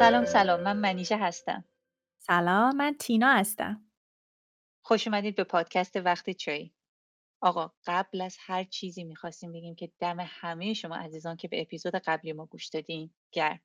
سلام 0.00 0.24
سلام. 0.24 0.60
من 0.60 0.76
منیژه 0.76 1.16
هستم. 1.16 1.64
سلام 2.18 2.76
من 2.76 2.96
تینا 3.00 3.32
هستم. 3.32 3.84
خوش 4.82 5.06
اومدید 5.06 5.36
به 5.36 5.44
پادکست 5.44 5.96
وقتی 5.96 6.34
چایی. 6.34 6.74
آقا 7.40 7.72
قبل 7.86 8.20
از 8.20 8.36
هر 8.40 8.64
چیزی 8.64 9.04
می‌خواستیم 9.04 9.52
بگیم 9.52 9.74
که 9.74 9.92
دم 9.98 10.16
همه 10.20 10.74
شما 10.74 10.96
عزیزان 10.96 11.36
که 11.36 11.48
به 11.48 11.60
اپیزود 11.60 11.94
قبلی 11.94 12.32
ما 12.32 12.46
گوش 12.46 12.68
دادین 12.68 13.14
گرم. 13.32 13.60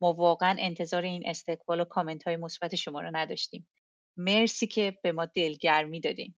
ما 0.00 0.12
واقعا 0.12 0.56
انتظار 0.58 1.02
این 1.02 1.22
استقبال 1.26 1.80
و 1.80 1.84
کامنت 1.84 2.24
های 2.24 2.36
مثبت 2.36 2.74
شما 2.74 3.00
رو 3.00 3.10
نداشتیم. 3.16 3.68
مرسی 4.16 4.66
که 4.66 4.98
به 5.02 5.12
ما 5.12 5.26
دلگرمی 5.26 6.00
دادین. 6.00 6.34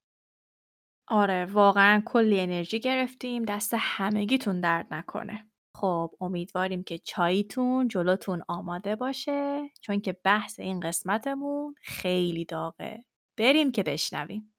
آره 1.09 1.45
واقعا 1.45 2.03
کلی 2.07 2.41
انرژی 2.41 2.81
گرفتیم. 2.81 3.45
دست 3.45 3.75
همگیتون 3.79 4.61
درد 4.61 4.95
نکنه. 4.95 5.51
خب 5.75 6.15
امیدواریم 6.21 6.83
که 6.83 6.99
چاییتون 6.99 7.89
جلوتون 7.89 8.43
آماده 8.49 8.97
باشه. 8.97 9.71
چون 9.81 10.01
که 10.01 10.13
بحث 10.25 10.61
این 10.61 10.81
قسمتمون 10.81 11.75
خیلی 11.83 12.45
داغه. 12.45 13.05
بریم 13.37 13.73
که 13.73 13.83
بشنویم. 13.83 14.55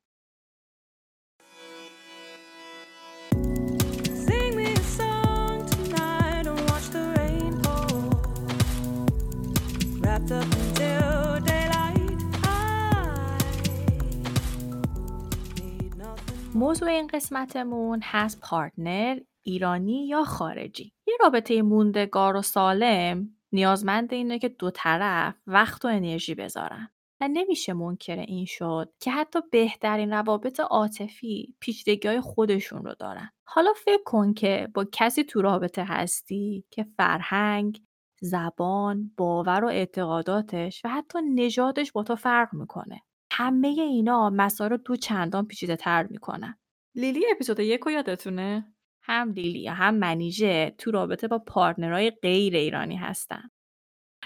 موضوع 16.56 16.89
این 16.89 17.08
قسمتمون 17.08 18.00
هست 18.04 18.39
پارتنر 18.42 19.20
ایرانی 19.46 20.08
یا 20.08 20.24
خارجی 20.24 20.94
یه 21.08 21.14
رابطه 21.22 21.62
موندگار 21.62 22.36
و 22.36 22.42
سالم 22.42 23.30
نیازمند 23.52 24.14
اینه 24.14 24.40
که 24.40 24.50
دو 24.50 24.72
طرف 24.72 25.36
وقت 25.48 25.86
و 25.86 25.88
انرژی 25.88 26.36
بذارن 26.36 26.90
و 27.22 27.28
نمیشه 27.28 27.73
منکر 27.73 28.20
این 28.20 28.46
شد 28.46 28.94
که 29.00 29.12
حتی 29.12 29.40
بهترین 29.52 30.12
روابط 30.12 30.60
عاطفی 30.60 31.56
پیچیدگی 31.60 32.08
های 32.08 32.22
خودشون 32.22 32.86
رو 32.86 32.96
دارن 33.00 33.30
حالا 33.48 33.73
فکر 33.73 34.04
کن 34.06 34.34
که 34.34 34.68
با 34.73 34.86
کسی 34.92 35.23
تو 35.23 35.42
رابطه 35.42 35.84
هستی 35.84 36.66
که 36.72 36.84
فرهنگ 36.98 37.82
زبان 38.22 39.12
باور 39.18 39.64
و 39.66 39.68
اعتقاداتش 39.68 40.82
و 40.86 40.90
حتی 40.90 41.20
نژادش 41.36 41.92
با 41.92 42.04
تو 42.04 42.16
فرق 42.16 42.54
می‌کنه 42.54 43.02
همه 43.32 43.68
اینا 43.68 44.30
مسائل 44.30 44.70
رو 44.70 44.78
دو 44.78 44.96
چندان 44.96 45.48
پیچیده 45.48 45.76
تر 45.76 46.08
می‌کنن. 46.10 46.60
لیلی 46.96 47.26
اپیزود 47.32 47.60
یک 47.60 47.82
رو 47.82 47.92
یادتونه؟ 47.92 48.75
هم 49.06 49.31
لیلی 49.31 49.67
هم 49.67 49.95
منیژه 49.95 50.75
تو 50.78 50.92
رابطه 50.92 51.28
با 51.28 51.39
پارتنرهای 51.39 52.11
غیر 52.11 52.56
ایرانی 52.56 52.95
هستن. 52.95 53.50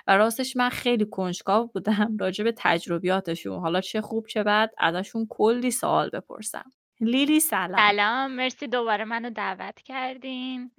و 0.07 0.17
راستش 0.17 0.57
من 0.57 0.69
خیلی 0.69 1.05
کنجکاو 1.05 1.67
بودم 1.67 2.17
راجع 2.21 2.43
به 2.43 2.53
تجربیاتشون 2.57 3.59
حالا 3.59 3.81
چه 3.81 4.01
خوب 4.01 4.27
چه 4.27 4.43
بد 4.43 4.71
ازشون 4.77 5.27
کلی 5.29 5.71
سوال 5.71 6.09
بپرسم. 6.09 6.71
لیلی 7.01 7.39
سلام. 7.39 7.77
سلام 7.77 8.31
مرسی 8.31 8.67
دوباره 8.67 9.05
منو 9.05 9.29
دعوت 9.29 9.81
کردین 9.81 10.71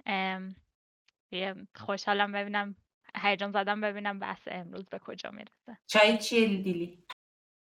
خوشحالم 1.75 2.31
ببینم 2.31 2.75
هیجان 3.17 3.51
زدم 3.51 3.81
ببینم 3.81 4.19
بحث 4.19 4.47
امروز 4.51 4.89
به 4.89 4.99
کجا 4.99 5.31
می‌رسه 5.31 5.77
چای 5.87 6.17
چیه 6.17 6.47
لیلی؟ 6.47 7.03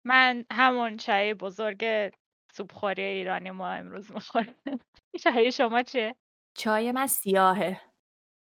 من 0.06 0.46
همون 0.52 0.98
چای 0.98 1.34
بزرگ 1.34 1.86
سوپخوری 2.54 3.02
ایرانی 3.04 3.52
ما 3.52 3.70
امروز 3.72 4.12
می‌خورم 4.12 4.56
چای 5.24 5.52
شما 5.52 5.84
چیه؟ 5.84 6.16
چای 6.58 6.92
من 6.92 7.08
سیاهه. 7.08 7.82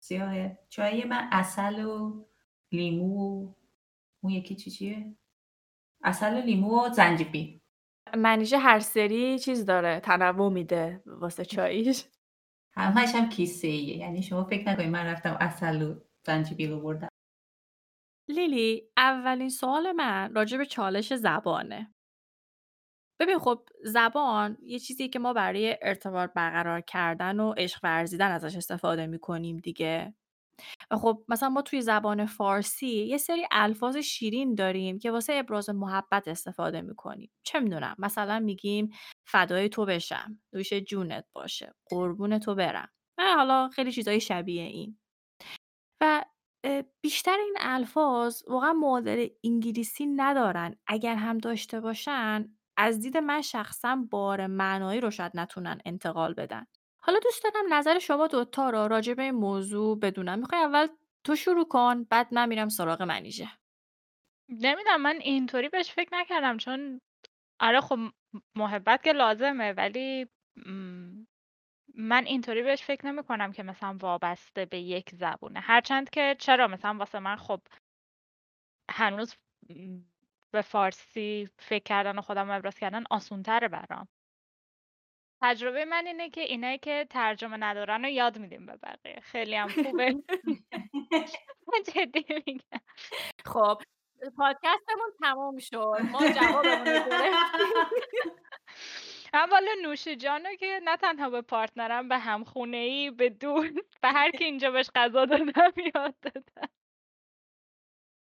سیاهه 0.01 0.59
چای 0.69 1.05
من 1.05 1.29
اصل 1.33 1.85
و 1.85 2.25
لیمو 2.73 3.19
و 3.19 3.55
اون 4.23 4.33
یکی 4.33 4.57
چی 4.57 4.71
چیه؟ 4.71 5.17
اصل 6.05 6.35
و 6.35 6.41
لیمو 6.41 6.87
و 6.87 6.89
زنجبیل 6.89 7.61
منیژه 8.17 8.59
هر 8.59 8.79
سری 8.79 9.39
چیز 9.39 9.67
داره 9.67 10.01
تنوع 10.01 10.53
میده 10.53 11.03
واسه 11.07 11.45
چاییش. 11.45 12.05
همش 12.77 13.15
هم 13.15 13.29
کیسه 13.29 13.69
ایه 13.69 13.97
یعنی 13.97 14.23
شما 14.23 14.45
فکر 14.45 14.69
نکنید 14.69 14.89
من 14.89 15.07
رفتم 15.07 15.37
اصل 15.41 15.83
و 15.83 16.01
زنجبیل 16.27 16.73
آوردم 16.73 17.09
لیلی 18.29 18.89
اولین 18.97 19.49
سوال 19.49 19.93
من 19.93 20.35
راجع 20.35 20.59
به 20.59 20.67
چالش 20.67 21.15
زبانه. 21.15 21.95
ببین 23.23 23.39
خب 23.39 23.69
زبان 23.85 24.59
یه 24.63 24.79
چیزی 24.79 25.09
که 25.09 25.19
ما 25.19 25.33
برای 25.33 25.79
ارتباط 25.83 26.31
برقرار 26.35 26.81
کردن 26.81 27.41
و 27.41 27.53
عشق 27.57 27.81
ورزیدن 27.83 28.31
ازش 28.31 28.57
استفاده 28.57 29.07
می‌کنیم 29.07 29.57
دیگه. 29.57 30.15
و 30.91 30.97
خب 30.97 31.25
مثلا 31.29 31.49
ما 31.49 31.63
توی 31.63 31.83
زبان 31.83 32.27
فارسی 32.27 32.87
یه 32.89 33.19
سری 33.19 33.47
الفاظ 33.53 33.97
شیرین 33.97 34.55
داریم 34.55 34.99
که 34.99 35.11
واسه 35.11 35.33
ابراز 35.35 35.71
محبت 35.71 36.29
استفاده 36.29 36.81
می‌کنیم. 36.83 37.31
چه 37.43 37.61
می‌دونم 37.61 37.95
مثلا 37.99 38.41
میگیم 38.41 38.91
فدای 39.27 39.69
تو 39.69 39.87
بشم، 39.87 40.41
دوش 40.53 40.73
جونت 40.73 41.25
باشه، 41.33 41.75
قربون 41.91 42.39
تو 42.39 42.55
برم. 42.55 42.89
و 43.19 43.23
حالا 43.37 43.69
خیلی 43.69 43.93
چیزای 43.93 44.21
شبیه 44.21 44.63
این. 44.63 44.99
و 46.03 46.25
بیشتر 47.01 47.37
این 47.39 47.57
الفاظ 47.61 48.43
واقعا 48.49 48.73
معادل 48.73 49.29
انگلیسی 49.45 50.07
ندارن 50.07 50.77
اگر 50.87 51.15
هم 51.15 51.39
داشته 51.39 51.81
باشن 51.81 52.57
از 52.77 53.01
دید 53.01 53.17
من 53.17 53.43
شخصا 53.43 54.07
بار 54.11 54.47
معنایی 54.47 55.01
رو 55.01 55.11
شاید 55.11 55.33
نتونن 55.35 55.81
انتقال 55.85 56.35
بدن. 56.35 56.67
حالا 57.05 57.19
دوست 57.19 57.45
دارم 57.45 57.75
نظر 57.75 57.99
شما 57.99 58.27
دوتا 58.27 58.71
رو 58.71 58.89
راجع 58.89 59.15
به 59.15 59.23
این 59.23 59.35
موضوع 59.35 59.99
بدونم. 59.99 60.39
می‌خوای 60.39 60.61
اول 60.61 60.87
تو 61.25 61.37
شروع 61.37 61.69
کن 61.69 62.05
بعد 62.05 62.35
من 62.35 62.49
میرم 62.49 62.69
سراغ 62.69 63.03
منیژه. 63.03 63.49
نمی‌دونم 64.49 65.03
من 65.03 65.17
اینطوری 65.17 65.69
بهش 65.69 65.91
فکر 65.93 66.09
نکردم 66.13 66.57
چون 66.57 67.01
آره 67.61 67.81
خب 67.81 67.99
محبت 68.57 69.03
که 69.03 69.13
لازمه 69.13 69.73
ولی 69.73 70.29
من 71.95 72.25
اینطوری 72.27 72.63
بهش 72.63 72.83
فکر 72.83 73.07
نمی 73.07 73.23
کنم 73.23 73.53
که 73.53 73.63
مثلا 73.63 73.97
وابسته 74.01 74.65
به 74.65 74.79
یک 74.79 75.11
زبونه. 75.11 75.61
هرچند 75.61 76.11
که 76.11 76.37
چرا 76.39 76.69
مثلا 76.69 76.95
واسه 76.99 77.19
من 77.19 77.37
خب 77.37 77.61
هنوز 78.91 79.35
به 80.53 80.63
فارسی 80.63 81.49
فکر 81.59 81.83
کردن 81.83 82.19
و 82.19 82.23
خودم 82.23 82.51
ابراز 82.51 82.79
کردن 82.79 83.05
آسونتره 83.11 83.69
برام. 83.69 84.09
تجربه 85.43 85.85
من 85.85 86.07
اینه 86.07 86.31
که 86.31 86.41
اینایی 86.41 86.79
که 86.79 87.07
ترجمه 87.11 87.57
ندارن 87.57 88.05
رو 88.05 88.11
یاد 88.11 88.39
میدیم 88.39 88.67
به 88.67 88.77
بقیه. 88.77 89.21
خیلی 89.21 89.55
هم 89.55 89.69
خوبه. 89.69 90.23
جدی 91.95 92.25
میگم. 92.47 92.81
خب 93.45 93.83
پادکستمون 94.37 95.13
تموم 95.23 95.59
شد. 95.59 95.99
ما 96.11 96.29
جوابمون 96.29 97.03
والا 99.51 99.73
نوش 99.83 100.09
جانو 100.09 100.55
که 100.55 100.81
نه 100.85 100.97
تنها 100.97 101.31
به 101.31 101.43
partner 101.43 102.00
م 102.00 102.09
به 102.09 102.19
همخونه 102.19 102.77
ای 102.77 103.11
به 103.11 103.29
دور 103.29 103.73
به 104.03 104.09
هر 104.09 104.31
کی 104.31 104.45
اینجا 104.45 104.71
بهش 104.71 104.91
غذا 104.95 105.25
دادم 105.25 105.73
یاد 105.95 106.15
دادم. 106.23 106.69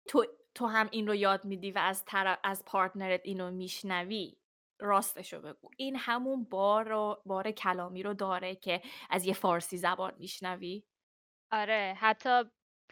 تو 0.07 0.25
تو 0.59 0.67
هم 0.67 0.89
این 0.91 1.07
رو 1.07 1.15
یاد 1.15 1.45
میدی 1.45 1.71
و 1.71 1.77
از 1.77 2.05
طرف 2.05 2.39
از 2.43 2.65
partner 2.65 3.14
ت 3.14 3.21
اینو 3.23 3.51
میشنوی 3.51 4.37
راستشو 4.79 5.41
بگو. 5.41 5.69
این 5.77 5.95
همون 5.95 6.43
بار 6.43 6.87
رو 6.87 7.21
بار 7.25 7.51
کلامی 7.51 8.03
رو 8.03 8.13
داره 8.13 8.55
که 8.55 8.81
از 9.09 9.25
یه 9.25 9.33
فارسی 9.33 9.77
زبان 9.77 10.13
میشنوی؟ 10.17 10.83
آره 11.51 11.97
حتی 11.99 12.43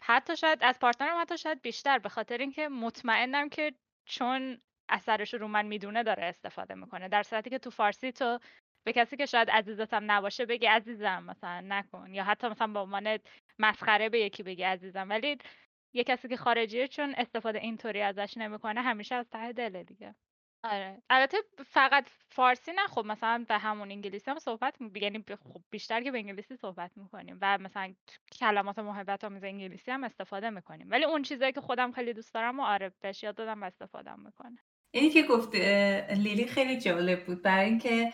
حتی 0.02 0.36
شاید 0.36 0.58
از 0.62 0.78
پارتنرم 0.78 1.20
حتی 1.20 1.38
شاید 1.38 1.62
بیشتر 1.62 1.98
به 1.98 2.08
خاطر 2.08 2.38
اینکه 2.38 2.68
مطمئنم 2.68 3.48
که 3.48 3.74
چون 4.06 4.60
اثرش 4.88 5.34
رو 5.34 5.48
من 5.48 5.66
می‌دونه 5.66 6.02
داره 6.02 6.24
استفاده 6.24 6.74
می‌کنه. 6.74 7.08
در 7.08 7.22
صورتی 7.22 7.50
که 7.50 7.58
تو 7.58 7.70
فارسی 7.70 8.12
تو 8.12 8.38
به 8.86 8.92
کسی 8.92 9.16
که 9.16 9.26
شاید 9.26 9.50
عزیزتم 9.50 10.10
نباشه 10.10 10.46
بگی 10.46 10.66
عزیزم 10.66 11.22
مثلا 11.22 11.60
نکن. 11.60 12.14
یا 12.14 12.24
حتی 12.24 12.48
مثلا 12.48 12.66
به 12.66 12.78
عنوان 12.78 13.18
مسخره 13.58 14.08
به 14.08 14.20
یکی 14.20 14.42
بگی 14.42 14.62
عزیزم. 14.62 15.08
ولی 15.08 15.38
یه 15.92 16.04
کسی 16.04 16.28
که 16.28 16.36
خارجیه 16.36 16.88
چون 16.88 17.14
استفاده 17.16 17.58
اینطوری 17.58 18.00
ازش 18.02 18.36
نمی‌کنه 18.36 18.82
همیشه 18.82 19.14
از 19.14 19.26
ته 19.30 19.52
دله 19.52 19.84
دیگه. 19.84 20.14
آره. 20.64 21.02
البته 21.10 21.36
فقط 21.66 22.08
فارسی 22.30 22.72
نه. 22.72 22.86
خب 22.86 23.04
مثلا 23.06 23.44
به 23.48 23.58
همون 23.58 23.90
انگلیسی 23.90 24.30
هم 24.30 24.38
صحبت. 24.38 24.74
یعنی 24.94 25.24
خب 25.52 25.62
بیشتر 25.70 26.02
که 26.02 26.10
به 26.10 26.18
انگلیسی 26.18 26.56
صحبت 26.56 26.90
می‌کنیم 26.96 27.38
و 27.40 27.58
مثلا 27.58 27.94
کلمات 28.32 28.78
محبت 28.78 29.24
آمیز 29.24 29.44
انگلیسی 29.44 29.90
هم 29.90 30.04
استفاده 30.04 30.50
می‌کنیم. 30.50 30.90
ولی 30.90 31.04
اون 31.04 31.22
چیزایی 31.22 31.52
که 31.52 31.60
خودم 31.60 31.92
خیلی 31.92 32.12
دوست 32.12 32.34
دارم 32.34 32.60
و 32.60 32.62
آره 32.62 32.92
بهش 33.00 33.22
یاد 33.22 33.34
دادم 33.34 33.62
و 33.62 33.64
استفاده 33.64 34.14
می‌کنه. 34.16 34.58
اینی 34.90 35.10
که 35.10 35.22
گفت 35.22 35.54
لیلی 36.14 36.46
خیلی 36.46 36.80
جالب 36.80 37.26
بود. 37.26 37.42
برای 37.42 37.66
اینکه 37.66 38.12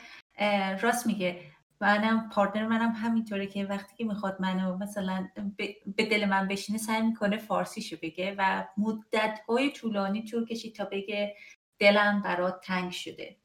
راست 0.82 1.06
میگه. 1.06 1.40
منم 1.80 2.28
پارتنر 2.28 2.66
منم 2.68 2.92
همینطوره 2.92 3.46
که 3.46 3.64
وقتی 3.64 3.96
که 3.96 4.04
می‌خواد 4.04 4.36
منو 4.40 4.76
مثلا 4.78 5.28
به- 5.56 5.76
دل 5.96 6.24
من 6.24 6.48
بشینه 6.48 6.78
سعی 6.78 7.02
می‌کنه 7.02 7.36
فارسیشو 7.36 7.96
بگه 8.02 8.34
و 8.38 8.64
مدت 8.76 9.40
های 9.48 9.70
طولانی 9.72 10.24
طول 10.24 10.46
کشید 10.46 10.74
تا 10.74 10.84
بگه 10.84 11.36
دلم 11.78 12.22
برات 12.22 12.60
تنگ 12.64 12.92
شده. 12.92 13.36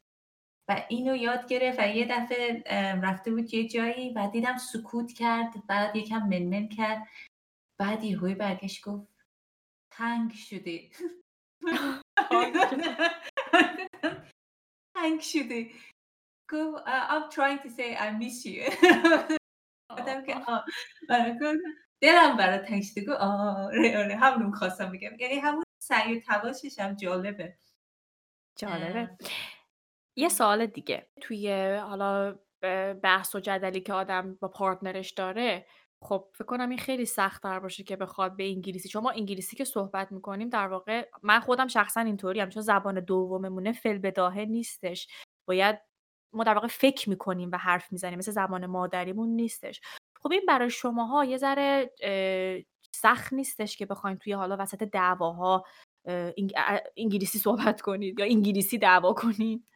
و 0.69 0.85
اینو 0.89 1.15
یاد 1.15 1.47
گرفت 1.47 1.79
و 1.79 1.87
یه 1.87 2.07
دفعه 2.11 2.63
رفته 3.03 3.31
بود 3.31 3.53
یه 3.53 3.67
جایی 3.67 4.13
و 4.13 4.29
دیدم 4.33 4.57
سکوت 4.57 5.13
کرد 5.13 5.53
بعد 5.67 5.95
یکم 5.95 6.27
منمن 6.29 6.69
کرد. 6.69 7.07
بعد 7.79 8.03
یهویی 8.03 8.35
برگشت 8.35 8.85
گفت 8.85 9.07
تنگ 9.91 10.31
شده. 10.33 10.89
تنگ 14.95 15.19
شده. 15.21 15.69
گفت 16.51 16.85
"Uh, 16.85 17.05
I'm 17.09 17.29
trying 17.31 17.59
to 17.63 17.69
say 17.69 17.95
I 17.95 18.11
miss 18.21 18.45
you. 18.45 18.63
که 20.27 20.35
آه 20.47 20.65
آره، 21.09 21.33
گفتم 21.33 21.57
دلم 22.01 22.37
برای 22.37 22.57
تنگ 22.59 22.83
شده 22.83 23.13
آره 23.13 23.97
آره 23.97 24.15
همونو 24.15 24.51
خواستم 24.55 24.91
بگم 24.91 25.11
یعنی 25.19 25.35
همون 25.35 25.63
سعی 25.81 26.17
و 26.17 26.21
تلاشش 26.21 26.79
هم 26.79 26.95
جالبه 26.95 27.57
جالبه 28.59 29.17
یه 30.17 30.29
سوال 30.29 30.65
دیگه 30.65 31.09
توی 31.21 31.75
حالا 31.75 32.39
بحث 33.03 33.35
و 33.35 33.39
جدلی 33.39 33.81
که 33.81 33.93
آدم 33.93 34.35
با 34.35 34.47
پارتنرش 34.47 35.11
داره 35.11 35.65
خب 36.03 36.29
فکر 36.33 36.45
کنم 36.45 36.69
این 36.69 36.79
خیلی 36.79 37.05
سخت 37.05 37.43
تر 37.43 37.59
باشه 37.59 37.83
که 37.83 37.95
بخواد 37.95 38.35
به 38.35 38.43
انگلیسی. 38.43 38.89
چون 38.89 39.03
ما 39.03 39.11
انگلیسی 39.11 39.55
که 39.55 39.63
صحبت 39.63 40.11
می‌کنیم 40.11 40.49
در 40.49 40.67
واقع 40.67 41.09
من 41.23 41.39
خودم 41.39 41.67
شخصا 41.67 42.01
اینطوری 42.01 42.39
هم 42.39 42.49
چون 42.49 42.63
زبان 42.63 42.99
دوممونه 42.99 43.71
فل 43.73 43.97
بداهه 43.97 44.45
نیستش. 44.45 45.07
باید 45.47 45.79
ما 46.33 46.43
در 46.43 46.53
واقع 46.53 46.67
فکر 46.67 47.09
می‌کنیم 47.09 47.49
و 47.53 47.57
حرف 47.57 47.91
می‌زنیم 47.91 48.19
مثل 48.19 48.31
زبان 48.31 48.65
مادریمون 48.65 49.29
نیستش. 49.29 49.81
خب 50.21 50.31
این 50.31 50.41
برای 50.47 50.69
شماها 50.69 51.25
یه 51.25 51.37
ذره 51.37 51.91
سخت 52.95 53.33
نیستش 53.33 53.77
که 53.77 53.85
بخواین 53.85 54.17
توی 54.17 54.33
حالا 54.33 54.57
وسط 54.59 54.83
دعواها 54.83 55.65
اه، 56.05 56.31
انگ- 56.31 56.53
اه، 56.55 56.79
انگلیسی 56.97 57.39
صحبت 57.39 57.81
کنید 57.81 58.19
یا 58.19 58.25
انگلیسی 58.25 58.77
دعوا 58.77 59.13
کنید؟ 59.13 59.67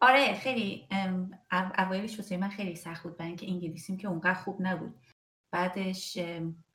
آره 0.00 0.34
خیلی 0.34 0.88
ام، 0.90 1.30
او- 1.52 1.72
اوایلش 1.78 2.16
واسه 2.18 2.36
من 2.36 2.48
خیلی 2.48 2.76
سخت 2.76 3.02
بود 3.02 3.16
برای 3.16 3.28
اینکه 3.28 3.46
انگلیسیم 3.46 3.96
که 3.96 4.08
اونقدر 4.08 4.34
خوب 4.34 4.56
نبود. 4.60 5.00
بعدش 5.52 6.18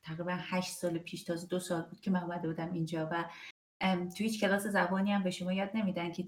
تقریبا 0.02 0.32
هشت 0.32 0.72
سال 0.72 0.98
پیش 0.98 1.24
تازه 1.24 1.46
دو 1.46 1.58
سال 1.58 1.82
بود 1.82 2.00
که 2.00 2.10
من 2.10 2.22
اومده 2.22 2.48
بودم 2.48 2.72
اینجا 2.72 3.08
و 3.12 3.24
توی 3.80 4.26
هیچ 4.26 4.40
کلاس 4.40 4.66
زبانی 4.66 5.12
هم 5.12 5.22
به 5.22 5.30
شما 5.30 5.52
یاد 5.52 5.70
نمیدن 5.74 6.12
که 6.12 6.24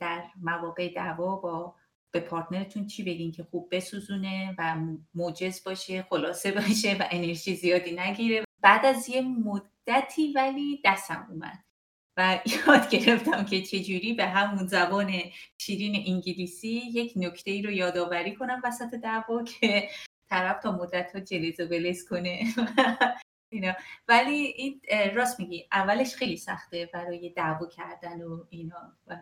در 0.00 0.24
مواقع 0.42 0.94
دعوا 0.94 1.36
با 1.36 1.74
به 2.10 2.20
پارتنرتون 2.20 2.86
چی 2.86 3.02
بگین 3.02 3.32
که 3.32 3.42
خوب 3.42 3.68
بسوزونه 3.70 4.54
و 4.58 4.76
موجز 5.14 5.64
باشه 5.64 6.02
خلاصه 6.02 6.52
باشه 6.52 6.96
و 7.00 7.04
انرژی 7.10 7.54
زیادی 7.54 7.96
نگیره. 7.96 8.44
بعد 8.60 8.86
از 8.86 9.08
یه 9.08 9.22
مدتی 9.22 10.32
ولی 10.32 10.80
دستم 10.84 11.26
اومد 11.30 11.58
و 12.16 12.38
یاد 12.66 12.88
گرفتم 12.90 13.44
که 13.44 13.62
چجوری 13.62 14.12
به 14.12 14.26
همون 14.26 14.66
زبان 14.66 15.12
شیرین 15.58 16.04
انگلیسی 16.06 16.68
یک 16.68 17.12
نکته 17.16 17.50
ای 17.50 17.62
رو 17.62 17.70
یادآوری 17.70 18.34
کنم 18.34 18.60
وسط 18.64 18.94
دعوا 18.94 19.42
که 19.42 19.88
طرف 20.28 20.62
تا 20.62 20.72
مدت 20.72 21.14
ها 21.14 21.20
جلیز 21.20 21.60
و 21.60 21.66
بلیز 21.66 22.08
کنه. 22.08 22.40
اینا. 23.52 23.72
ولی 24.08 24.34
این 24.34 24.80
راست 25.14 25.40
میگی 25.40 25.68
اولش 25.72 26.14
خیلی 26.14 26.36
سخته 26.36 26.90
برای 26.94 27.30
دعوا 27.30 27.66
کردن 27.66 28.22
و 28.22 28.44
اینا 28.50 28.92
و 29.06 29.16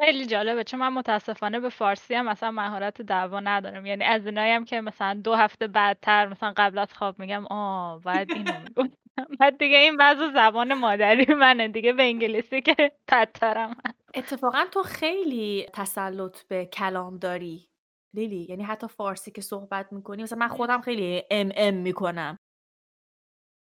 خیلی 0.00 0.26
جالبه 0.26 0.64
چون 0.64 0.80
من 0.80 0.92
متاسفانه 0.92 1.60
به 1.60 1.68
فارسی 1.68 2.14
هم 2.14 2.28
مثلا 2.28 2.50
مهارت 2.50 3.02
دعوا 3.02 3.40
ندارم. 3.40 3.86
یعنی 3.86 4.04
از 4.04 4.26
اینایی 4.26 4.52
هم 4.52 4.64
که 4.64 4.80
مثلا 4.80 5.20
دو 5.24 5.34
هفته 5.34 5.66
بعدتر 5.66 6.28
مثلا 6.28 6.52
قبل 6.56 6.78
از 6.78 6.94
خواب 6.94 7.18
میگم 7.18 7.46
آه 7.46 8.00
باید 8.00 8.30
اینو 8.30 8.52
می‌گفتم. 8.60 8.98
بعد 9.40 9.58
دیگه 9.58 9.76
این 9.76 9.96
وضع 10.00 10.32
زبان 10.34 10.74
مادری 10.74 11.34
منه 11.34 11.68
دیگه 11.68 11.92
به 11.92 12.02
انگلیسی 12.02 12.60
که 12.60 12.92
بدترم. 13.12 13.76
اتفاقا 14.14 14.64
تو 14.72 14.82
خیلی 14.82 15.66
تسلط 15.74 16.42
به 16.42 16.66
کلام 16.66 17.18
داری 17.18 17.68
لیلی. 18.14 18.46
یعنی 18.48 18.62
حتی 18.64 18.88
فارسی 18.88 19.30
که 19.30 19.40
صحبت 19.40 19.92
می‌کنی 19.92 20.22
مثلا 20.22 20.38
من 20.38 20.48
خودم 20.48 20.80
خیلی 20.80 21.22
ام 21.30 21.52
ام 21.56 21.74
می‌کنم. 21.74 22.38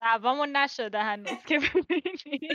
دعوامون 0.02 0.58
نشده 0.58 1.04
هنوز 1.04 1.44
که 1.48 1.60
ببینی 1.60 2.50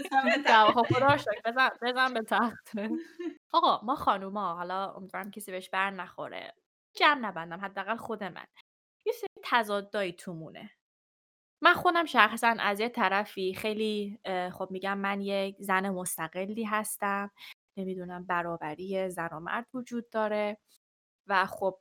خب 0.75 0.83
خدا 0.83 1.07
رو 1.07 1.19
شکر. 1.19 1.41
بزن 1.45 1.69
بزن 1.83 2.15
به 2.15 2.23
تخت 2.23 2.71
آقا 3.53 3.81
ما 3.87 3.95
خانوما 3.95 4.55
حالا 4.55 4.93
امیدوارم 4.93 5.31
کسی 5.31 5.53
بهش 5.53 5.71
بر 5.71 5.91
نخوره. 5.91 6.55
جمع 6.97 7.21
نبندم 7.21 7.61
حداقل 7.61 7.97
خود 7.97 8.25
من. 8.25 8.47
یه 9.07 9.13
سری 9.13 9.29
تضادایی 9.43 10.13
تومونه. 10.13 10.71
من 11.63 11.73
خودم 11.75 12.05
شخصا 12.05 12.57
از 12.61 12.81
یه 12.81 12.89
طرفی 12.89 13.55
خیلی 13.55 14.19
خب 14.53 14.69
میگم 14.71 14.99
من 14.99 15.21
یک 15.21 15.57
زن 15.59 15.91
مستقلی 15.91 16.65
هستم. 16.65 17.31
نمی‌دونم 17.77 18.27
برابری 18.27 19.11
زن 19.11 19.29
و 19.33 19.41
مرد 19.41 19.67
وجود 19.75 20.11
داره. 20.11 20.59
و 21.27 21.47
خب 21.47 21.79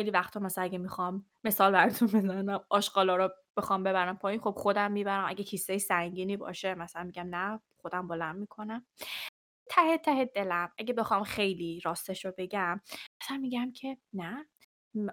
خیلی 0.00 0.10
وقتا 0.10 0.40
مثلا 0.40 0.64
اگه 0.64 0.78
می‌خوام 0.78 1.26
مثال 1.44 1.72
براتون 1.72 2.08
بزنم 2.08 2.64
آشغالا 2.70 3.16
رو 3.16 3.30
بخوام 3.58 3.82
ببرم 3.84 4.16
پایین 4.18 4.40
خب 4.40 4.54
خودم 4.58 4.92
می‌برم. 4.92 5.24
اگه 5.28 5.44
کیسه 5.44 5.78
سنگینی 5.78 6.36
باشه 6.36 6.74
مثلا 6.74 7.04
میگم 7.04 7.28
نه 7.36 7.60
خودم 7.82 8.08
بلند 8.08 8.36
می‌کنم. 8.36 8.86
ته 9.70 9.98
ته 9.98 10.24
دلم. 10.24 10.72
اگه 10.78 10.94
بخوام 10.94 11.24
خیلی 11.24 11.80
راستش 11.84 12.24
رو 12.24 12.32
بگم 12.38 12.80
مثلا 13.22 13.38
میگم 13.38 13.72
که 13.72 13.98
نه 14.14 14.46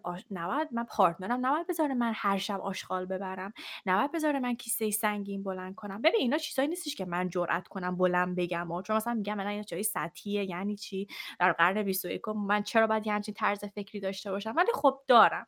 آش- 0.04 0.26
نباید 0.32 0.70
من 0.74 0.84
پارتنرم. 0.86 1.46
نباید 1.46 1.68
بذاره 1.68 1.94
من 1.94 2.14
هر 2.16 2.38
شب 2.38 2.62
آشغال 2.62 3.06
ببرم. 3.06 3.54
نباید 3.86 4.12
بذاره 4.12 4.40
من 4.40 4.56
کیسه 4.56 4.92
سنگین 4.92 5.44
بلند 5.44 5.76
کنم. 5.76 6.02
ببین 6.02 6.22
اینا 6.22 6.38
چیزایی 6.38 6.68
نیستش 6.70 6.96
که 6.96 7.06
من 7.06 7.30
جرئت 7.30 7.68
کنم 7.68 7.98
بلند 7.98 8.36
بگم 8.38 8.72
و 8.72 8.82
چون 8.82 8.96
مثلا 8.98 9.14
میگم 9.14 9.38
من 9.38 9.48
اینا 9.48 9.64
چیزای 9.64 9.84
سطحیه. 9.84 10.46
یعنی 10.46 10.76
چی؟ 10.78 11.08
در 11.40 11.54
قرن 11.54 11.84
21 11.84 12.30
من 12.30 12.64
چرا 12.64 12.88
باید 12.88 13.08
یه 13.08 13.14
همچین 13.14 13.34
طرز 13.34 13.66
فکری 13.66 14.00
داشته 14.02 14.32
باشم؟ 14.32 14.54
ولی 14.58 14.72
خب 14.76 15.02
دارم. 15.08 15.48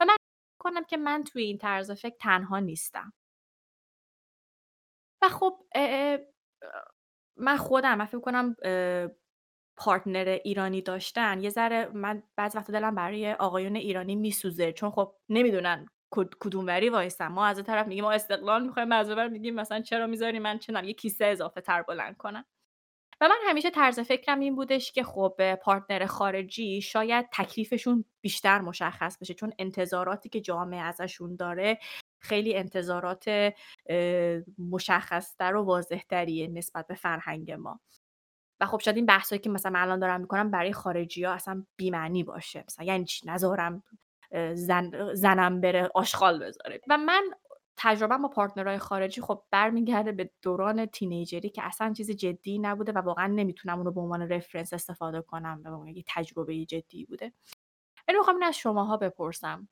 و 0.00 0.06
من 0.06 0.16
کنم 0.70 0.84
که 0.84 0.96
من 0.96 1.24
توی 1.24 1.42
این 1.42 1.58
طرز 1.58 1.90
فکر 1.90 2.16
تنها 2.20 2.58
نیستم. 2.58 3.12
و 5.22 5.28
خب 5.28 5.66
من 7.36 7.56
خودم 7.56 7.98
من 7.98 8.04
فکر 8.04 8.20
کنم 8.20 8.56
پارتنر 9.76 10.38
ایرانی 10.44 10.82
داشتن 10.82 11.40
یه 11.42 11.50
ذره 11.50 11.88
من 11.94 12.22
بعضی 12.36 12.58
وقتا 12.58 12.72
دلم 12.72 12.94
برای 12.94 13.32
آقایون 13.32 13.76
ایرانی 13.76 14.16
میسوزه. 14.16 14.72
چون 14.72 14.90
خب 14.90 15.14
نمی‌دونن 15.28 15.86
کد- 16.14 16.34
کدوم 16.40 16.66
وری 16.66 16.88
وایسن 16.88 17.26
ما 17.28 17.46
از 17.46 17.62
طرف 17.62 17.86
میگیم 17.86 18.04
ما 18.04 18.12
استقلال 18.12 18.66
می‌خوایم 18.66 18.92
از 18.92 19.10
ور 19.10 19.28
میگیم 19.28 19.54
مثلا 19.54 19.80
چرا 19.80 20.06
می‌ذاری 20.06 20.38
من 20.38 20.58
چنم؟ 20.58 20.84
یه 20.84 20.94
کیسه 20.94 21.24
اضافه 21.24 21.60
تر 21.60 21.82
بلند 21.82 22.16
کنم. 22.16 22.44
و 23.20 23.28
من 23.28 23.38
همیشه 23.46 23.70
طرز 23.70 24.00
فکرم 24.00 24.40
این 24.40 24.54
بودش 24.54 24.92
که 24.92 25.02
خب 25.02 25.54
پارتنر 25.54 26.06
خارجی 26.06 26.82
شاید 26.82 27.28
تکلیفشون 27.32 28.04
بیشتر 28.20 28.60
مشخص 28.60 29.18
بشه 29.18 29.34
چون 29.34 29.52
انتظاراتی 29.58 30.28
که 30.28 30.40
جامعه 30.40 30.80
ازشون 30.80 31.36
داره 31.36 31.78
خیلی 32.18 32.56
انتظارات 32.56 33.52
مشخصتر 34.58 35.56
و 35.56 35.64
واضحتریه 35.64 36.48
نسبت 36.48 36.86
به 36.86 36.94
فرهنگ 36.94 37.52
ما. 37.52 37.80
و 38.60 38.66
خب 38.66 38.78
شاید 38.78 38.96
این 38.96 39.06
بحثایی 39.06 39.40
که 39.40 39.50
مثلا 39.50 39.78
الان 39.78 39.98
دارم 39.98 40.20
می‌کنم 40.20 40.50
برای 40.50 40.72
خارجی 40.72 41.24
ها 41.24 41.32
اصلا 41.32 41.64
بیمعنی 41.76 42.24
باشه. 42.24 42.64
مثلا 42.66 42.84
یعنی 42.86 43.04
چی؟ 43.04 43.28
نذارم 43.28 43.82
زن، 44.54 45.14
زنم 45.14 45.60
بره 45.60 45.90
آشغال 45.94 46.38
بذاره. 46.38 46.80
و 46.88 46.98
من 46.98 47.22
تجربه 47.78 48.18
با 48.18 48.28
پارتنرهای 48.28 48.78
خارجی 48.78 49.20
خب 49.20 49.44
برمیگرده 49.50 50.12
به 50.12 50.30
دوران 50.42 50.86
تینیجری 50.86 51.50
که 51.50 51.62
اصلا 51.64 51.92
چیز 51.92 52.10
جدی 52.10 52.58
نبوده 52.58 52.92
و 52.92 52.98
واقعا 52.98 53.26
نمی‌تونم 53.26 53.78
اونو 53.78 53.92
به 53.92 54.00
عنوان 54.00 54.22
رفرنس 54.22 54.72
استفاده 54.72 55.22
کنم 55.22 55.62
به 55.62 55.70
عنوان 55.70 55.88
یه 55.88 56.04
تجربه 56.08 56.64
جدی 56.64 57.04
بوده. 57.04 57.32
ولی 58.08 58.18
می‌خوام 58.18 58.36
این 58.36 58.44
از 58.44 58.56
شماها 58.58 58.96
بپرسم. 58.96 59.68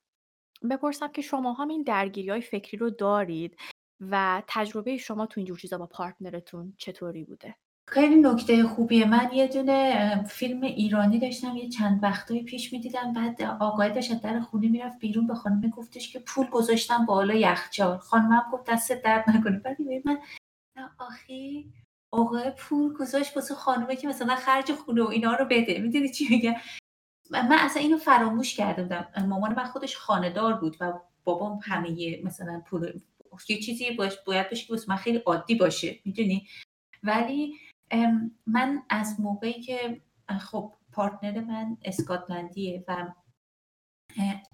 بپرسم 0.71 1.09
که 1.09 1.23
شماها 1.23 1.65
این 1.65 1.83
درگیری 1.83 2.31
های 2.31 2.41
فکری 2.41 2.79
رو 2.79 2.91
دارید 2.91 3.57
و 4.01 4.43
تجربه 4.49 4.97
شما 4.97 5.27
تو 5.27 5.41
اینجور 5.41 5.59
چیزا 5.59 5.79
با 5.79 5.87
پارتنرتون 5.87 6.75
چطوری 6.79 7.25
بوده؟ 7.25 7.57
خیلی 7.88 8.16
نکته 8.16 8.62
خوبیه. 8.62 9.05
من 9.05 9.31
یه 9.33 9.49
دونه 9.49 10.25
فیلم 10.25 10.62
ایرانی 10.62 11.19
داشتم 11.19 11.57
یه 11.57 11.69
چند 11.69 12.02
وقتایی 12.02 12.43
پیش 12.43 12.73
می‌دیدم. 12.73 13.12
بعد 13.12 13.43
آقای 13.43 13.93
داشت 13.93 14.23
در 14.23 14.40
خونه 14.40 14.69
می‌رفت 14.69 14.99
بیرون 14.99 15.26
به 15.26 15.35
خانم 15.35 15.71
گفتش 15.71 16.12
که 16.12 16.19
پول 16.19 16.47
گذاشتم 16.47 17.07
بالا 17.07 17.35
یخچال. 17.35 17.99
خانمم 17.99 18.43
گفت 18.52 18.71
دست 18.71 18.93
درد 18.93 19.31
نکنه. 19.31 19.59
بعد 19.59 19.76
من 20.05 20.19
آخی 20.99 21.73
آقای 22.12 22.50
پول 22.59 22.93
گذاشت 22.93 23.37
واسه 23.37 23.55
خانومه 23.55 23.97
که 23.97 24.09
مثلا 24.09 24.37
خرج 24.37 24.73
خونه 24.73 25.02
و 25.02 25.09
اینا 25.09 25.35
رو 25.35 25.45
بده. 25.45 25.78
می‌دونی 25.78 26.11
چی 26.11 26.26
میگم؟ 26.31 26.55
من 27.31 27.59
اصلا 27.59 27.83
اینو 27.83 27.99
فراموش 27.99 28.55
کرده 28.57 28.83
بودم. 28.83 29.07
مامان 29.26 29.55
من 29.55 29.64
خودش 29.64 29.97
خانه‌دار 29.97 30.55
بود 30.55 30.76
و 30.81 30.93
بابام 31.25 31.61
همه 31.62 32.21
مثلا 32.25 32.62
پول 32.66 33.00
یه 33.49 33.61
چیزی 33.61 33.90
باش 33.90 34.12
باید 34.26 34.50
باشه 34.50 34.66
که 34.66 34.75
من 34.88 34.97
خیلی 34.97 35.19
عادی 35.19 35.55
باشه. 35.55 36.00
می‌دونی؟ 36.05 36.47
ولی 37.02 37.55
من 38.47 38.83
از 38.90 39.21
موقعی 39.21 39.61
که 39.62 40.02
خب 40.40 40.75
پارتنر 40.93 41.40
من 41.40 41.76
اسکاتلندیه 41.83 42.85
و 42.88 43.12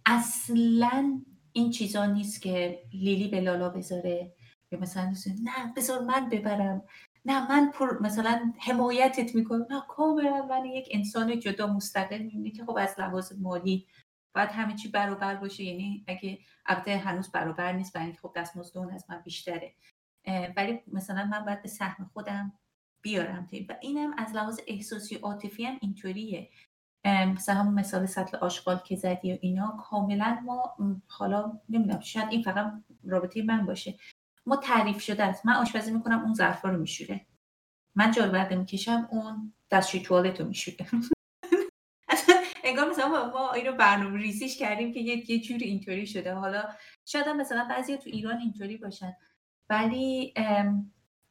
اصلا 0.06 1.22
این 1.52 1.70
چیزا 1.70 2.06
نیست 2.06 2.42
که 2.42 2.82
لیلی 2.92 3.28
به 3.28 3.40
لالا 3.40 3.68
بذاره. 3.68 4.32
یا 4.70 4.78
مثلا 4.78 5.14
نه 5.42 5.72
بذار 5.76 6.02
من 6.02 6.28
ببرم. 6.28 6.82
نه 7.24 7.48
من 7.48 7.70
پر 7.70 8.02
مثلا 8.02 8.52
حمایتت 8.58 9.34
می‌کنم. 9.34 9.66
نه 9.70 9.82
کاملا 9.88 10.46
من 10.46 10.64
یک 10.64 10.88
انسان 10.90 11.40
جدا 11.40 11.66
مستقل 11.66 12.18
می‌بینه 12.18 12.50
که 12.50 12.64
خب 12.64 12.76
از 12.80 12.94
لحاظ 12.98 13.32
مالی 13.40 13.86
باید 14.34 14.48
همه 14.48 14.74
چی 14.74 14.88
برابر 14.88 15.36
باشه. 15.36 15.64
یعنی 15.64 16.04
اگه 16.06 16.38
البته 16.66 16.96
هنوز 16.96 17.32
برابر 17.32 17.72
نیست 17.72 17.92
برای 17.92 18.06
اینکه 18.06 18.20
خب 18.20 18.32
دستمزد 18.36 18.78
اون 18.78 18.90
از 18.90 19.04
من 19.08 19.22
بیشتره. 19.24 19.74
ولی 20.56 20.80
مثلا 20.92 21.24
من 21.24 21.44
باید 21.44 21.62
به 21.62 21.68
سهم 21.68 22.10
خودم 22.12 22.52
بیارم 23.02 23.46
توی- 23.46 23.66
و 23.68 23.76
اینم 23.80 24.14
از 24.18 24.32
لحاظ 24.36 24.60
احساسی 24.66 25.14
عاطفی 25.14 25.64
هم 25.64 25.78
اینطوریه. 25.82 26.50
مثلا 27.06 27.54
همون 27.54 27.74
مثال 27.74 28.06
سطل 28.06 28.36
آشغال 28.36 28.78
که 28.78 28.96
زدی 28.96 29.32
و 29.32 29.38
اینا 29.40 29.76
کاملا 29.90 30.40
ما 30.44 30.76
حالا 31.08 31.60
نمی‌دونم 31.68 32.00
شاید 32.00 32.28
این 32.30 32.42
فقط 32.42 32.72
رابطه 33.04 33.42
من 33.42 33.66
باشه. 33.66 33.94
ما 34.46 34.56
تعریف 34.56 35.00
شده 35.00 35.24
است. 35.24 35.46
من 35.46 35.52
آشپزی 35.54 35.90
می‌کنم 35.92 36.20
اون 36.20 36.34
ظرفا 36.34 36.68
رو 36.70 36.78
میشوره. 36.78 37.26
من 37.94 38.10
جارو 38.10 38.32
برده 38.32 38.56
می‌کشم 38.56 39.08
اون 39.10 39.54
دستشوی 39.70 40.00
توالت 40.00 40.40
رو 40.40 40.48
میشوره. 40.48 40.86
انگار 42.64 42.90
مثلا 42.90 43.08
ما, 43.08 43.52
اینو 43.52 43.72
برنامه 43.72 44.18
ریزیش 44.18 44.58
کردیم 44.58 44.92
که 44.92 45.00
یه, 45.00 45.30
یه 45.30 45.40
جوری 45.40 45.64
اینطوری 45.64 46.06
شده. 46.06 46.34
حالا 46.34 46.64
شاید 47.04 47.26
هم 47.26 47.36
مثلا 47.36 47.66
بعضی 47.70 47.96
تو 47.96 48.10
ایران 48.10 48.38
اینطوری 48.38 48.76
باشن. 48.76 49.16
ولی 49.70 50.34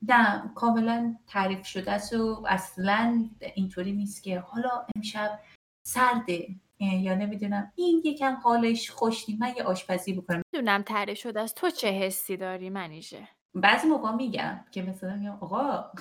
نه 0.07 0.51
کاملا 0.55 1.15
تعریف 1.27 1.65
شده 1.65 1.91
است 1.91 2.13
و 2.13 2.45
اصلا 2.47 3.29
اینطوری 3.55 3.91
نیست 3.91 4.23
که 4.23 4.39
حالا 4.39 4.85
امشب 4.95 5.39
سرده. 5.87 6.47
یا 6.79 7.15
نمی‌دونم. 7.15 7.71
این 7.75 8.01
یکم 8.05 8.33
حالش 8.33 8.89
خوش 8.89 9.29
نیست 9.29 9.41
من 9.41 9.53
یه 9.57 9.63
آشپزی 9.63 10.13
بکنم. 10.13 10.41
می‌دونم 10.53 10.81
تعریف 10.81 11.17
شده 11.17 11.41
از 11.41 11.53
تو 11.55 11.69
چه 11.69 11.87
حسی 11.87 12.37
داری 12.37 12.69
منیژه؟ 12.69 13.27
بعضی 13.55 13.87
موقع 13.87 14.11
میگم 14.11 14.65
که 14.71 14.81
مثلا 14.81 15.15
میگم 15.15 15.37
آقا 15.41 15.91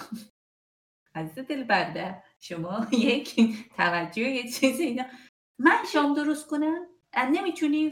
عزیز 1.15 1.47
دل 1.47 1.65
برده 1.65 2.23
شما 2.41 2.87
یک 2.93 3.41
توجه 3.77 4.23
یه 4.23 4.51
چیزی 4.53 4.83
اینا. 4.83 5.05
من 5.59 5.77
شام 5.93 6.15
درست 6.15 6.47
کنم؟ 6.47 6.87
نمی‌تونی؟ 7.33 7.91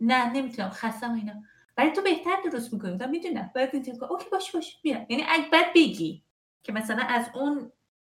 نه 0.00 0.32
نمی‌تونم. 0.32 0.70
خستم 0.70 1.14
اینا. 1.14 1.32
ولی 1.80 1.90
تو 1.90 2.02
بهتر 2.02 2.36
درست 2.44 2.72
می‌کنی. 2.72 2.92
گفتم 2.92 3.10
می‌دونم 3.10 3.50
باید 3.54 3.70
اینطوری 3.72 3.98
اوکی 4.10 4.30
باش 4.32 4.52
باش. 4.52 4.80
میرم. 4.84 5.06
یعنی 5.08 5.24
اگه 5.28 5.48
بعد 5.52 5.66
بگی 5.74 6.24
که 6.62 6.72
مثلا 6.72 7.02
از 7.08 7.30
اون 7.34 7.72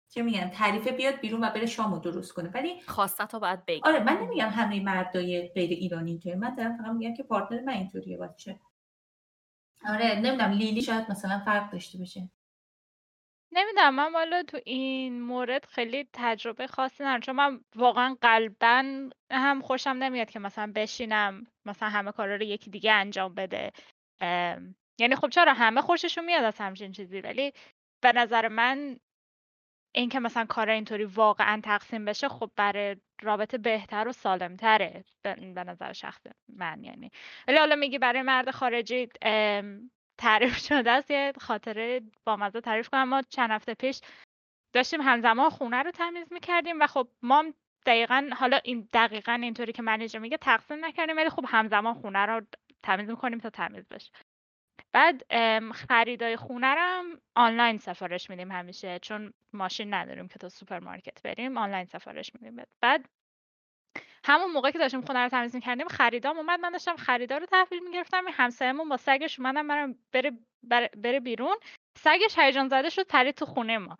چه 0.09 0.23
میگن 0.23 0.51
تعریفه 0.51 0.93
بیاد 0.93 1.21
بیرون 1.21 1.45
و 1.45 1.51
بره 1.51 1.67
شامو 1.67 1.99
درست 1.99 2.33
کنه. 2.33 2.51
ولی 2.55 2.81
خواستت 2.81 3.35
رو 3.35 3.41
باید 3.41 3.67
بگی. 3.67 3.81
آره 3.85 4.05
من 4.05 4.19
نمیگم 4.23 4.49
همه 4.49 4.81
مردای 4.81 5.49
غیر 5.49 5.71
ایرانی 5.71 6.11
اینطوری. 6.11 6.37
من 6.37 6.55
دارم 6.55 6.77
فقط 6.77 6.91
میگم 6.91 7.15
که 7.15 7.23
پارتنر 7.23 7.61
من 7.61 7.73
اینطوریه 7.73 8.19
بچه 8.19 8.61
آره 9.89 10.15
نمی‌دونم 10.21 10.51
لیلی 10.51 10.83
شاید 10.83 11.11
مثلا 11.11 11.43
فرق 11.45 11.73
داشته 11.73 11.99
باشه. 11.99 12.29
نمی‌دونم 13.53 13.95
من 13.95 14.12
والا 14.12 14.43
تو 14.43 14.61
این 14.67 15.23
مورد 15.23 15.65
خیلی 15.67 16.09
تجربه 16.12 16.67
خاصی 16.67 17.05
ندارم 17.05 17.21
چون 17.21 17.37
من 17.37 17.61
واقعا 17.75 18.17
قلبا 18.21 19.09
هم 19.31 19.61
خوشم 19.61 19.91
نمیاد 19.91 20.31
که 20.31 20.38
مثلا 20.38 20.73
بشینم 20.75 21.47
مثلا 21.67 21.88
همه 21.88 22.12
کارا 22.12 22.37
رو 22.37 22.43
یکی 22.43 22.71
دیگه 22.71 22.93
انجام 22.93 23.35
بده. 23.35 23.73
یعنی 24.99 25.17
خب 25.17 25.29
چرا 25.29 25.53
همه 25.53 25.81
خوششون 25.81 26.25
میاد 26.25 26.45
از 26.45 26.59
همچین 26.59 26.93
چیزی 26.93 27.21
ولی 27.21 27.53
به 28.03 28.12
نظر 28.12 28.49
من 28.49 29.00
این 29.95 30.09
که 30.09 30.21
مثلا 30.21 30.45
کار 30.45 30.71
اینطوری 30.71 31.05
واقعا 31.05 31.61
تقسیم 31.65 32.05
بشه 32.05 32.29
خب 32.29 32.50
برای 32.57 32.97
رابطه 33.23 33.59
بهتر 33.59 34.09
و 34.09 34.12
سالمتره 34.12 35.05
به 35.23 35.65
نظر 35.65 35.93
شخص 35.93 36.26
من 36.49 36.85
یعنی. 36.85 37.11
ولی 37.49 37.59
حالا 37.59 37.76
میگی 37.76 37.99
برای 37.99 38.23
مرد 38.23 38.50
خارجی 38.50 39.09
تعریف 40.19 40.57
شده 40.59 40.91
است 40.91 41.11
یه 41.11 41.33
خاطره 41.41 42.01
با 42.25 42.37
مزه 42.37 42.61
تعریف 42.61 42.89
کنم. 42.89 43.09
ما 43.09 43.23
چند 43.23 43.51
هفته 43.51 43.75
پیش 43.75 44.01
داشتیم 44.73 45.01
همزمان 45.01 45.51
خونه 45.51 45.83
رو 45.83 45.91
تمیز 45.91 46.33
می‌کردیم 46.33 46.81
و 46.81 46.87
خب 46.87 47.09
ما 47.23 47.45
دقیقا 47.87 48.31
حالا 48.37 48.61
این 48.65 48.89
دقیقا 48.93 49.33
اینطوری 49.33 49.73
که 49.73 49.83
منیجر 49.83 50.19
میگه 50.19 50.37
تقسیم 50.37 50.85
نکردیم 50.85 51.17
ولی 51.17 51.31
خب 51.31 51.45
همزمان 51.49 51.95
خونه 51.95 52.27
رو 52.27 52.43
تمیز 52.83 53.11
می‌کنیم 53.11 53.39
تا 53.39 53.51
تمیز 53.51 53.89
بشه. 53.89 54.11
بعد 54.93 55.25
خریدای 55.73 56.37
خونه 56.37 56.75
رو 56.75 56.81
هم 56.81 57.21
آنلاین 57.35 57.79
سفارش 57.79 58.31
میدیم 58.31 58.53
همیشه 58.53 58.99
چون 58.99 59.33
ماشین 59.53 59.95
نداریم 59.95 60.29
که 60.29 60.39
تا 60.39 60.49
سوپرمارکت 60.49 61.23
بریم 61.23 61.59
آنلاین 61.59 61.85
سفارش 61.85 62.31
میدیم 62.35 62.65
بعد 62.81 63.09
همون 64.25 64.53
موقع 64.53 64.71
که 64.71 64.79
داشتیم 64.79 65.00
خونه 65.00 65.23
رو 65.23 65.29
تمیز 65.29 65.55
می‌کردیم 65.55 65.88
خریدام 65.88 66.37
اومد 66.37 66.61
من 66.61 66.71
داشتم 66.71 66.97
خریدا 66.97 67.38
رو 67.38 67.47
تحویل 67.47 67.83
می‌گرفتم 67.85 68.26
این 68.26 68.35
همسایه‌مون 68.35 68.88
با 68.88 68.97
سگش 68.97 69.38
اومدن 69.38 69.69
برم 69.69 69.95
بره, 70.12 70.33
بره, 70.62 70.91
بره 70.97 71.21
بیرون. 71.21 71.57
سگش 71.99 72.38
هیجان 72.38 72.69
زده 72.69 72.91
شد 72.91 73.07
پرید 73.07 73.35
تو 73.35 73.47
خونه 73.47 73.79
ما. 73.79 73.99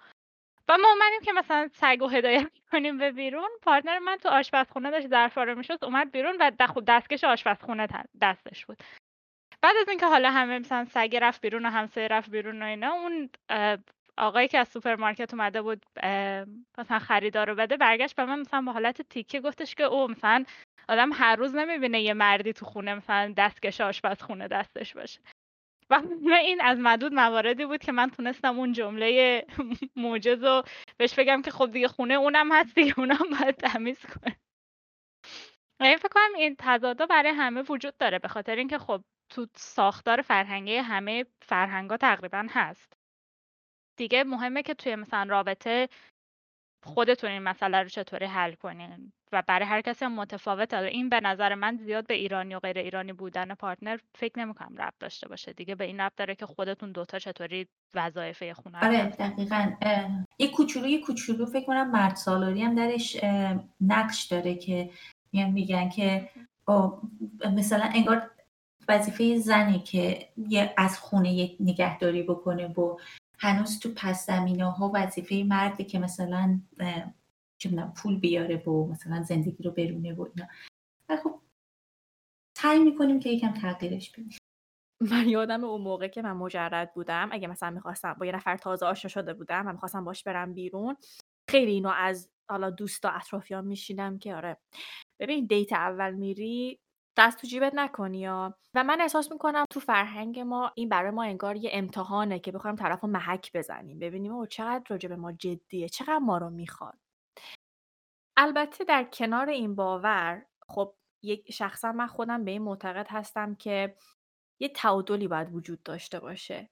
و 0.69 0.79
ما 0.79 0.88
اومدیم 0.88 1.21
که 1.25 1.33
مثلا 1.33 1.69
سگ 1.73 1.97
رو 2.00 2.09
هدایت 2.09 2.50
کنیم 2.73 2.99
به 2.99 3.12
بیرون. 3.12 3.49
partner 3.62 3.99
من 3.99 4.17
تو 4.17 4.29
آشپزخونه 4.29 4.91
داشت 4.91 5.09
ظرفا 5.09 5.43
رو 5.43 5.55
می‌شست 5.55 5.79
اومد 5.83 6.11
بیرون 6.11 6.37
و 6.41 6.50
دستکش 6.87 7.25
آشپزخونه 7.25 7.88
دستش 8.21 8.67
بود. 8.67 8.83
بعد 9.62 9.76
از 9.81 9.88
اینکه 9.88 10.07
حالا 10.07 10.31
همه 10.31 10.59
مثلا 10.59 10.85
سگ 10.85 11.19
رفت 11.23 11.41
بیرون 11.41 11.67
و 11.67 11.71
همسایه 11.71 12.09
رفت 12.09 12.31
بیرون 12.31 12.62
و 12.62 12.67
اینا 12.67 12.93
اون 12.93 13.31
آقایی 14.19 14.49
که 14.49 14.59
از 14.59 14.69
سوپرمارکت 14.69 15.35
اومده 15.35 15.63
بود 15.63 15.87
مثلا 16.79 16.99
خریدا 16.99 17.49
رو 17.49 17.55
بده 17.55 17.77
برگشت 17.77 18.17
به 18.17 18.25
من 18.25 18.41
مثلا 18.41 18.63
با 18.63 18.73
حالت 18.73 19.03
تیکه 19.03 19.41
گفتش 19.41 19.75
که 19.75 19.83
او 19.83 20.09
مثلا 20.09 20.45
آدم 20.89 21.11
هر 21.13 21.37
روز 21.37 21.55
نمی‌بینه 21.55 22.01
یه 22.01 22.15
مردی 22.15 22.53
تو 22.53 22.67
خونه 22.67 22.95
مثلا 22.95 23.35
دستکش 23.37 23.81
آشپزخونه 23.81 24.49
دستش 24.49 24.95
باشه. 24.95 25.21
و 25.91 26.01
این 26.43 26.61
از 26.61 26.79
معدود 26.79 27.15
مواردی 27.15 27.67
بود 27.67 27.81
که 27.81 27.93
من 27.93 28.11
تونستم 28.11 28.59
اون 28.59 28.73
جمله 28.73 29.47
موجز 29.97 30.45
رو 30.45 30.63
بهش 30.97 31.15
بگم 31.15 31.43
که 31.43 31.51
خب 31.51 31.71
دیگه 31.71 31.89
خونه 31.89 32.15
اونم 32.15 32.53
هست 32.53 32.75
دیگه 32.75 32.99
اونم 32.99 33.31
باید 33.41 33.57
تمیز 33.57 34.07
کنه. 34.07 34.37
این 35.81 35.97
فکر 35.97 36.09
کنم 36.09 36.35
این 36.37 36.57
تضادا 36.59 37.07
برای 37.07 37.33
همه 37.33 37.63
وجود 37.63 37.97
داره 37.99 38.19
به 38.19 38.29
خاطر 38.29 38.57
اینکه 38.57 38.79
خب 38.79 39.05
تو 39.33 39.47
ساختار 39.57 40.23
فرهنگی 40.23 40.77
همه 40.77 41.27
فرهنگا 41.43 41.97
تقریبا 41.97 42.47
هست. 42.51 42.93
دیگه 43.97 44.25
مهمه 44.25 44.62
که 44.62 44.75
توی 44.75 44.97
مثلا 44.97 45.31
رابطه 45.31 45.88
خودتون 46.85 47.31
این 47.31 47.43
مسئله 47.43 47.83
رو 47.83 47.88
چطوری 47.88 48.26
حل 48.26 48.53
کنین 48.53 49.12
و 49.33 49.43
برای 49.47 49.67
هر 49.67 49.81
کسی 49.81 50.07
متفاوته 50.07 50.76
این 50.76 51.09
به 51.09 51.21
نظر 51.21 51.55
من 51.55 51.76
زیاد 51.76 52.07
به 52.07 52.15
ایرانی 52.15 52.55
و 52.55 52.59
غیر 52.59 52.79
ایرانی 52.79 53.12
بودن 53.12 53.55
پارتنر 53.55 53.99
فکر 54.15 54.38
نمی‌کنم 54.38 54.76
ربط 54.76 54.95
داشته 55.00 55.29
باشه. 55.29 55.53
دیگه 55.53 55.75
به 55.75 55.85
این 55.85 56.00
ربط 56.00 56.17
داره 56.17 56.35
که 56.35 56.47
خودتون 56.47 56.93
دوتا 56.93 57.19
چطوری 57.19 57.67
وظایف 57.95 58.53
خونه 58.53 58.85
آره 58.87 59.05
دقیقا 59.05 59.73
یه 60.38 60.50
کوچولو 60.50 60.87
یه 60.87 61.00
کوچولو 61.00 61.47
فکر 61.47 61.67
کنم 61.67 61.91
مرد 61.91 62.17
سالاری 62.17 62.62
هم 62.62 62.75
درش 62.75 63.17
نقش 63.81 64.25
داره 64.25 64.55
که 64.55 64.91
میگن 65.33 65.50
میگن 65.50 65.88
که 65.88 66.31
مثلا 67.57 67.91
انگار 67.95 68.31
وظیفه 68.88 69.38
زنه 69.38 69.79
که 69.79 70.29
یه 70.49 70.75
از 70.76 70.99
خونه 70.99 71.50
نگهداری 71.61 72.23
بکنه 72.23 72.67
و 72.67 72.99
هنوز 73.38 73.81
تو 73.81 73.88
پس 73.97 74.26
زمینه 74.26 74.71
ها 74.71 74.90
وظیفه 74.95 75.45
مردی 75.49 75.85
که 75.85 75.99
مثلا 75.99 76.61
چه 77.59 77.93
پول 77.97 78.19
بیاره 78.21 78.57
و 78.57 78.87
مثلا 78.87 79.23
زندگی 79.23 79.62
رو 79.62 79.71
برونه 79.71 80.14
و 80.14 80.23
اینا. 80.23 80.49
و 81.09 81.16
خب 81.16 81.40
سعی 82.59 82.78
می‌کنیم 82.78 83.21
که 83.21 83.31
یکم 83.31 83.52
تغییرش 83.52 84.11
بدیم. 84.11 84.38
من 85.11 85.28
یادم 85.28 85.64
اون 85.64 85.81
موقع 85.81 86.09
که 86.09 86.23
من 86.23 86.33
مجرد 86.33 86.95
بودم 86.95 87.28
اگه 87.33 87.49
مثلا 87.49 87.71
می‌خواستم 87.71 88.12
با 88.12 88.26
یه 88.26 88.33
نفر 88.33 88.57
تازه 88.57 88.87
آشنا 88.87 89.09
شده 89.09 89.35
بودم 89.35 89.66
و 89.66 89.73
می‌خواستم 89.73 90.05
باش 90.05 90.23
برم 90.25 90.55
بیرون 90.55 90.97
خیلی 91.50 91.73
اینو 91.73 91.93
از 91.97 92.31
حالا 92.50 92.71
دوستا 92.71 93.11
اطرافیان 93.11 93.66
میشیدم 93.66 94.19
که 94.19 94.35
آره 94.35 94.57
ببین 95.21 95.47
دیت 95.47 95.73
اول 95.73 96.14
میری 96.14 96.81
دست 97.17 97.41
تو 97.41 97.47
جیبت 97.47 97.73
نکنی 97.75 98.21
یا؟ 98.21 98.55
و 98.75 98.85
من 98.85 99.01
احساس 99.01 99.33
می‌کنم 99.33 99.65
تو 99.71 99.81
فرهنگ 99.81 100.41
ما 100.41 100.73
این 100.75 100.89
برای 100.89 101.11
ما 101.11 101.23
انگار 101.25 101.57
یه 101.57 101.71
امتحانه 101.73 102.39
که 102.39 102.53
بخوایم 102.53 102.77
طرف 102.77 103.01
رو 103.01 103.09
محک 103.09 103.53
بزنیم. 103.57 103.99
ببینیم 103.99 104.33
او 104.33 104.47
چقدر 104.47 104.85
راجع 104.89 105.09
به 105.09 105.17
ما 105.17 105.33
جدیه 105.33 105.89
چقدر 105.89 106.19
ما 106.19 106.39
رو 106.39 106.51
می‌خواد. 106.51 106.99
البته 108.37 108.85
در 108.85 109.05
کنار 109.05 109.49
این 109.49 109.75
باور 109.75 110.47
خب 110.69 110.95
یک 111.23 111.53
شخصا 111.53 111.93
من 111.93 112.07
خودم 112.07 112.45
به 112.45 112.51
این 112.51 112.63
معتقد 112.63 113.07
هستم 113.11 113.55
که 113.55 113.97
یه 114.61 114.69
تعادلی 114.69 115.29
باید 115.29 115.55
وجود 115.55 115.83
داشته 115.83 116.21
باشه. 116.21 116.71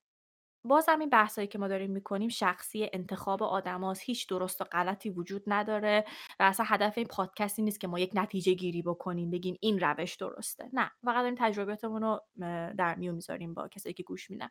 بازم 0.65 0.99
این 0.99 1.09
بحثایی 1.09 1.49
که 1.49 1.59
ما 1.59 1.69
داریم 1.69 1.91
می‌کنیم 1.91 2.29
شخصی 2.29 2.91
انتخاب 2.93 3.43
آدماست. 3.43 4.03
هیچ 4.05 4.29
درست 4.29 4.61
و 4.61 4.65
غلطی 4.65 5.11
وجود 5.11 5.43
نداره 5.47 6.05
و 6.41 6.43
اصلا 6.43 6.67
هدف 6.69 6.99
این 6.99 7.07
پادکستی 7.07 7.63
نیست 7.63 7.81
که 7.81 7.87
ما 7.87 7.99
یک 7.99 8.11
نتیجه 8.15 8.53
گیری 8.53 8.83
بکنیم 8.83 9.31
بگیم 9.31 9.57
این 9.61 9.81
روش 9.81 10.17
درسته. 10.17 10.71
نه 10.73 10.91
فقط 11.05 11.23
داریم 11.23 11.35
تجربیاتمون 11.39 12.03
رو 12.03 12.21
در 12.79 12.95
میون 12.95 13.15
می‌ذاریم 13.15 13.55
با 13.55 13.69
کسایی 13.69 13.95
که 13.95 14.03
گوش 14.03 14.31
میدن. 14.31 14.49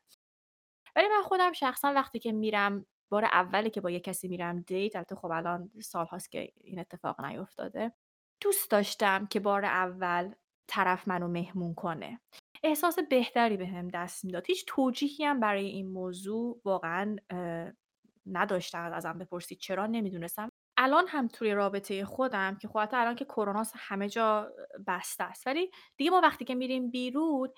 ولی 0.95 1.07
من 1.07 1.21
خودم 1.23 1.51
شخصا 1.51 1.93
وقتی 1.93 2.19
که 2.19 2.31
میرم 2.31 2.85
بار 3.11 3.25
اولی 3.25 3.69
که 3.69 3.81
با 3.81 3.91
یه 3.91 3.99
کسی 3.99 4.27
میرم 4.27 4.59
دیت 4.59 4.95
البته 4.95 5.15
خب 5.15 5.31
الان 5.31 5.71
سال 5.81 6.05
هاست 6.05 6.31
که 6.31 6.51
این 6.57 6.79
اتفاق 6.79 7.21
نیفتاده 7.25 7.93
دوست 8.41 8.71
داشتم 8.71 9.25
که 9.25 9.39
بار 9.39 9.65
اول 9.65 10.33
طرف 10.67 11.07
منو 11.07 11.27
مهمون 11.27 11.73
کنه. 11.73 12.19
احساس 12.63 12.99
بهتری 12.99 13.57
بهم 13.57 13.87
دست 13.87 14.25
می‌داد. 14.25 14.43
هیچ 14.47 14.65
توجیهی 14.67 15.25
هم 15.25 15.39
برای 15.39 15.65
این 15.65 15.87
موضوع 15.91 16.61
واقعا 16.65 17.15
اه، 17.29 17.71
نداشتم 18.25 18.91
ازم 18.93 19.17
بپرسید. 19.17 19.59
چرا؟ 19.59 19.85
نمی‌دونستم. 19.87 20.49
الان 20.77 21.05
هم 21.07 21.27
توی 21.27 21.51
رابطه 21.53 22.05
خودم 22.05 22.57
که 22.61 22.67
خب 22.67 22.79
حتی 22.79 22.97
الان 22.97 23.15
که 23.15 23.25
کروناست 23.25 23.73
همه 23.77 24.09
جا 24.09 24.51
بسته 24.87 25.23
است. 25.23 25.47
ولی 25.47 25.71
دیگه 25.97 26.11
ما 26.11 26.21
وقتی 26.23 26.45
که 26.45 26.55
میریم 26.55 26.91
بیرون 26.91 27.49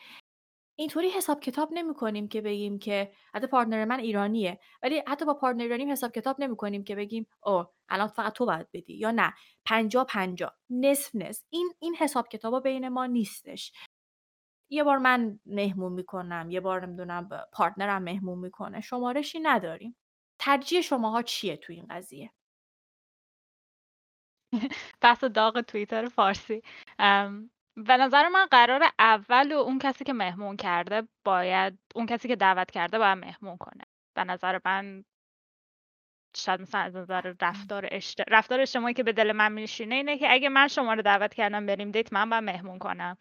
اینطوری 0.79 1.09
حساب 1.09 1.39
کتاب 1.39 1.69
نمی‌کنیم 1.73 2.27
که 2.27 2.41
بگیم 2.41 2.79
که 2.79 3.11
حتی 3.33 3.47
پارتنر 3.47 3.85
من 3.85 3.99
ایرانیه. 3.99 4.59
ولی 4.83 5.03
حتی 5.07 5.25
با 5.25 5.33
پارتنر 5.33 5.63
ایرانیم 5.63 5.91
حساب 5.91 6.11
کتاب 6.11 6.41
نمی‌کنیم 6.41 6.83
که 6.83 6.95
بگیم 6.95 7.27
اوه 7.45 7.67
الان 7.89 8.07
فقط 8.07 8.33
تو 8.33 8.45
باید 8.45 8.67
بدی. 8.73 8.93
یا 8.93 9.11
نه. 9.11 9.33
50 9.65 10.05
50 10.05 10.51
نصف 10.69 11.15
نصف. 11.15 11.43
این 11.49 11.73
این 11.79 11.95
حساب 11.95 12.27
کتابا 12.27 12.59
بین 12.59 12.89
ما 12.89 13.05
نیستش. 13.05 13.71
یه 14.69 14.83
بار 14.83 14.97
من 14.97 15.39
مهمون 15.45 15.91
می‌کنم 15.93 16.47
یه 16.51 16.59
بار 16.59 16.85
نمی‌دونم 16.85 17.29
پارتنرم 17.53 18.03
مهمون 18.03 18.39
می‌کنه 18.39 18.81
شمارشی 18.81 19.39
نداریم. 19.39 19.97
ترجیح 20.39 20.81
شماها 20.81 21.21
چیه 21.21 21.57
تو 21.57 21.73
این 21.73 21.87
قضیه؟ 21.89 22.31
بحث 25.01 25.23
داغ 25.23 25.61
توییتر 25.61 26.07
فارسی. 26.09 26.61
به 27.77 27.97
نظر 27.97 28.29
من 28.29 28.45
قرار 28.51 28.83
اول 28.99 29.51
و 29.53 29.57
اون 29.57 29.79
کسی 29.79 30.03
که 30.03 30.13
مهمون 30.13 30.57
کرده 30.57 31.07
باید 31.25 31.79
اون 31.95 32.05
کسی 32.05 32.27
که 32.27 32.35
دعوت 32.35 32.71
کرده 32.71 32.97
باید 32.99 33.17
مهمون 33.17 33.57
کنه. 33.57 33.83
به 34.17 34.23
نظر 34.23 34.59
من 34.65 35.03
شاید 36.37 36.61
مثلا 36.61 36.81
از 36.81 36.95
نظر 36.95 37.33
رفتار 37.41 37.87
اجت... 37.91 38.21
رفتار 38.29 38.61
اجتماعی 38.61 38.93
که 38.93 39.03
به 39.03 39.13
دل 39.13 39.31
من 39.31 39.51
میشینه 39.51 39.95
اینه 39.95 40.17
که 40.17 40.31
اگه 40.33 40.49
من 40.49 40.67
شما 40.67 40.93
رو 40.93 41.01
دعوت 41.01 41.33
کردم 41.33 41.65
بریم 41.65 41.91
دیت 41.91 42.13
من 42.13 42.29
باید 42.29 42.43
مهمون 42.43 42.79
کنم. 42.79 43.17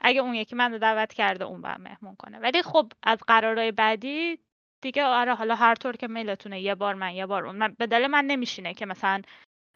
اگه 0.00 0.20
اون 0.20 0.34
یکی 0.34 0.54
من 0.56 0.78
دعوت 0.78 1.12
کرده 1.12 1.44
اون 1.44 1.60
باید 1.60 1.80
مهمون 1.80 2.16
کنه. 2.16 2.38
ولی 2.38 2.62
خب 2.62 2.92
از 3.02 3.18
قرارهای 3.26 3.72
بعدی 3.72 4.38
دیگه 4.82 5.04
آره 5.04 5.34
حالا 5.34 5.54
هر 5.54 5.74
طور 5.74 5.96
که 5.96 6.08
میلتونه 6.08 6.60
یه 6.60 6.74
بار 6.74 6.94
من 6.94 7.14
یه 7.14 7.26
بار 7.26 7.46
اون. 7.46 7.56
من 7.56 7.74
به 7.78 7.86
دل 7.86 8.06
من 8.06 8.24
نمیشینه 8.24 8.74
که 8.74 8.86
مثلا 8.86 9.22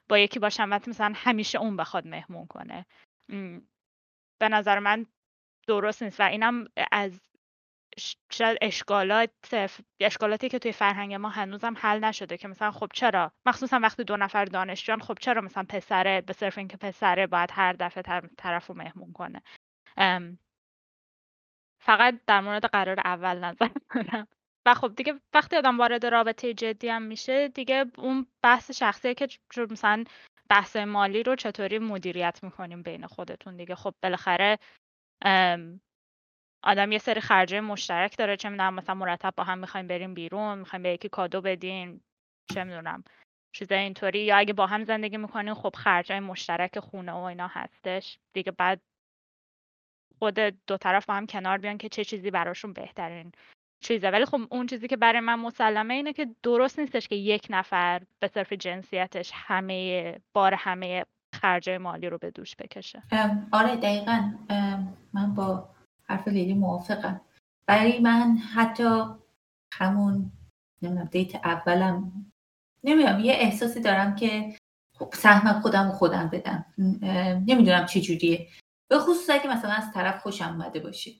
با 0.09 0.19
یکی 0.19 0.38
باشم 0.38 0.69
و 0.73 0.81
مثلا 0.87 1.12
همیشه 1.16 1.59
اون 1.59 1.76
بخواد 1.76 2.07
مهمون 2.07 2.47
کنه. 2.47 2.87
به 4.40 4.49
نظر 4.49 4.78
من 4.78 5.07
درست 5.69 6.02
نیست. 6.02 6.21
و 6.21 6.23
اینم 6.23 6.69
از 6.93 7.21
شاید 8.31 8.59
اشکالات 8.62 9.31
اشکالاتی 10.00 10.49
که 10.49 10.59
توی 10.59 10.73
فرهنگ 10.73 11.14
ما 11.14 11.28
هنوزم 11.28 11.75
حل 11.76 12.04
نشده 12.04 12.37
که 12.37 12.49
مثلا 12.49 12.71
خب 12.71 12.88
چرا؟ 12.95 13.33
مخصوصا 13.47 13.81
وقتی 13.83 14.04
دو 14.04 14.16
نفر 14.16 14.45
دانشجوان 14.45 15.00
خب 15.00 15.19
چرا 15.21 15.40
مثلا 15.40 15.64
پسره 15.69 16.21
به 16.21 16.33
صرف 16.33 16.59
اینکه 16.59 16.76
پسره 16.76 17.26
باید 17.26 17.50
هر 17.52 17.73
دفعه 17.73 18.02
طر- 18.02 18.28
طرف 18.38 18.66
رو 18.66 18.75
مهمون 18.75 19.12
کنه؟ 19.12 19.43
ام، 19.96 20.38
فقط 21.80 22.20
در 22.26 22.40
مورد 22.40 22.64
قرار 22.64 23.00
اول 23.04 23.38
نظر 23.44 23.68
دارم 23.94 24.28
و 24.66 24.74
خب 24.74 24.94
دیگه 24.96 25.20
وقتی 25.34 25.56
آدم 25.56 25.78
وارد 25.78 26.06
رابطه 26.06 26.54
جدی 26.54 26.88
هم 26.88 27.02
میشه 27.02 27.48
دیگه 27.48 27.84
اون 27.98 28.26
بحث 28.42 28.70
شخصیه 28.70 29.14
که 29.14 29.28
مثلا 29.70 30.04
بحث 30.50 30.76
مالی 30.76 31.22
رو 31.22 31.36
چطوری 31.36 31.78
مدیریت 31.78 32.40
می‌کنیم 32.44 32.82
بین 32.82 33.06
خودتون 33.06 33.56
دیگه. 33.56 33.74
خب 33.74 33.94
بالاخره 34.02 34.58
آدم 36.64 36.92
یه 36.92 36.98
سری 36.98 37.20
خرجه 37.20 37.60
مشترک 37.60 38.18
داره. 38.18 38.36
چه 38.36 38.48
می‌دونم 38.48 38.74
مثلا 38.74 38.94
مرتب 38.94 39.34
با 39.36 39.44
هم 39.44 39.58
می‌خوایم 39.58 39.86
بریم 39.88 40.14
بیرون 40.14 40.58
می‌خوایم 40.58 40.82
به 40.82 40.90
یکی 40.90 41.08
کادو 41.08 41.40
بدین 41.40 42.00
چه 42.54 42.64
می‌دونم 42.64 43.04
چیزای 43.56 43.78
اینطوری. 43.78 44.20
یا 44.20 44.36
اگه 44.36 44.52
با 44.52 44.66
هم 44.66 44.84
زندگی 44.84 45.16
می‌کنین 45.16 45.54
خب 45.54 45.72
خرجای 45.76 46.20
مشترک 46.20 46.78
خونه 46.80 47.12
و 47.12 47.16
اینا 47.16 47.48
هستش. 47.52 48.18
دیگه 48.34 48.52
بعد 48.52 48.80
خود 50.18 50.35
دو 50.66 50.76
طرف 50.76 51.06
با 51.06 51.14
هم 51.14 51.26
کنار 51.26 51.59
بیان 51.59 51.78
که 51.78 51.88
چه 51.88 52.04
چیزی 52.04 52.31
براشون 52.31 52.72
بهترین 52.72 53.33
چیزه. 53.81 54.11
ولی 54.11 54.24
خب 54.24 54.40
اون 54.50 54.66
چیزی 54.66 54.88
که 54.88 54.96
برای 54.96 55.20
من 55.20 55.35
مسلمه 55.35 55.94
اینه 55.94 56.12
که 56.12 56.29
درست 56.42 56.79
نیستش 56.79 57.09
که 57.09 57.16
یک 57.16 57.46
نفر 57.50 58.03
به 58.20 58.29
صرف 58.29 58.53
جنسیتش 58.53 59.31
همه 59.35 60.14
بار 60.33 60.55
همه 60.55 61.05
خرجای 61.35 61.79
مالی 61.79 62.09
رو 62.09 62.18
به 62.18 62.31
دوش 62.31 62.57
بکشه. 62.57 63.03
آره 63.53 63.77
دقیقا. 63.77 64.33
من 65.12 65.35
با 65.35 65.68
حرف 66.09 66.29
لیلی 66.29 66.55
موافقم. 66.55 67.20
برای 67.66 68.00
من 68.00 68.37
حتی 68.37 69.05
همون 69.72 70.33
نمی‌دونم 70.83 71.09
دیت 71.11 71.35
اولم 71.35 72.12
نمی‌دونم 72.85 73.20
یه 73.20 73.33
احساسی 73.33 73.81
دارم 73.81 74.14
که 74.14 74.55
خب 74.98 75.14
سهم 75.14 75.61
خودم 75.61 75.88
و 75.88 75.92
خودم 75.92 76.29
بدم. 76.29 76.64
نمی‌دونم 77.46 77.87
چه 77.87 78.00
جوریه. 78.00 78.48
به 78.94 79.00
خصوص 79.00 79.30
اگه 79.30 79.46
مثلا 79.57 79.72
از 79.72 79.92
طرف 79.94 80.18
خوشم 80.22 80.44
اومده 80.44 80.80
باشه. 80.80 81.11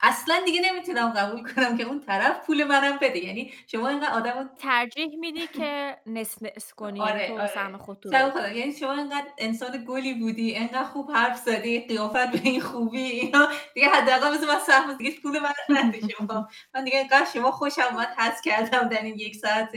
اصلا 0.00 0.42
دیگه 0.46 0.60
نمی‌تونم 0.60 1.08
قبول 1.10 1.52
کنم 1.52 1.76
که 1.76 1.82
اون 1.82 2.00
طرف 2.00 2.46
پول 2.46 2.64
منم 2.64 2.98
بده. 3.02 3.24
یعنی 3.24 3.52
شما 3.66 3.88
اینقدر 3.88 4.12
آدم 4.12 4.50
ترجیح 4.58 5.16
میدی 5.16 5.46
که 5.46 5.98
نصف 6.06 6.42
نصف 6.42 6.72
کنی 6.72 6.98
یعنی 6.98 7.10
آره 7.10 7.28
تو 7.28 7.34
آره. 7.34 7.46
سهم 7.46 7.78
خدا 7.78 8.48
یعنی 8.48 8.72
شما 8.72 8.92
انقدر 8.92 9.26
انسان 9.38 9.84
گلی 9.88 10.14
بودی 10.14 10.56
انقدر 10.56 10.84
خوب 10.84 11.10
حرف 11.10 11.36
زدی 11.36 11.80
قیافت 11.80 12.30
به 12.30 12.40
این 12.44 12.60
خوبی 12.60 13.02
اینا. 13.02 13.48
دیگه 13.74 13.88
حداقل 13.88 14.34
مثل 14.34 14.46
من 14.46 14.58
سهم 14.58 14.96
دیگه 14.96 15.20
پول 15.22 15.38
من 15.38 15.52
رو 15.68 15.74
نده 15.74 16.00
شما. 16.08 16.48
من 16.74 16.84
دیگه 16.84 17.00
انقدر 17.00 17.26
شما 17.34 17.50
خوشم 17.50 17.82
اومد 17.90 18.08
حس 18.18 18.40
کردم 18.40 18.88
در 18.88 19.02
این 19.02 19.14
یک 19.18 19.36
ساعت 19.36 19.72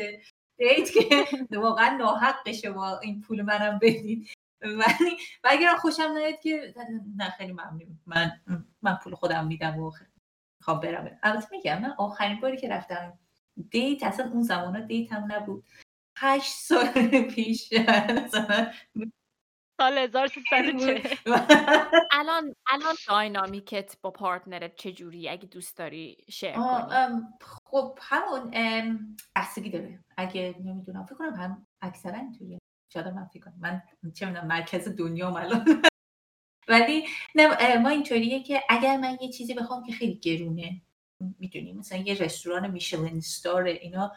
date 0.57 0.91
که 0.91 1.27
واقعا 1.51 1.97
ناحق 1.97 2.51
شما 2.51 2.99
این 2.99 3.21
پول 3.21 3.41
منم 3.41 3.79
بدید. 3.81 4.29
ولی 4.61 5.17
و 5.43 5.49
اگر 5.51 5.75
خوشم 5.75 6.11
نیاد 6.17 6.39
که 6.39 6.73
نه 7.15 7.29
خیلی 7.29 7.51
ممنون. 7.51 7.99
من 8.05 8.31
من 8.81 8.95
پول 8.95 9.15
خودم 9.15 9.47
میدم 9.47 9.79
و 9.79 9.91
می‌خوام 10.59 10.79
برم. 10.79 11.19
البته 11.23 11.47
میگم 11.51 11.81
من 11.81 11.93
آخرین 11.97 12.39
باری 12.39 12.57
که 12.57 12.69
رفتم 12.69 13.19
date 13.69 14.03
اصلا 14.03 14.31
اون 14.31 14.41
زمان 14.41 14.87
date 14.87 15.13
هم 15.13 15.31
نبود. 15.31 15.65
هشت 16.17 16.53
سال 16.55 17.21
پیش. 17.21 17.73
مثلا 18.09 18.71
سال 19.81 20.07
بود 20.07 20.23
1340 20.23 21.01
الان 22.11 22.55
الان 22.67 22.95
dynamic 23.07 23.86
ت 23.86 23.97
با 24.01 24.11
partner 24.11 24.67
ت 24.67 24.75
چجوری؟ 24.75 25.29
اگه 25.29 25.47
دوست 25.47 25.77
داری 25.77 26.17
share 26.29 26.51
کنی. 26.51 27.21
خب 27.65 27.99
همون 28.01 28.51
ام، 28.53 29.17
بستگی 29.35 29.69
داره. 29.69 29.99
اگه 30.17 30.55
نمی‌دونم 30.59 31.05
فکر 31.05 31.15
کنم 31.15 31.33
هم 31.33 31.67
اکثرا 31.81 32.17
اینطوریه. 32.17 32.59
شاید 32.95 33.07
من 33.07 33.25
فکر 33.25 33.51
من 33.59 33.81
چه 34.13 34.25
می‌دونم 34.25 34.47
مرکز 34.47 34.87
دنیا 34.87 35.37
الان. 35.37 35.65
ولی 36.67 37.07
نه 37.35 37.77
ما 37.77 37.89
اینطوریه 37.89 38.43
که 38.43 38.63
اگر 38.69 38.97
من 38.97 39.17
یه 39.21 39.29
چیزی 39.29 39.53
بخوام 39.53 39.83
که 39.83 39.91
خیلی 39.91 40.15
گرونه 40.15 40.81
می‌دونی 41.39 41.73
مثلا 41.73 41.97
یه 41.97 42.13
رستوران 42.13 42.71
میشلن 42.71 43.19
ستار 43.19 43.63
اینا 43.63 44.11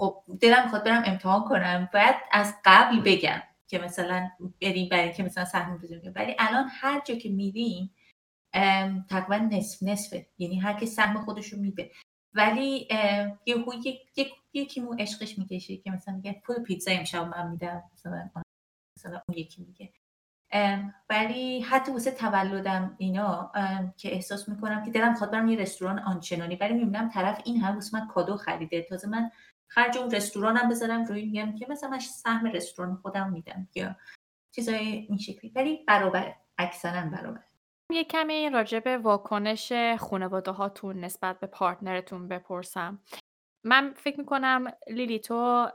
خب 0.00 0.24
دلم 0.40 0.62
می‌خواد 0.64 0.84
برم 0.84 1.02
امتحان 1.06 1.44
کنم. 1.44 1.88
باید 1.92 2.14
از 2.32 2.54
قبل 2.64 3.00
بگم 3.00 3.42
که 3.68 3.78
مثلا 3.78 4.30
بریم 4.62 4.88
برای 4.88 5.12
که 5.12 5.22
مثلا 5.22 5.44
سهم 5.44 5.78
بزنیم 5.78 6.12
ولی 6.16 6.36
الان 6.38 6.68
هر 6.70 7.02
جا 7.06 7.14
که 7.14 7.28
میریم 7.28 7.94
تقریبا 9.10 9.36
نصف 9.36 9.82
نصفه. 9.82 10.26
یعنی 10.38 10.58
هر 10.58 10.80
کی 10.80 10.86
سهم 10.86 11.24
خودش 11.24 11.52
رو 11.52 11.58
میده. 11.60 11.90
ولی 12.34 12.88
یهو 13.46 13.74
یک 13.84 14.00
یک 14.16 14.32
یکیمون 14.52 15.00
عشقش 15.00 15.38
می‌کشه 15.38 15.76
که 15.76 15.90
مثلا 15.90 16.14
میگه 16.14 16.42
پول 16.44 16.62
پیتزا 16.62 16.90
امشب 16.90 17.22
من 17.22 17.50
میدم 17.50 17.82
مثلا 17.92 18.30
مثلا 18.98 19.22
اون 19.28 19.38
یکی 19.38 19.62
میگه. 19.62 19.92
ولی 21.10 21.60
حتی 21.60 21.92
واسه 21.92 22.10
تولدم 22.10 22.94
اینا 22.98 23.52
که 23.96 24.14
احساس 24.14 24.48
می‌کنم 24.48 24.84
که 24.84 24.90
دلم 24.90 25.10
می‌خواد 25.10 25.30
برم 25.30 25.48
یه 25.48 25.58
رستوران 25.58 25.98
آنچنانی 25.98 26.56
ولی 26.56 26.74
می‌بینم 26.74 27.08
طرف 27.08 27.42
این 27.44 27.60
هم 27.60 27.74
واسه 27.74 27.98
من 27.98 28.06
کادو 28.06 28.36
خریده. 28.36 28.82
تازه 28.82 29.08
من 29.08 29.30
خرج 29.68 29.98
اون 29.98 30.10
رستورانم 30.10 30.68
بذارم 30.68 31.04
روی 31.04 31.24
میگم 31.24 31.54
که 31.54 31.66
مثلا 31.70 31.90
من 31.90 31.98
سهم 31.98 32.46
رستوران 32.46 32.96
خودم 32.96 33.32
میدم 33.32 33.68
یا 33.74 33.96
چیزای 34.54 34.76
این 34.86 35.18
شکلی. 35.18 35.52
ولی 35.54 35.84
برابر 35.88 36.34
اکثرا 36.58 37.10
برابر. 37.10 37.44
یه 37.92 38.04
کمی 38.04 38.50
راجع 38.50 38.78
به 38.78 38.98
واکنش 38.98 39.72
خانواده 39.98 40.50
هاتون 40.50 41.00
نسبت 41.00 41.40
به 41.40 41.46
partner 41.46 42.03
تون 42.03 42.28
بپرسم. 42.28 43.02
من 43.64 43.94
فکر 43.96 44.18
می‌کنم 44.18 44.72
لیلی 44.90 45.18
تو 45.18 45.68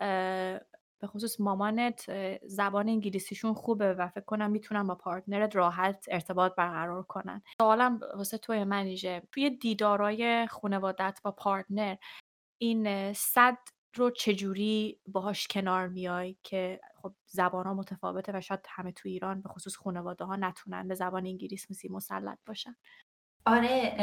به 1.02 1.08
خصوص 1.08 1.40
مامانت 1.40 2.06
زبان 2.46 2.90
انگلیسیشون 2.90 3.54
خوبه 3.54 3.94
و 3.94 4.08
فکر 4.08 4.26
کنم 4.26 4.52
می‌تونن 4.52 4.88
با 4.88 4.96
partner 4.96 5.48
ت 5.48 5.56
راحت 5.56 6.06
ارتباط 6.12 6.56
برقرار 6.56 7.04
کنن. 7.04 7.42
سوالم 7.62 8.00
واسه 8.16 8.38
توی 8.38 8.64
منیژه 8.64 9.22
توی 9.32 9.50
دیدارای 9.50 10.48
خانوادت 10.48 11.20
با 11.24 11.32
partner 11.32 11.96
این 12.62 13.14
صد 13.14 13.58
رو 13.96 14.12
چجوری 14.12 15.00
باهاش 15.08 15.48
کنار 15.48 15.88
میای 15.88 16.38
که 16.44 16.80
خب 17.02 17.14
زبان 17.26 17.66
ها 17.66 17.74
متفاوته 17.74 18.32
و 18.36 18.42
شاید 18.42 18.60
همه 18.70 18.92
تو 18.92 19.10
ایران 19.10 19.42
به 19.42 19.50
خصوص 19.50 19.76
خانواده 19.76 20.26
ها 20.26 20.36
نتونن 20.36 20.88
به 20.88 20.96
زبان 20.96 21.26
انگلیسی 21.26 21.90
مسلط 21.90 22.38
باشن؟ 22.46 22.76
آره 23.46 23.98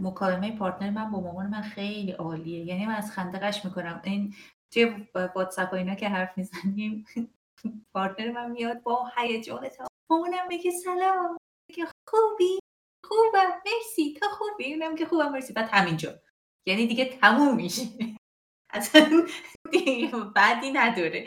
مکالمه 0.00 0.56
پارتنر 0.58 0.90
من 0.90 1.10
با 1.10 1.20
مامان 1.20 1.46
من 1.46 1.62
خیلی 1.62 2.12
عالیه. 2.12 2.64
یعنی 2.64 2.86
من 2.86 2.94
از 2.94 3.10
خنده 3.12 3.38
قش 3.38 3.64
می‌کنم. 3.64 4.00
این 4.04 4.34
توی 4.72 5.08
واتساپ 5.34 5.72
و 5.72 5.76
اینا 5.76 5.94
که 5.94 6.08
حرف 6.08 6.38
می‌زنیم 6.38 7.04
پارتنر 7.94 8.32
من 8.32 8.50
میاد 8.50 8.82
با 8.82 9.10
هیجان 9.16 9.68
تا 9.68 9.86
مامانم 10.10 10.46
میگه 10.48 10.70
سلام. 10.70 11.36
میگه 11.70 11.84
خوبی؟ 12.08 12.58
خوبم. 13.04 13.62
مرسی. 13.66 14.14
تا 14.20 14.26
خوبی؟ 14.28 14.74
اونم 14.74 14.96
که 14.96 15.06
خوبم 15.06 15.32
مرسی. 15.32 15.52
بعد 15.52 15.68
همینجا. 15.72 16.14
یعنی 16.66 16.86
دیگه 16.86 17.04
تموم 17.04 17.56
میشه. 17.56 17.82
اصلا 18.76 19.26
بعدی 20.34 20.70
نداره. 20.70 21.26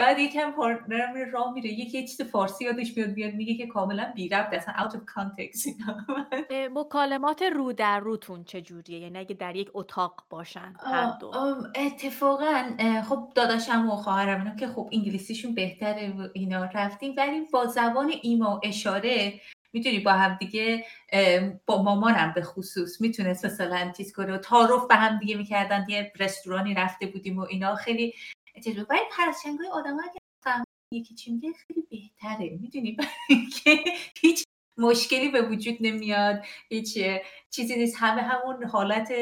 بعد 0.00 0.18
یکم 0.18 0.50
پارتنرم 0.50 1.12
میره 1.12 1.30
راه 1.30 1.52
میره. 1.52 1.68
یکی 1.68 1.98
یه 1.98 2.06
چیز 2.06 2.22
فارسی 2.22 2.64
یادش 2.64 2.96
میاد 2.96 3.10
میاد 3.10 3.34
میگه 3.34 3.54
که 3.54 3.66
کاملا 3.66 4.12
بی 4.14 4.28
ربط 4.28 4.54
اصلا 4.54 4.74
out 4.74 4.92
of 4.92 4.98
context. 4.98 5.68
مکالمات 6.76 7.42
رو 7.42 7.72
در 7.72 8.00
روتون 8.00 8.44
چجوریه 8.44 8.98
یعنی 8.98 9.18
اگه 9.18 9.34
در 9.34 9.56
یک 9.56 9.70
اتاق 9.74 10.24
باشن 10.30 10.74
هر 10.84 11.18
دو. 11.20 11.32
اتفاقا 11.74 12.76
خب 13.08 13.32
داداشم 13.34 13.90
و 13.90 13.96
خواهرم 13.96 14.40
اینا 14.40 14.56
که 14.56 14.66
خب 14.66 14.88
انگلیسیشون 14.92 15.54
بهتره 15.54 16.10
و 16.10 16.28
اینا 16.34 16.64
رفتیم. 16.64 17.14
ولی 17.16 17.40
با 17.40 17.66
زبان 17.66 18.12
ایما 18.22 18.56
و 18.56 18.60
اشاره 18.62 19.40
می‌دونی 19.72 19.98
با 19.98 20.12
هم 20.12 20.34
دیگه 20.34 20.84
با 21.66 21.82
مامانم 21.82 22.32
به 22.34 22.42
خصوص 22.42 23.00
می‌تونست 23.00 23.44
مثلا 23.46 23.92
چیز 23.96 24.12
کنه 24.12 24.34
و 24.34 24.38
تعارف 24.38 24.86
به 24.88 24.94
هم 24.94 25.18
دیگه 25.18 25.36
می‌کردن 25.36 25.86
یه 25.88 26.12
رستورانی 26.20 26.74
رفته 26.74 27.06
بودیم 27.06 27.38
و 27.38 27.42
اینا. 27.42 27.74
خیلی 27.74 28.14
بود. 28.64 28.86
ولی 28.90 29.00
پرسشنگای 29.16 29.68
آدم 29.68 29.96
فهمن 30.44 30.64
یکی 30.92 31.14
چی 31.14 31.32
میگه 31.32 31.52
خیلی 31.52 31.86
بهتره. 31.90 32.58
می‌دونی؟ 32.60 32.96
که 33.64 33.84
هیچ 34.20 34.44
مشکلی 34.78 35.28
به 35.28 35.42
وجود 35.42 35.76
نمیاد. 35.80 36.42
هیچ 36.68 36.98
چیزی 37.50 37.76
نیست. 37.76 37.96
همه 37.98 38.22
همون 38.22 38.64
حالت 38.64 39.12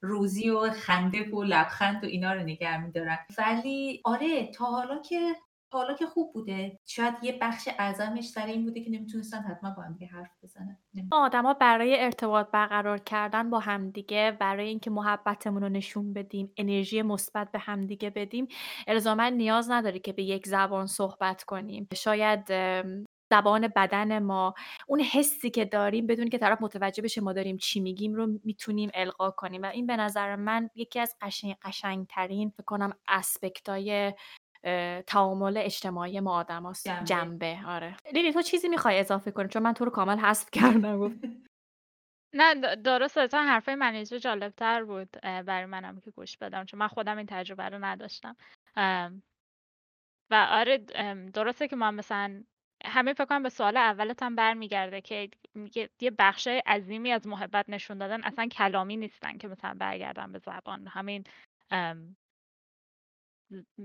روزی 0.00 0.50
و 0.50 0.70
خنده 0.70 1.30
و 1.30 1.42
لبخند 1.42 2.04
و 2.04 2.06
اینا 2.06 2.32
رو 2.32 2.40
نگه 2.40 2.84
میدارن. 2.84 3.18
ولی 3.38 4.00
آره 4.04 4.46
تا 4.46 4.64
حالا 4.64 5.02
که 5.02 5.36
حالا 5.78 5.94
که 5.94 6.06
خوب 6.06 6.32
بوده. 6.32 6.78
شاید 6.86 7.14
یه 7.22 7.38
بخش 7.42 7.68
اعظمش 7.78 8.28
سر 8.28 8.46
این 8.46 8.64
بوده 8.64 8.80
که 8.80 8.90
نمی‌تونستن 8.90 9.38
حتما 9.38 9.70
با 9.70 9.82
هم 9.82 9.98
حرف 10.12 10.30
بزنن. 10.42 10.78
آدما 11.12 11.54
برای 11.54 12.00
ارتباط 12.00 12.50
برقرار 12.50 12.98
کردن 12.98 13.50
با 13.50 13.58
همدیگه 13.58 14.36
برای 14.40 14.68
اینکه 14.68 14.90
محبتمون 14.90 15.62
رو 15.62 15.68
نشون 15.68 16.12
بدیم 16.12 16.52
انرژی 16.56 17.02
مثبت 17.02 17.52
به 17.52 17.58
همدیگه 17.58 18.10
بدیم 18.10 18.48
الزاما 18.86 19.28
نیاز 19.28 19.70
نداره 19.70 19.98
که 19.98 20.12
به 20.12 20.22
یک 20.22 20.46
زبان 20.46 20.86
صحبت 20.86 21.42
کنیم. 21.42 21.88
شاید 21.94 22.52
زبان 23.32 23.68
بدن 23.76 24.18
ما 24.18 24.54
اون 24.88 25.00
حسی 25.00 25.50
که 25.50 25.64
داریم 25.64 26.06
بدون 26.06 26.28
که 26.28 26.38
طرف 26.38 26.62
متوجه 26.62 27.02
بشه 27.02 27.20
ما 27.20 27.32
داریم 27.32 27.56
چی 27.56 27.80
میگیم 27.80 28.14
رو 28.14 28.26
می‌تونیم 28.44 28.90
القا 28.94 29.30
کنیم. 29.30 29.62
و 29.62 29.66
این 29.66 29.86
به 29.86 29.96
نظر 29.96 30.36
من 30.36 30.70
یکی 30.74 31.00
از 31.00 31.16
قشنگ 31.20 31.56
قشنگترین 31.62 32.50
فکر 32.50 32.64
کنم 32.64 32.92
اسپکتای 33.08 34.12
تعامل 35.06 35.56
اجتماعی 35.56 36.20
ما 36.20 36.34
آدم 36.34 36.72
جنبه. 36.72 37.04
جنبه. 37.04 37.58
آره. 37.66 37.96
لیلی 38.12 38.32
تو 38.32 38.42
چیزی 38.42 38.68
می‌خوای 38.68 38.98
اضافه 39.00 39.30
کنی؟ 39.30 39.48
چون 39.48 39.62
من 39.62 39.72
تو 39.72 39.84
رو 39.84 39.90
کامل 39.90 40.18
حذف 40.18 40.50
کردم. 40.50 41.20
نه 42.36 42.54
د- 42.54 42.74
درسته. 42.74 43.20
اصلا 43.20 43.42
حرفای 43.42 43.74
منیژه 43.74 44.20
جالبتر 44.20 44.84
بود 44.84 45.10
برای 45.22 45.66
منم 45.66 46.00
که 46.00 46.10
گوش 46.10 46.36
بدم. 46.36 46.64
چون 46.64 46.80
من 46.80 46.88
خودم 46.88 47.16
این 47.16 47.26
تجربه 47.26 47.64
رو 47.68 47.84
نداشتم. 47.84 48.36
و 50.30 50.46
آره 50.50 50.78
درسته 51.34 51.68
که 51.68 51.76
ما 51.76 51.90
مثلا 51.90 52.44
همه 52.84 53.12
فکر 53.12 53.24
کنم 53.24 53.42
به 53.42 53.48
سوال 53.48 53.76
اولت 53.76 54.22
هم 54.22 54.36
برمیگرده 54.36 55.00
که 55.00 55.28
میگه 55.54 55.90
یه 56.00 56.10
بخش 56.10 56.46
عظیمی 56.66 57.12
از 57.12 57.26
محبت 57.26 57.70
نشون 57.70 57.98
دادن 57.98 58.24
اصلا 58.24 58.46
کلامی 58.46 58.96
نیستن 58.96 59.38
که 59.38 59.48
مثلا 59.48 59.74
برگردن 59.78 60.32
به 60.32 60.38
زبان. 60.38 60.86
همین 60.86 61.24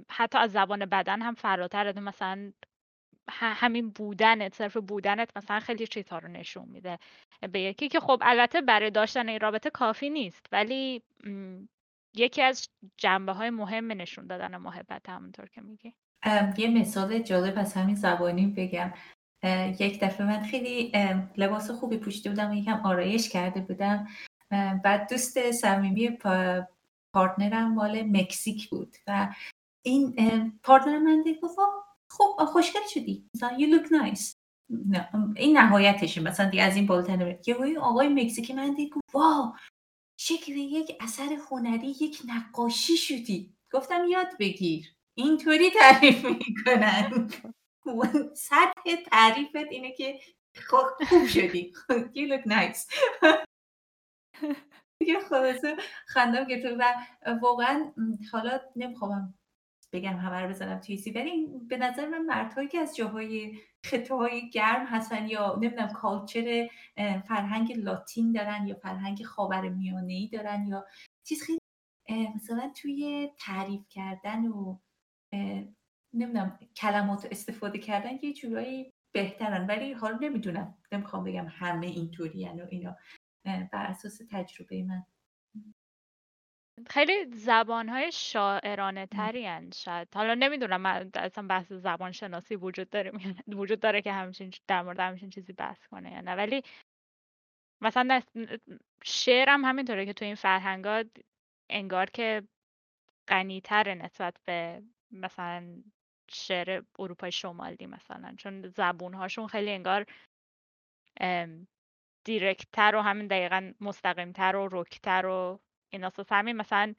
حتی 0.09 0.37
از 0.37 0.51
زبان 0.51 0.85
بدن 0.85 1.21
هم 1.21 1.33
فراتره. 1.33 1.99
مثلا 1.99 2.51
همین 3.31 3.89
بودنت 3.89 4.55
صرف 4.55 4.77
بودنت 4.77 5.37
مثلا 5.37 5.59
خیلی 5.59 5.87
چیزها 5.87 6.17
رو 6.17 6.27
نشون 6.27 6.69
میده. 6.69 6.99
به 7.51 7.59
یکی 7.61 7.89
که 7.89 7.99
خب 7.99 8.21
البته 8.21 8.61
برای 8.61 8.91
داشتن 8.91 9.29
این 9.29 9.39
رابطه 9.39 9.69
کافی 9.69 10.09
نیست 10.09 10.45
ولی 10.51 11.01
یکی 12.15 12.41
از 12.41 12.69
جنبه 12.97 13.31
های 13.31 13.49
مهم 13.49 13.91
نشون 13.91 14.27
دادن 14.27 14.57
محبت 14.57 15.09
همونطور 15.09 15.49
که 15.49 15.61
میگی. 15.61 15.93
یه 16.57 16.69
مثال 16.69 17.19
جالب 17.19 17.53
از 17.57 17.73
همین 17.73 17.95
زبانی 17.95 18.47
بگم. 18.47 18.93
یک 19.79 19.99
دفعه 20.03 20.25
من 20.25 20.43
خیلی 20.43 20.91
لباس 21.37 21.71
خوبی 21.71 21.97
پوشیده 21.97 22.29
بودم 22.29 22.51
و 22.51 22.53
یکم 22.53 22.81
آرایش 22.85 23.29
کرده 23.29 23.61
بودم. 23.61 24.07
بعد 24.83 25.09
دوست 25.09 25.51
صمیمی 25.51 26.09
pa- 26.09 26.67
partner 27.13 27.66
م 27.66 27.73
مال 27.73 28.01
مکزیک 28.01 28.69
بود 28.69 28.95
و 29.07 29.33
این 29.85 30.15
ام، 30.17 30.59
partner 30.63 30.99
من 30.99 31.21
دید 31.21 31.39
گفت 31.41 31.59
"آه، 31.59 31.85
خب 32.11 32.45
خوشگل 32.45 32.87
شدی. 32.87 33.29
مثلا 33.35 33.57
you 33.57 33.61
look 33.75 33.87
nice. 33.87 34.35
این 35.35 35.57
نهایتشه. 35.57 36.21
مثلا 36.21 36.49
دیگه 36.49 36.63
از 36.63 36.75
این 36.75 36.87
بالاتر 36.87 37.39
یهو 37.47 37.61
این 37.61 37.77
آقای 37.77 38.07
مکزیکی 38.09 38.53
من 38.53 38.73
گفت 38.73 39.15
واو 39.15 39.53
شکل 40.19 40.51
یک 40.51 40.97
اثر 40.99 41.37
هنری 41.51 41.87
یک 41.87 42.21
نقاشی 42.27 42.97
شدی. 42.97 43.53
گفتم 43.73 44.05
یاد 44.09 44.27
بگیر. 44.39 44.85
اینطوری 45.17 45.69
تعریف 45.71 46.25
می‌کنن. 46.25 47.29
سطح 48.35 48.95
تعریفت 49.11 49.55
اینه 49.71 49.91
که 49.91 50.19
خب 50.55 50.85
خوب 51.09 51.25
شدی. 51.27 51.73
You 52.15 52.27
look 52.31 52.45
nice. 52.51 52.79
دیگه 54.99 55.19
خلاصه 55.19 55.77
خندم 56.07 56.43
گرفته 56.47 56.75
و 56.79 56.83
واقعا 57.41 57.93
حالا 58.31 58.59
نمی‌خوام 58.75 59.33
بگم 59.93 60.17
همه 60.17 60.41
رو 60.41 60.49
بزنم 60.49 60.79
توی 60.79 60.97
سی 60.97 61.11
ولی 61.11 61.47
به 61.67 61.77
نظر 61.77 62.07
من 62.07 62.25
مردهایی 62.25 62.67
که 62.67 62.77
از 62.77 62.95
جاهای 62.95 63.59
خطه 63.85 64.15
های 64.15 64.49
گرم 64.49 64.85
هستن 64.85 65.27
یا 65.27 65.55
نمی‌دونم 65.61 65.93
کالچر 65.93 66.69
فرهنگ 67.27 67.71
لاتین 67.77 68.31
دارن 68.31 68.67
یا 68.67 68.75
فرهنگ 68.75 69.23
خاور 69.23 69.73
ای 70.07 70.29
دارن 70.33 70.65
یا 70.67 70.85
چیز 71.23 71.43
خیلی 71.43 71.59
مثلا 72.35 72.71
توی 72.81 73.29
تعریف 73.39 73.81
کردن 73.89 74.47
و 74.47 74.77
نمی‌دونم 76.13 76.59
کلمات 76.75 77.27
استفاده 77.31 77.79
کردن 77.79 78.11
یه 78.21 78.33
جورایی 78.33 78.93
بهترن. 79.11 79.67
ولی 79.67 79.93
حالا 79.93 80.17
نمی‌دونم 80.21 80.77
نمی‌خوام 80.91 81.23
بگم 81.23 81.47
همه 81.49 81.87
اینطوری 81.87 82.45
و 82.45 82.67
اینا. 82.69 82.95
بر 83.45 83.85
اساس 83.85 84.21
تجربه 84.31 84.83
من. 84.83 85.03
خیلی 86.89 87.25
زبانهای 87.35 88.11
شاعرانه 88.11 89.05
تری 89.05 89.71
شاید. 89.73 90.07
حالا 90.15 90.33
نمی‌دونم 90.33 90.81
من 90.81 91.11
اصلا 91.15 91.47
بحث 91.47 91.73
زبان 91.73 92.11
شناسی 92.11 92.55
وجود 92.55 92.89
داره 92.89 93.11
وجود 93.47 93.79
داره 93.79 94.01
که 94.01 94.13
همچین 94.13 94.51
در 94.67 94.81
مورد 94.81 94.99
همچین 94.99 95.29
چیزی 95.29 95.53
بحث 95.53 95.87
کنه 95.87 96.11
یا 96.11 96.21
نه. 96.21 96.35
ولی 96.35 96.63
مثلا 97.81 98.03
نس- 98.03 98.59
شعرم 99.03 99.65
همینطوره 99.65 100.05
که 100.05 100.13
تو 100.13 100.25
این 100.25 100.35
فرهنگات 100.35 101.07
انگار 101.69 102.09
که 102.09 102.43
غنی‌تره 103.27 103.95
نسبت 103.95 104.37
به 104.45 104.83
مثلا 105.11 105.83
شعر 106.31 106.83
اروپای 106.99 107.31
شمالی 107.31 107.85
مثلا. 107.87 108.35
چون 108.37 108.67
زبون‌هاشون 108.67 109.47
خیلی 109.47 109.71
انگار 109.71 110.05
ام، 111.21 111.67
دیرکت‌تر 112.25 112.95
و 112.95 113.01
همین 113.01 113.27
دقیقا 113.27 113.73
مستقیمتر 113.81 114.55
و 114.55 114.69
رکتر 114.71 115.25
و 115.25 115.59
واسه 115.93 116.35
همین 116.35 116.55
مثلا 116.55 116.93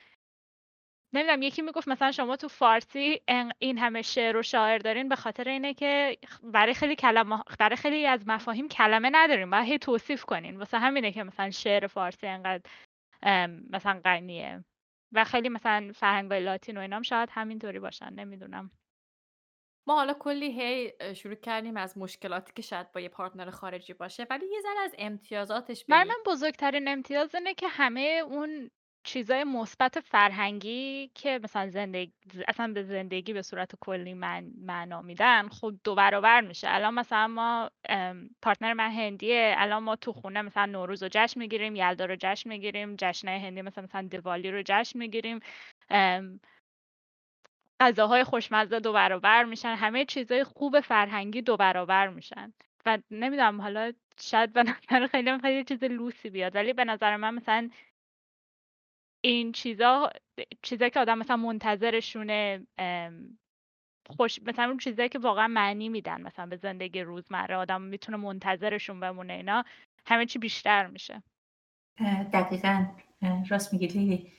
نمی‌دونم 1.13 1.43
یکی 1.43 1.63
می‌گفت 1.63 1.89
مثلا 1.89 2.13
شما 2.13 2.37
تو 2.37 2.49
فارسی 2.49 3.21
این 3.59 3.79
همه 3.79 4.03
شعر 4.03 4.37
و 4.37 4.43
شاعر 4.43 4.79
دارین 4.79 5.09
به 5.09 5.17
خاطر 5.17 5.49
اینه 5.49 5.75
که 5.75 6.19
برای 6.43 6.75
خیلی 6.75 6.97
کلمه 6.97 7.43
برای 7.59 7.77
خیلی 7.77 8.07
از 8.07 8.29
مفاهیم 8.29 8.69
کلمه 8.69 9.11
نداریم 9.13 9.51
باید 9.51 9.65
هی 9.65 9.79
توصیف 9.79 10.25
کنین. 10.25 10.57
واسه 10.57 10.79
همینه 10.79 11.13
که 11.13 11.23
مثلا 11.23 11.51
شعر 11.51 11.87
فارسی 11.87 12.27
انقدر 12.27 12.71
مثلا 13.71 14.01
غنیه. 14.05 14.65
و 15.13 15.25
خیلی 15.25 15.49
مثلا 15.49 15.93
فرهنگای 15.95 16.41
لاتین 16.41 16.77
و 16.77 16.81
اینام 16.81 17.03
شاید 17.03 17.29
همینطوری 17.33 17.79
باشن 17.79 18.13
نمی‌دونم. 18.13 18.71
ما 19.89 19.97
حالا 19.97 20.15
کلی 20.15 20.61
هی 20.61 20.93
شروع 21.15 21.35
کردیم 21.35 21.77
از 21.77 21.99
مشکلاتی 21.99 22.53
که 22.53 22.63
شاید 22.63 22.93
با 22.93 23.01
یه 23.01 23.09
پارتنر 23.09 23.51
خارجی 23.51 23.93
باشه 23.93 24.27
ولی 24.31 24.47
یه 24.47 24.61
ذره 24.61 24.81
از 24.81 24.95
امتیازاتش 24.99 25.85
بگیم 25.85 25.97
من 25.97 26.15
بزرگترین 26.27 26.89
امتیاز 26.89 27.35
اینه 27.35 27.55
که 27.55 27.69
همه 27.69 28.23
اون 28.27 28.71
چیزای 29.05 29.45
مثبت 29.45 30.01
فرهنگی 30.01 31.11
که 31.15 31.41
مثلا 31.45 31.71
زندگی 31.71 32.13
اصلا 32.49 32.73
به 32.73 32.83
زندگی 32.83 33.33
به 33.33 33.43
صورت 33.43 33.73
کلی 33.81 34.15
من 34.15 34.51
معنا 34.59 35.03
میدن 35.03 35.49
خب 35.49 35.75
دو 35.85 35.95
برابر 35.95 36.41
میشه. 36.41 36.69
الان 36.71 36.95
مثلا 36.95 37.27
ما 37.27 37.71
پارتنر 38.43 38.73
من 38.73 38.91
هندیه 38.91 39.55
الان 39.59 39.83
ما 39.83 39.97
تو 39.97 40.13
خونه 40.13 40.43
مثلا 40.43 40.67
نوروز 40.67 41.03
رو 41.03 41.09
جشن 41.13 41.41
می‌گیریم 41.41 41.77
یلدا 41.77 42.05
رو 42.05 42.17
جشن 42.21 42.49
می‌گیریم 42.51 42.97
جشنهای 42.97 43.39
هندی 43.39 43.63
مثلا 43.63 43.85
مثلا 43.85 44.03
دیوالی 44.03 44.51
رو 44.51 44.63
جشن 44.67 44.99
می‌گیریم. 44.99 45.41
غذاهای 47.81 48.25
خوشمزه 48.25 48.81
دو 48.81 48.93
برابر 48.93 49.45
میشن. 49.45 49.75
همه 49.75 50.05
چیزای 50.05 50.45
خوب 50.45 50.81
فرهنگی 50.81 51.43
دو 51.43 51.57
برابر 51.57 52.09
میشن. 52.09 52.53
و 52.87 52.99
نمی‌دونم 53.11 53.61
حالا 53.61 53.93
شاید 54.21 54.53
به 54.53 54.63
نظر 54.63 55.07
خیلی 55.07 55.39
خیلی 55.39 55.65
چیز 55.65 55.85
لوسی 55.85 56.31
بیاد 56.31 56.55
ولی 56.57 56.73
به 56.73 56.85
نظر 56.85 57.17
من 57.17 57.35
مثلا 57.35 57.71
این 59.21 59.53
چیزا 59.53 60.11
چیزایی 60.63 60.91
که 60.91 61.01
آدم 61.01 61.19
مثلا 61.19 61.37
منتظرشونه 61.37 62.67
خوش 64.17 64.43
مثلا 64.43 64.77
چیزایی 64.81 65.09
که 65.09 65.19
واقعا 65.19 65.49
معنی 65.49 65.89
میدن 65.89 66.23
مثلا 66.23 66.47
به 66.47 66.57
زندگی 66.57 67.01
روزمره 67.01 67.57
آدم 67.57 67.83
می‌تونه 67.83 68.19
منتظرشون 68.19 69.01
بمونه 69.01 69.33
اینا 69.33 69.65
همه 70.07 70.27
چی 70.27 70.39
بیشتر 70.39 70.87
میشه. 70.87 71.23
دقیقا. 72.33 72.87
راست 73.49 73.73
میگی 73.73 73.87
لیلی. 73.87 74.33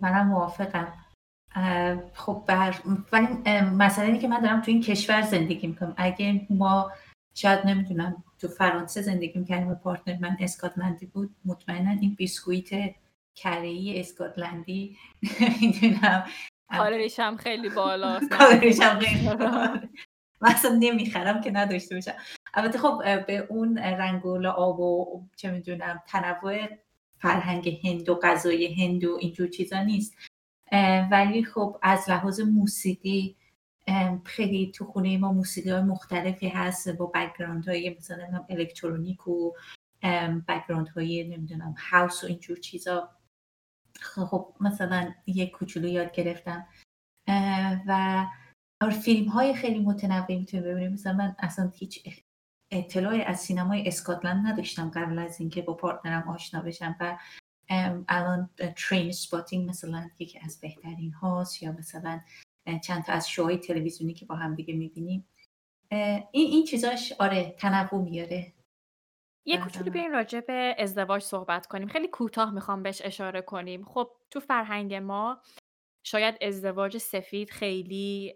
منم 0.00 0.26
موافقم. 0.26 0.92
خب 2.14 2.44
بر 2.48 2.74
ولی 3.12 3.26
مسئله 3.60 4.06
اینه 4.06 4.18
که 4.18 4.28
من 4.28 4.40
دارم 4.40 4.60
تو 4.60 4.70
این 4.70 4.82
کشور 4.82 5.22
زندگی 5.22 5.66
می‌کنم. 5.66 5.94
اگه 5.96 6.46
ما 6.50 6.92
شاید 7.34 7.66
نمی‌دونم 7.66 8.24
تو 8.38 8.48
فرانسه 8.48 9.02
زندگی 9.02 9.38
می‌کردیم 9.38 9.68
و 9.68 9.74
partner 9.74 10.18
من 10.18 10.36
اسکاتلندی 10.40 11.06
بود 11.06 11.36
مطمئنا 11.44 11.90
این 11.90 12.14
بیسکویت 12.14 12.94
کره 13.38 13.92
اسکاتلندی. 13.96 14.96
نمی‌دونم 15.40 16.24
کالریش 16.70 17.20
هم 17.20 17.36
خیلی 17.36 17.68
بالاست. 17.68 18.30
کالریش 18.38 18.80
هم 18.80 18.98
خیلی 18.98 19.24
بالاست. 19.24 19.88
من 20.40 20.50
اصلا 20.50 20.76
نمی‌خرم 20.80 21.40
که 21.40 21.50
نداشته 21.50 21.94
باشم. 21.94 22.14
البته 22.54 22.78
خب 22.78 23.26
به 23.26 23.46
اون 23.50 23.78
رنگ 23.78 24.26
و 24.26 24.46
آب 24.46 24.80
و 24.80 25.22
چه 25.36 25.50
می‌دونم 25.50 26.02
تنوع 26.06 26.68
فرهنگ 27.18 27.80
هند 27.84 28.08
و 28.08 28.14
غذای 28.22 28.74
هند 28.74 29.04
و 29.04 29.18
اینجور 29.20 29.48
چیزا 29.48 29.82
نیست. 29.82 30.14
ولی 31.10 31.44
خب 31.44 31.78
از 31.82 32.10
لحاظ 32.10 32.40
موسیقی 32.40 33.36
خیلی 34.24 34.72
تو 34.74 34.84
خونه 34.84 35.18
ما 35.18 35.32
موسیقی 35.32 35.70
های 35.70 35.82
مختلفی 35.82 36.48
هست 36.48 36.88
با 36.88 37.06
background 37.06 37.68
های 37.68 37.96
مثلا 37.98 38.44
الکترونیک 38.48 39.28
و 39.28 39.52
background 40.48 40.88
های 40.88 41.28
نمی‌دونم 41.28 41.74
house 41.90 42.24
و 42.24 42.26
اینجور 42.26 42.56
چیزا. 42.56 43.10
خب 44.00 44.54
مثلا 44.60 45.14
یک 45.26 45.50
کوچولو 45.50 45.88
یاد 45.88 46.12
گرفتم. 46.12 46.66
و 47.86 48.24
آره، 48.80 48.92
فیلم 48.94 49.28
های 49.28 49.54
خیلی 49.54 49.78
متنوعی 49.78 50.36
می‌تونیم 50.36 50.66
ببینیم. 50.66 50.92
مثلا 50.92 51.12
من 51.12 51.36
اصلا 51.38 51.72
هیچ 51.74 52.08
اطلاعی 52.72 53.22
از 53.22 53.40
سینمای 53.40 53.88
اسکاتلند 53.88 54.46
نداشتم 54.46 54.90
قبل 54.90 55.18
از 55.18 55.40
اینکه 55.40 55.62
با 55.62 55.74
partner 55.74 56.21
م 56.21 56.28
آشنا 56.28 56.60
بشم. 56.60 56.96
و 57.00 57.18
الان 58.08 58.50
Trainspotting 58.76 59.68
مثلا 59.68 60.10
یکی 60.18 60.38
از 60.38 60.60
بهترین 60.60 61.12
هاست 61.12 61.62
یا 61.62 61.72
مثلا 61.72 62.20
چند 62.82 63.04
تا 63.04 63.12
از 63.12 63.28
شوهای 63.28 63.58
تلویزیونی 63.58 64.14
که 64.14 64.26
با 64.26 64.34
هم 64.34 64.54
دیگه 64.54 64.74
می‌بینیم. 64.74 65.28
این 65.90 66.26
این 66.32 66.64
چیزاش 66.64 67.12
آره 67.12 67.54
تنوع 67.58 68.02
میاره 68.02 68.52
یه 69.48 69.58
کوچولو. 69.58 69.90
بیاین 69.90 70.12
راجع 70.12 70.40
به 70.40 70.76
ازدواج 70.78 71.22
صحبت 71.22 71.66
کنیم. 71.66 71.88
خیلی 71.88 72.08
کوتاه 72.08 72.54
می‌خوام 72.54 72.82
بهش 72.82 73.02
اشاره 73.04 73.42
کنیم. 73.42 73.84
خب 73.84 74.10
تو 74.30 74.40
فرهنگ 74.40 74.94
ما 74.94 75.42
شاید 76.06 76.38
ازدواج 76.40 76.98
سفید 76.98 77.50
خیلی 77.50 78.34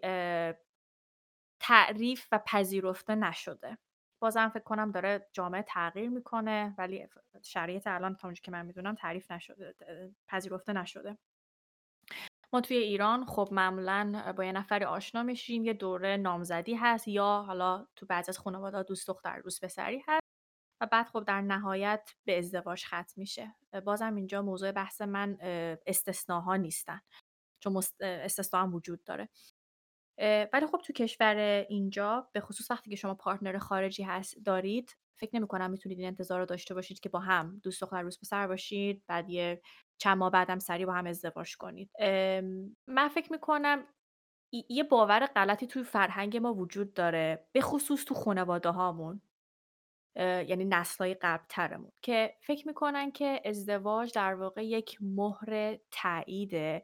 تعریف 1.59 2.27
و 2.31 2.39
پذیرفته 2.45 3.15
نشده. 3.15 3.77
بازم 4.21 4.49
فکر 4.49 4.63
کنم 4.63 4.91
داره 4.91 5.27
جامعه 5.33 5.61
تغییر 5.61 6.09
می‌کنه 6.09 6.75
ولی 6.77 7.07
شرایط 7.41 7.87
الان 7.87 8.15
تا 8.15 8.33
که 8.33 8.51
من 8.51 8.65
می‌دونم 8.65 8.95
تعریف 8.95 9.31
نشده 9.31 9.75
پذیرفته 10.27 10.73
نشده. 10.73 11.17
ما 12.53 12.61
توی 12.61 12.77
ایران 12.77 13.25
خب 13.25 13.49
معمولا 13.51 14.33
با 14.37 14.45
یه 14.45 14.51
نفری 14.51 14.85
آشنا 14.85 15.23
میشیم 15.23 15.65
یه 15.65 15.73
دوره 15.73 16.17
نامزدی 16.17 16.75
هست 16.75 17.07
یا 17.07 17.43
حالا 17.47 17.87
تو 17.95 18.05
بعضی 18.05 18.29
از 18.29 18.37
خانواده 18.37 18.83
دوست 18.83 19.07
دختر 19.07 19.39
دوست 19.39 19.65
پسری 19.65 20.03
هست. 20.07 20.32
بعد 20.85 21.07
خب 21.07 21.23
در 21.27 21.41
نهایت 21.41 22.09
به 22.25 22.37
ازدواج 22.37 22.85
ختم 22.85 23.13
میشه. 23.15 23.55
بازم 23.85 24.15
اینجا 24.15 24.41
موضوع 24.41 24.71
بحث 24.71 25.01
من 25.01 25.37
اه، 25.41 25.77
استثناها 25.87 26.55
نیستن 26.55 27.01
چون 27.59 27.73
مست- 27.73 28.01
استثنا 28.01 28.61
هم 28.61 28.75
وجود 28.75 29.03
داره. 29.03 29.29
ولی 30.53 30.67
خب 30.67 30.81
تو 30.85 30.93
کشور 30.93 31.65
اینجا 31.69 32.29
به 32.33 32.39
خصوص 32.39 32.71
وقتی 32.71 32.89
که 32.89 32.95
شما 32.95 33.13
پارتنر 33.15 33.57
خارجی 33.57 34.03
هست 34.03 34.45
دارید 34.45 34.97
فکر 35.19 35.35
نمی 35.35 35.47
کنم 35.47 35.71
می‌تونید 35.71 35.99
این 35.99 36.07
انتظار 36.07 36.39
رو 36.39 36.45
داشته 36.45 36.73
باشید 36.73 36.99
که 36.99 37.09
با 37.09 37.19
هم 37.19 37.59
دوست 37.63 37.81
دختر 37.81 38.03
دوست 38.03 38.21
پسر 38.21 38.47
باشید 38.47 39.03
بعد 39.07 39.29
یه 39.29 39.61
چند 39.97 40.17
ماه 40.17 40.31
بعدم 40.31 40.59
سریع 40.59 40.85
با 40.85 40.93
هم 40.93 41.05
ازدواج 41.05 41.57
کنید. 41.57 41.91
من 42.87 43.07
فکر 43.15 43.31
می‌کنم 43.31 43.87
یه 44.69 44.83
باور 44.83 45.25
غلطی 45.25 45.67
توی 45.67 45.83
فرهنگ 45.83 46.37
ما 46.37 46.53
وجود 46.53 46.93
داره 46.93 47.47
به 47.51 47.61
خصوص 47.61 48.05
تو 48.05 48.15
خانواده 48.15 48.69
هامون 48.69 49.21
یعنی 50.15 50.65
نسل‌های 50.65 51.13
قبل‌ترمون 51.13 51.91
که 52.01 52.35
فکر 52.41 52.67
می‌کنن 52.67 53.11
که 53.11 53.41
ازدواج 53.45 54.13
در 54.13 54.33
واقع 54.33 54.65
یک 54.65 54.97
مهر 55.01 55.77
تاییده 55.91 56.83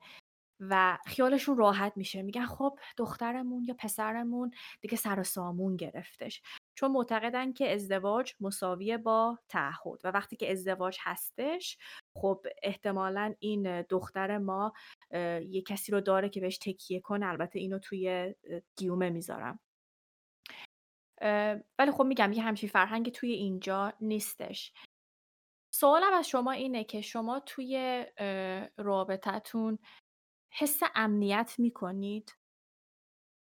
و 0.60 0.98
خیالشون 1.06 1.58
راحت 1.58 1.94
میشه. 1.96 2.22
میگن 2.22 2.46
خب 2.46 2.80
دخترمون 2.98 3.64
یا 3.64 3.76
پسرمون 3.80 4.52
دیگه 4.82 4.98
سر 4.98 5.20
و 5.20 5.24
سامون 5.24 5.76
گرفتش. 5.76 6.42
چون 6.76 6.92
معتقدن 6.92 7.54
که 7.54 7.74
ازدواج 7.74 8.34
مساویه 8.40 8.98
با 8.98 9.40
تعهد 9.50 10.02
و 10.04 10.12
وقتی 10.12 10.36
که 10.36 10.52
ازدواج 10.52 10.98
هستش 11.02 11.78
خب 12.16 12.46
احتمالا 12.64 13.36
این 13.40 13.82
دختر 13.82 14.38
ما 14.38 14.74
یه 15.50 15.62
کسی 15.68 15.92
رو 15.92 16.02
داره 16.02 16.30
که 16.30 16.42
بهش 16.42 16.58
تکیه 16.58 17.00
کنه. 17.00 17.26
البته 17.28 17.60
اینو 17.60 17.80
توی 17.80 18.36
گیومه 18.78 19.10
می‌ذارم. 19.10 19.60
ولی 21.80 21.92
خب 21.92 22.04
میگم 22.04 22.32
یه 22.32 22.44
همچین 22.44 22.70
فرهنگی 22.70 23.12
توی 23.12 23.32
اینجا 23.32 23.94
نیستش. 24.02 24.74
سوالم 25.74 26.14
از 26.14 26.30
شما 26.30 26.52
اینه 26.52 26.84
که 26.84 27.02
شما 27.02 27.40
توی 27.40 28.06
رابطتون 28.78 29.80
حس 30.54 30.80
امنیت 30.96 31.56
می‌کنید؟ 31.58 32.36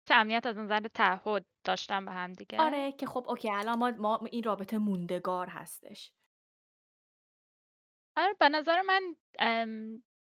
چه 0.08 0.14
امنیت 0.14 0.46
از 0.46 0.58
نظر 0.58 0.80
تعهد 0.80 1.46
داشتن 1.64 2.04
به 2.04 2.10
هم 2.10 2.32
دیگه؟ 2.32 2.60
آره 2.60 2.92
که 2.92 3.06
خب 3.06 3.24
اوکی 3.28 3.50
الان 3.50 3.78
ما, 3.78 3.90
ما 3.90 4.20
این 4.32 4.42
رابطه 4.42 4.78
موندگار 4.78 5.46
هستش. 5.46 6.12
آره 8.16 8.34
به 8.40 8.48
نظر 8.48 8.82
من 8.82 9.16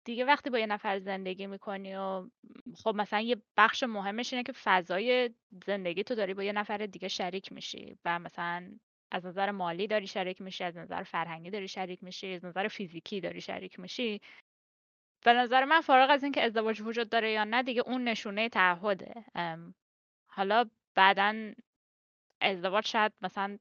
دیگه 0.05 0.25
وقتی 0.25 0.51
با 0.51 0.59
یه 0.59 0.67
نفر 0.67 0.99
زندگی 0.99 1.47
می‌کنی 1.47 1.95
و 1.97 2.31
خب 2.77 2.95
مثلا 2.97 3.21
یه 3.21 3.37
بخش 3.57 3.83
مهمش 3.83 4.33
اینه 4.33 4.43
که 4.43 4.53
فضای 4.53 5.31
زندگی 5.67 6.05
تو 6.05 6.15
داری 6.15 6.35
با 6.35 6.43
یه 6.43 6.53
نفر 6.53 6.79
دیگه 6.87 7.09
شریک 7.09 7.53
میشی 7.53 7.99
و 8.05 8.19
مثلا 8.19 8.79
از 9.13 9.27
نظر 9.27 9.51
مالی 9.51 9.87
داری 9.87 10.07
شریک 10.07 10.41
میشی 10.41 10.65
از 10.65 10.77
نظر 10.77 11.03
فرهنگی 11.03 11.51
داری 11.51 11.69
شریک 11.69 12.05
میشی 12.05 12.35
از 12.35 12.45
نظر 12.45 12.69
فیزیکی 12.69 13.21
داری 13.21 13.41
شریک 13.41 13.81
میشی. 13.81 14.21
به 15.25 15.33
نظر 15.33 15.65
من 15.65 15.81
فارغ 15.81 16.11
از 16.11 16.23
اینکه 16.23 16.43
ازدواج 16.43 16.81
وجود 16.81 17.09
داره 17.09 17.33
یا 17.33 17.45
نه 17.45 17.63
دیگه 17.63 17.83
اون 17.87 18.05
نشونه 18.05 18.49
تعهده. 18.49 19.25
حالا 20.31 20.65
بعدا 20.95 21.53
ازدواج 22.41 22.87
شاید 22.87 23.13
مثلا 23.21 23.59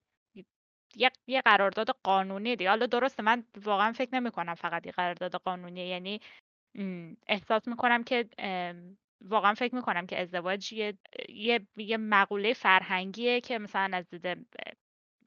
یه 0.95 1.11
یه 1.27 1.41
قرارداد 1.41 1.89
قانونی 2.03 2.55
دیگه. 2.55 2.69
حالا 2.69 2.85
درسته 2.85 3.23
من 3.23 3.43
واقعا 3.63 3.91
فکر 3.93 4.15
نمی 4.15 4.31
کنم 4.31 4.55
فقط 4.55 4.85
یه 4.85 4.91
قرارداد 4.91 5.35
قانونی 5.35 5.87
یعنی 5.87 6.19
احساس 7.27 7.67
می‌کنم 7.67 8.03
که 8.03 8.25
واقعا 9.21 9.53
فکر 9.53 9.75
می‌کنم 9.75 10.05
که 10.05 10.21
ازدواج 10.21 10.73
یه 10.73 10.97
یه, 11.29 11.67
یه 11.77 11.97
مقوله 11.97 12.53
فرهنگیه 12.53 13.41
که 13.41 13.59
مثلا 13.59 13.97
از 13.97 14.09
دید 14.09 14.47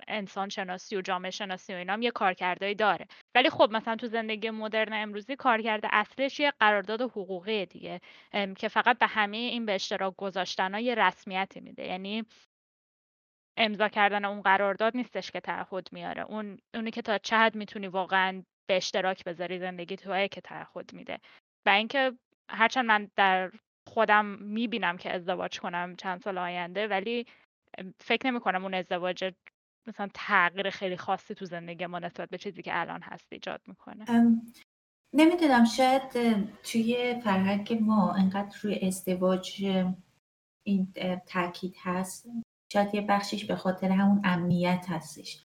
انسان 0.08 0.48
شناسی 0.48 0.96
و 0.96 1.00
جامعه 1.00 1.30
شناسی 1.30 1.72
و 1.74 1.76
اینا 1.76 1.92
هم 1.92 2.02
یه 2.02 2.10
کارکردهایی 2.10 2.74
داره. 2.74 3.06
ولی 3.34 3.50
خب 3.50 3.68
مثلا 3.72 3.96
تو 3.96 4.06
زندگی 4.06 4.50
مدرن 4.50 4.92
امروزی 4.92 5.36
کارکرد 5.36 5.80
اصلش 5.92 6.40
یه 6.40 6.52
قرارداد 6.60 7.00
حقوقی 7.00 7.66
دیگه 7.66 8.00
که 8.58 8.68
فقط 8.68 8.98
به 8.98 9.06
همه 9.06 9.36
این 9.36 9.66
به 9.66 9.74
اشتراک 9.74 10.14
گذاشتن 10.16 10.78
یه 10.80 10.94
رسمیتی 10.94 11.60
میده. 11.60 11.86
یعنی 11.86 12.24
امضا 13.56 13.88
کردن 13.88 14.24
اون 14.24 14.42
قرارداد 14.42 14.96
نیستش 14.96 15.30
که 15.30 15.40
تعهد 15.40 15.88
میاره. 15.92 16.22
اون 16.22 16.58
اونی 16.74 16.90
که 16.90 17.02
تا 17.02 17.18
چه 17.18 17.36
حد 17.36 17.54
می‌تونی 17.54 17.86
واقعا 17.86 18.42
به 18.68 18.76
اشتراک 18.76 19.24
بذاری 19.24 19.58
زندگی 19.58 19.96
توه 19.96 20.28
که 20.28 20.40
تعهد 20.40 20.92
میده. 20.92 21.18
و 21.66 21.70
اینکه 21.70 22.12
هرچند 22.50 22.84
من 22.84 23.10
در 23.16 23.50
خودم 23.88 24.26
می‌بینم 24.26 24.96
که 24.96 25.14
ازدواج 25.14 25.60
کنم 25.60 25.96
چند 25.96 26.20
سال 26.20 26.38
آینده 26.38 26.88
ولی 26.88 27.26
فکر 28.00 28.26
نمی 28.26 28.40
کنم 28.40 28.62
اون 28.62 28.74
ازدواج 28.74 29.34
مثلا 29.86 30.08
تغییر 30.14 30.70
خیلی 30.70 30.96
خاصی 30.96 31.34
تو 31.34 31.44
زندگی 31.44 31.86
ما 31.86 31.98
نسبت 31.98 32.28
به 32.28 32.38
چیزی 32.38 32.62
که 32.62 32.80
الان 32.80 33.02
هست 33.02 33.32
ایجاد 33.32 33.60
می‌کنه. 33.66 34.04
نمی‌دونم 35.14 35.64
شاید 35.64 36.02
توی 36.62 37.20
فرهنگ 37.24 37.78
ما 37.80 38.14
انقدر 38.14 38.58
روی 38.62 38.86
ازدواج 38.86 39.64
این 40.66 40.92
تاکید 41.26 41.74
هست. 41.82 42.28
شاید 42.72 42.94
یه 42.94 43.00
بخشش 43.00 43.44
به 43.44 43.56
خاطر 43.56 43.90
همون 43.90 44.20
امنیت 44.24 44.86
هستش. 44.88 45.44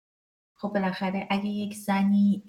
خب 0.55 0.69
بالاخره 0.69 1.27
اگه 1.31 1.47
یک 1.47 1.75
زنی 1.75 2.43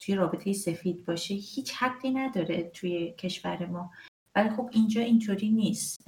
توی 0.00 0.14
رابطه 0.14 0.52
سفید 0.52 1.04
باشه 1.04 1.34
هیچ 1.34 1.72
حقی 1.72 2.10
نداره 2.10 2.62
توی 2.62 3.12
کشور 3.12 3.66
ما. 3.66 3.90
ولی 4.34 4.50
خب 4.50 4.70
اینجا 4.72 5.00
اینطوری 5.00 5.50
نیست. 5.50 6.04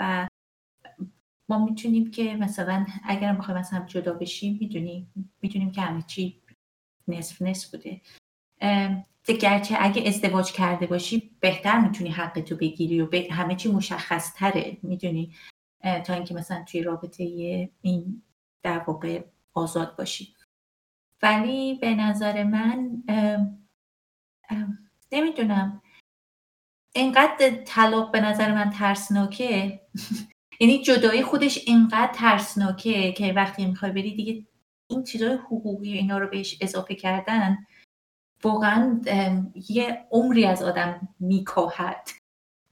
و 0.00 0.28
ما 1.48 1.64
می‌تونیم 1.64 2.10
که 2.10 2.36
مثلا 2.36 2.86
اگر 3.04 3.32
بخوایم 3.32 3.64
هم 3.72 3.86
جدا 3.86 4.12
بشیم 4.12 4.58
می‌دونیم 4.60 5.12
می‌دونیم 5.42 5.70
که 5.70 5.80
همه 5.80 6.02
چی 6.02 6.42
نصف 7.08 7.42
نصف 7.42 7.70
بوده. 7.70 8.00
گرچه 9.40 9.76
اگه 9.78 10.08
ازدواج 10.08 10.52
کرده 10.52 10.86
باشی 10.86 11.30
بهتر 11.40 11.80
می‌تونی 11.80 12.10
حق 12.10 12.40
تو 12.40 12.56
بگیری 12.56 13.00
و 13.00 13.08
همه 13.30 13.56
چی 13.56 13.72
مشخص 13.72 14.34
تره 14.34 14.76
می‌دونی؟ 14.82 15.34
تا 16.06 16.14
اینکه 16.14 16.34
مثلا 16.34 16.64
توی 16.64 16.82
رابطه 16.82 17.24
این 17.80 18.22
در 18.62 18.78
واقع 18.78 19.24
آزاد 19.54 19.96
باشی. 19.96 20.34
ولی 21.22 21.74
به 21.74 21.94
نظر 21.94 22.42
من 22.44 23.02
نمی‌دونم. 25.12 25.82
اینقدر 26.94 27.50
طلاق 27.50 28.12
به 28.12 28.20
نظر 28.20 28.54
من 28.54 28.70
ترسناکه. 28.70 29.80
یعنی 30.60 30.82
جدایی 30.82 31.22
خودش 31.22 31.58
اینقدر 31.66 32.12
ترسناکه 32.14 33.12
که 33.12 33.32
وقتی 33.32 33.66
می‌خوای 33.66 33.92
بری 33.92 34.14
دیگه 34.14 34.46
این 34.90 35.04
چیزای 35.04 35.34
حقوقی 35.34 35.92
اینا 35.92 36.18
رو 36.18 36.28
بهش 36.28 36.58
اضافه 36.60 36.94
کردن 36.94 37.58
واقعا 38.44 39.00
یه 39.68 40.06
عمری 40.10 40.44
از 40.44 40.62
آدم 40.62 41.08
میکاهد. 41.20 42.08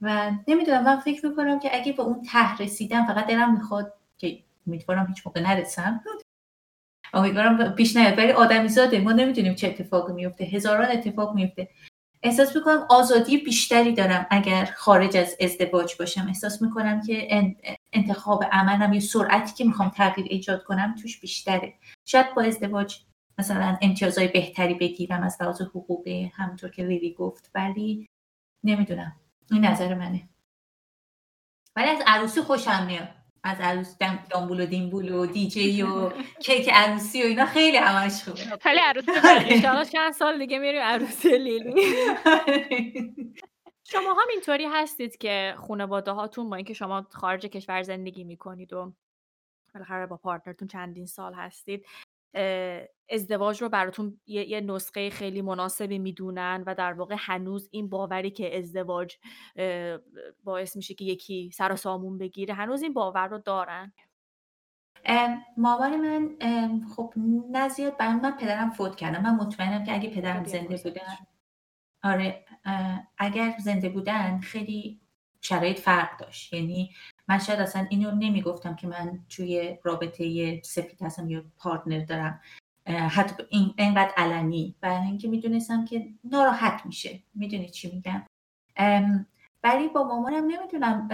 و 0.07 0.31
نمی‌دونم 0.49 0.85
من 0.85 1.01
فکر 1.01 1.27
می‌کنم 1.27 1.59
که 1.59 1.77
اگه 1.77 1.93
به 1.93 2.03
اون 2.03 2.23
ته 2.23 2.57
رسیدم 2.57 3.07
فقط 3.07 3.27
دلم 3.27 3.53
می‌خواد 3.55 3.93
که 4.19 4.39
امیدوارم 4.67 5.07
هیچ 5.07 5.27
موقع 5.27 5.41
نرسم. 5.41 6.05
امیدوارم 7.15 7.75
پیش 7.75 7.97
نیاد. 7.97 8.19
ولی 8.19 8.33
آدمی 8.33 8.69
زاده 8.69 9.01
ما 9.01 9.13
نمی‌دونیم 9.13 9.55
چه 9.55 9.67
اتفاقی 9.67 10.13
میفته 10.13 10.45
هزاران 10.45 10.91
اتفاق 10.91 11.35
میفته 11.35 11.69
احساس 12.23 12.57
می‌کنم 12.57 12.87
آزادی 12.91 13.39
بیشتری 13.39 13.93
دارم 13.93 14.27
اگر 14.31 14.65
خارج 14.77 15.17
از 15.17 15.37
ازدواج 15.41 15.95
باشم. 15.99 16.27
احساس 16.29 16.63
می‌کنم 16.63 17.03
که 17.03 17.27
ان- 17.37 17.57
انتخاب 17.93 18.45
عملم 18.53 18.93
یا 18.93 19.01
سرعتی 19.01 19.55
که 19.55 19.65
می‌خوام 19.65 19.89
تغییر 19.89 20.27
ایجاد 20.31 20.65
کنم 20.65 20.95
توش 21.03 21.21
بیشتره. 21.21 21.75
شاید 22.05 22.35
با 22.35 22.43
ازدواج 22.43 23.01
مثلا 23.39 23.79
امتیازهای 23.83 24.29
بهتری 24.29 24.75
بگیرم 24.75 25.23
از 25.23 25.37
لحاظ 25.41 25.63
حقوقی 25.63 26.33
همونطور 26.35 26.71
که 26.71 26.83
لیلی 26.83 27.13
گفت. 27.13 27.51
ولی 27.55 28.07
نمی‌دونم. 28.65 29.17
این 29.51 29.65
نظر 29.65 29.95
منه. 29.95 30.29
ولی 31.77 31.89
از 31.89 32.03
عروسی 32.07 32.41
خوشم 32.41 32.87
میاد. 32.87 33.09
از 33.45 33.61
عروس 33.61 33.97
دامبول 34.31 34.61
و 34.61 34.67
دیمبول 34.67 35.13
و 35.13 35.27
دیجی 35.27 35.83
و 35.83 36.11
کیک 36.45 36.71
عروسی 36.73 37.23
و 37.23 37.27
اینا 37.27 37.47
خیلی 37.47 37.77
همش 37.77 38.25
خوبه. 38.25 38.59
خیلی 38.61 38.81
عروسی 38.81 39.11
انشاءالله 39.11 39.85
چند 39.85 40.13
سال 40.13 40.39
دیگه 40.39 40.59
میریم 40.59 40.83
عروسی 40.83 41.39
لیلی. 41.39 41.75
شما 43.93 44.13
هم 44.13 44.27
اینطوری 44.31 44.65
هستید 44.65 45.17
که 45.17 45.55
خانواده 45.69 46.11
هاتون 46.11 46.51
با 46.51 46.57
اینکه 46.57 46.75
شما 46.75 47.07
خارج 47.11 47.47
کشور 47.47 47.83
زندگی 47.83 48.25
می‌کنید 48.25 48.73
و 48.73 48.93
بالاخره 49.75 50.07
با 50.07 50.17
پارتنرتون 50.17 50.69
چندین 50.69 51.07
سال 51.07 51.35
هستید 51.35 51.87
ازدواج 53.11 53.63
رو 53.63 53.69
براتون 53.69 54.21
یه, 54.27 54.49
یه 54.51 54.61
نسخه 54.61 55.11
خیلی 55.11 55.43
مناسبی 55.43 55.99
می‌دونن 55.99 56.65
و 56.67 56.75
در 56.75 56.93
واقع 56.93 57.17
هنوز 57.19 57.69
این 57.73 57.89
باوری 57.89 58.31
که 58.31 58.59
ازدواج 58.59 59.17
باعث 60.45 60.77
میشه 60.77 60.95
که 60.95 61.05
یکی 61.05 61.51
سر 61.51 61.73
و 61.73 61.77
سامون 61.77 62.19
بگیره 62.19 62.55
هنوز 62.55 62.83
این 62.83 62.93
باور 62.93 63.29
رو 63.29 63.39
دارن؟ 63.39 63.93
ام، 65.05 65.43
مامان 65.57 65.97
من 65.97 66.37
خب 66.97 67.15
نه 67.51 67.69
زیاد 67.69 67.97
برای 67.97 68.15
من 68.15 68.37
پدرم 68.37 68.71
فوت 68.71 68.97
کردم 68.97 69.23
من 69.23 69.35
مطمئنم 69.35 69.85
که 69.85 69.95
اگه 69.95 70.11
پدرم 70.11 70.45
زنده. 70.45 70.77
بودن 70.77 71.17
آره 72.03 72.45
اگر 73.19 73.55
زنده 73.59 73.89
بودن 73.89 74.39
خیلی 74.39 75.01
شرایط 75.41 75.79
فرق 75.81 76.21
داشت. 76.21 76.53
یعنی 76.53 76.95
من 77.29 77.39
شاید 77.39 77.61
اصلا 77.61 77.87
اینو 77.91 78.11
نمی‌گفتم 78.11 78.77
که 78.77 78.87
من 78.87 79.19
توی 79.29 79.79
رابطه 79.83 80.61
سفید 80.65 81.03
هستم 81.03 81.31
یا 81.31 81.45
پارتنر 81.59 82.05
دارم. 82.05 82.41
حتی 82.87 83.43
این 83.49 83.75
اینقدر 83.79 84.13
علنی. 84.17 84.75
برای 84.81 85.07
اینکه 85.07 85.29
می‌دونستم 85.29 85.85
که 85.85 86.07
ناراحت 86.25 86.87
میشه. 86.87 87.23
می‌دونی 87.35 87.71
چی 87.71 87.91
میگم؟ 87.93 88.23
ولی 89.65 89.89
با 89.89 90.05
مامانم 90.05 90.45
نمی‌دونم. 90.47 91.09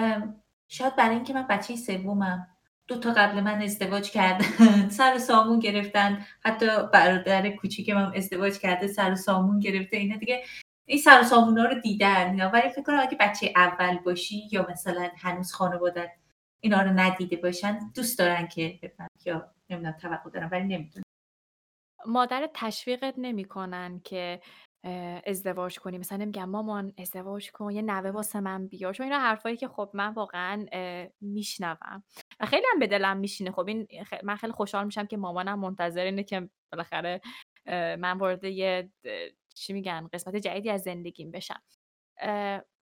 شاید 0.69 0.97
برای 0.97 1.15
اینکه 1.15 1.35
من 1.35 1.47
بچه 1.47 1.77
سومم. 1.77 2.49
دو 2.89 2.99
تا 2.99 3.13
قبل 3.13 3.41
من 3.41 3.63
ازدواج 3.63 4.11
کردن. 4.11 4.47
سر 4.99 5.19
سامون 5.19 5.59
گرفتن. 5.59 6.27
حتی 6.41 6.67
برادر 6.93 7.51
کوچیکم 7.51 7.99
هم 7.99 8.13
ازدواج 8.17 8.59
کرده 8.59 8.87
سر 8.87 9.15
سامون 9.15 9.61
گرفته 9.61 9.97
اینا 9.97 10.17
دیگه. 10.17 10.45
این 10.87 10.99
سر 10.99 11.21
و 11.21 11.25
سامونا 11.25 11.65
رو 11.65 11.81
دیدن 11.81 12.51
ولی 12.51 12.71
فکر 12.71 12.83
کنم 12.83 13.01
اگه 13.01 13.17
بچه 13.21 13.53
اول 13.57 13.99
باشی 13.99 14.49
یا 14.53 14.67
مثلا 14.71 15.11
هنوز 15.19 15.53
خانوادت 15.53 16.11
اینا 16.61 16.83
رو 16.83 16.91
ندیده 16.91 17.37
باشن 17.37 17.79
دوست 17.95 18.19
دارن 18.19 18.49
که 18.49 18.79
ببینن 18.83 19.09
یا 19.25 19.55
نمی‌دونم 19.71 19.97
توقع 20.01 20.31
دارن 20.31 20.49
ولی 20.53 20.65
نمی‌دونم 20.65 21.03
مادر 22.07 22.51
تشویقت 22.55 23.15
نمی‌کنن 23.19 24.01
که 24.05 24.41
ازدواج 25.27 25.79
کنی. 25.79 25.99
مثلا 25.99 26.19
نمیگم 26.19 26.49
مامان 26.49 26.93
ازدواج 26.99 27.51
کن 27.51 27.71
یه 27.71 27.83
نوه 27.83 28.11
واسه 28.11 28.41
من 28.41 28.67
بیار. 28.67 28.95
چون 28.95 29.05
اینا 29.05 29.19
حرفایی 29.19 29.57
که 29.57 29.69
خب 29.69 29.91
من 29.95 30.13
واقعا 30.15 30.67
میشنوم. 31.21 32.03
و 32.41 32.47
خیلی 32.47 32.67
هم 32.73 32.79
به 32.79 32.87
دلم 32.87 33.17
میشینه. 33.17 33.51
خب 33.51 33.69
این 33.69 33.87
خ- 34.05 34.25
من 34.25 34.37
خیلی 34.37 34.53
خوشحال 34.53 34.85
میشم 34.85 35.07
که 35.07 35.17
مامانم 35.17 35.59
منتظر 35.59 36.05
اینه 36.05 36.23
که 36.23 36.49
بالاخره 36.73 37.21
من 37.99 38.19
وارد 38.19 38.45
یه 38.45 38.91
چی 39.55 39.73
میگن 39.73 40.09
قسمت 40.13 40.37
جدیدی 40.37 40.71
از 40.71 40.83
زندگیم 40.83 41.31
بشم. 41.31 41.63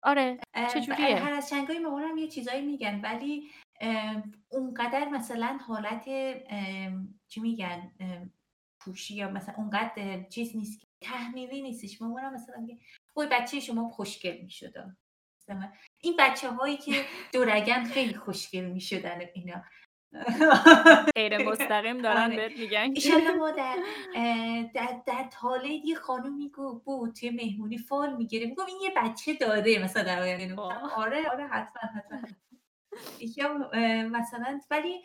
آره 0.03 0.37
چجوریه؟ 0.73 1.15
هر 1.15 1.33
از 1.33 1.49
چنگای 1.49 1.79
مامانم 1.79 2.17
یه 2.17 2.27
چیزایی 2.27 2.61
میگن 2.61 3.01
ولی 3.01 3.51
اونقدر 4.49 5.09
مثلا 5.09 5.59
حالت 5.67 6.05
چی 7.27 7.41
میگن 7.41 7.91
پوشی 8.79 9.15
یا 9.15 9.29
مثلا 9.29 9.55
اونقدر 9.57 10.23
چیز 10.23 10.55
نیست 10.55 10.79
که 10.79 10.87
تحمیلی 11.03 11.61
نیستش. 11.61 12.01
مامانم 12.01 12.33
مثلا 12.33 12.57
میگه 12.57 12.77
وای 13.15 13.27
بچه 13.31 13.59
شما 13.59 13.89
خوشگل 13.89 14.41
می‌شد 14.41 14.73
این 16.01 16.15
بچه 16.19 16.49
هایی 16.49 16.77
که 16.77 17.05
دورگن 17.33 17.83
خیلی 17.83 18.13
خوشگل 18.13 18.65
می‌شدن 18.65 19.19
اینا. 19.33 19.63
غیر 21.15 21.49
مستقیم 21.49 21.97
دارن 21.97 22.23
آره. 22.23 22.35
بهت 22.35 22.59
میگن 22.59 22.91
ایشالله 22.95 23.31
ما 23.41 23.51
در 23.51 23.77
در, 24.73 25.01
در 25.05 25.29
تالید 25.31 25.85
یه 25.85 25.95
خانومی 25.95 26.51
بود 26.85 27.13
توی 27.13 27.29
مهمونی 27.29 27.77
فال 27.77 28.15
می‌گیره 28.15 28.45
میگم 28.45 28.65
این 28.65 28.77
یه 28.81 28.93
بچه 28.97 29.33
داره 29.33 29.83
مثلا 29.83 30.03
در 30.03 30.21
آینده. 30.21 30.61
آره 30.95 31.29
آره 31.29 31.47
حتما 31.47 31.89
حتما. 31.95 32.21
یا 33.37 33.69
مثلا 34.09 34.59
ولی 34.71 35.01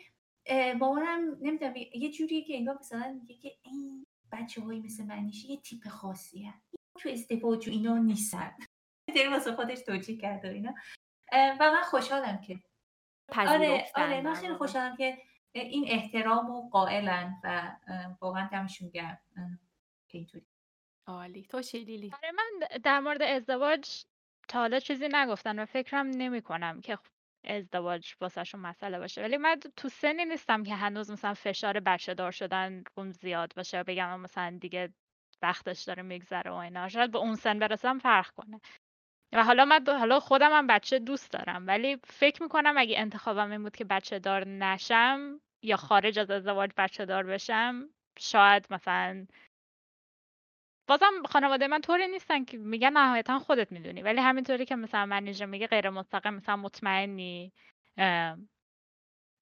مامانم 0.79 1.37
نمی‌دونم 1.41 1.73
یه 1.75 2.11
جوریه 2.11 2.43
که 2.43 2.55
انگار 2.55 2.77
مثلا 2.79 3.19
میگه 3.21 3.35
که 3.35 3.51
این 3.63 4.05
بچه 4.31 4.61
هایی 4.61 4.79
مثل 4.79 5.03
منیشه 5.03 5.51
یه 5.51 5.57
تیپ 5.57 5.87
خاصیه 5.87 6.53
تو 6.99 7.09
ازدواج 7.09 7.67
و 7.67 7.71
اینا 7.71 7.97
نیستن. 7.97 8.51
داری 9.15 9.27
واسه 9.27 9.51
خودش 9.51 9.79
توجیه 9.79 10.17
کرده 10.17 10.49
اینا. 10.49 10.73
و 11.33 11.71
من 11.71 11.81
خوشحالم 11.81 12.41
که 12.41 12.59
آره 13.29 13.47
پذیرفتن 13.47 14.01
آره 14.01 14.21
من 14.21 14.33
خیلی. 14.33 14.53
خوشحالم 14.53 14.95
که 14.95 15.17
این 15.53 15.85
احترام 15.87 16.49
و 16.49 16.69
قائلن 16.69 17.33
و 17.43 17.75
واقعا 18.21 18.49
دمشون 18.51 18.89
گرم. 18.89 19.19
اینطوری. 20.07 20.45
عالی. 21.07 21.47
تو 21.49 21.61
چی 21.61 21.79
لیلی؟ 21.79 22.11
آره 22.13 22.31
من 22.31 22.67
در 22.83 22.99
مورد 22.99 23.21
ازدواج 23.21 24.03
تا 24.47 24.59
حالا 24.59 24.79
چیزی 24.79 25.07
نگفتن 25.11 25.59
و 25.59 25.65
فکرم 25.65 26.07
نمی 26.07 26.41
کنم 26.41 26.81
که 26.81 26.97
ازدواج 27.43 28.15
واسهشون 28.21 28.61
مسئله 28.61 28.99
باشه. 28.99 29.21
ولی 29.21 29.37
من 29.37 29.59
تو 29.75 29.89
سنی 29.89 30.25
نیستم 30.25 30.63
که 30.63 30.75
هنوز 30.75 31.11
مثلا 31.11 31.33
فشار 31.33 31.79
بچه 31.79 32.13
دار 32.13 32.31
شدن 32.31 32.83
روم 32.97 33.11
زیاد 33.11 33.53
باشه 33.55 33.83
بگم 33.83 34.19
مثلا 34.19 34.57
دیگه 34.61 34.93
وقتش 35.41 35.83
داره 35.83 36.03
میگذره 36.03 36.51
و 36.51 36.53
اینا. 36.53 36.89
شاید 36.89 37.11
به 37.11 37.17
اون 37.17 37.35
سن 37.35 37.59
برسم 37.59 37.99
فرق 37.99 38.29
کنه. 38.31 38.61
و 39.33 39.43
حالا 39.43 39.65
من 39.65 39.85
حالا 39.87 40.19
خودم 40.19 40.51
هم 40.51 40.67
بچه 40.67 40.99
دوست 40.99 41.31
دارم 41.31 41.67
ولی 41.67 41.97
فکر 42.03 42.43
می‌کنم 42.43 42.75
اگه 42.77 42.99
انتخابم 42.99 43.51
این 43.51 43.63
بود 43.63 43.75
که 43.75 43.85
بچه 43.85 44.19
دار 44.19 44.47
نشم 44.47 45.41
یا 45.63 45.77
خارج 45.77 46.19
از 46.19 46.31
ازدواج 46.31 46.71
بچه 46.77 47.05
دار 47.05 47.23
بشم 47.23 47.89
شاید 48.19 48.67
مثلا 48.69 49.27
بازم 50.89 51.23
خانواده 51.29 51.67
من 51.67 51.81
طوری 51.81 52.07
نیستن 52.07 52.45
که 52.45 52.57
میگن 52.57 52.93
نهایتا 52.97 53.39
خودت 53.39 53.71
می‌دونی 53.71 54.01
ولی 54.01 54.21
همینطوری 54.21 54.65
که 54.65 54.75
مثلا 54.75 55.05
من 55.05 55.23
اینجا 55.23 55.45
میگه 55.45 55.67
غیر 55.67 55.89
مستقیم 55.89 56.33
مثلا 56.33 56.55
مطمئنی 56.55 57.53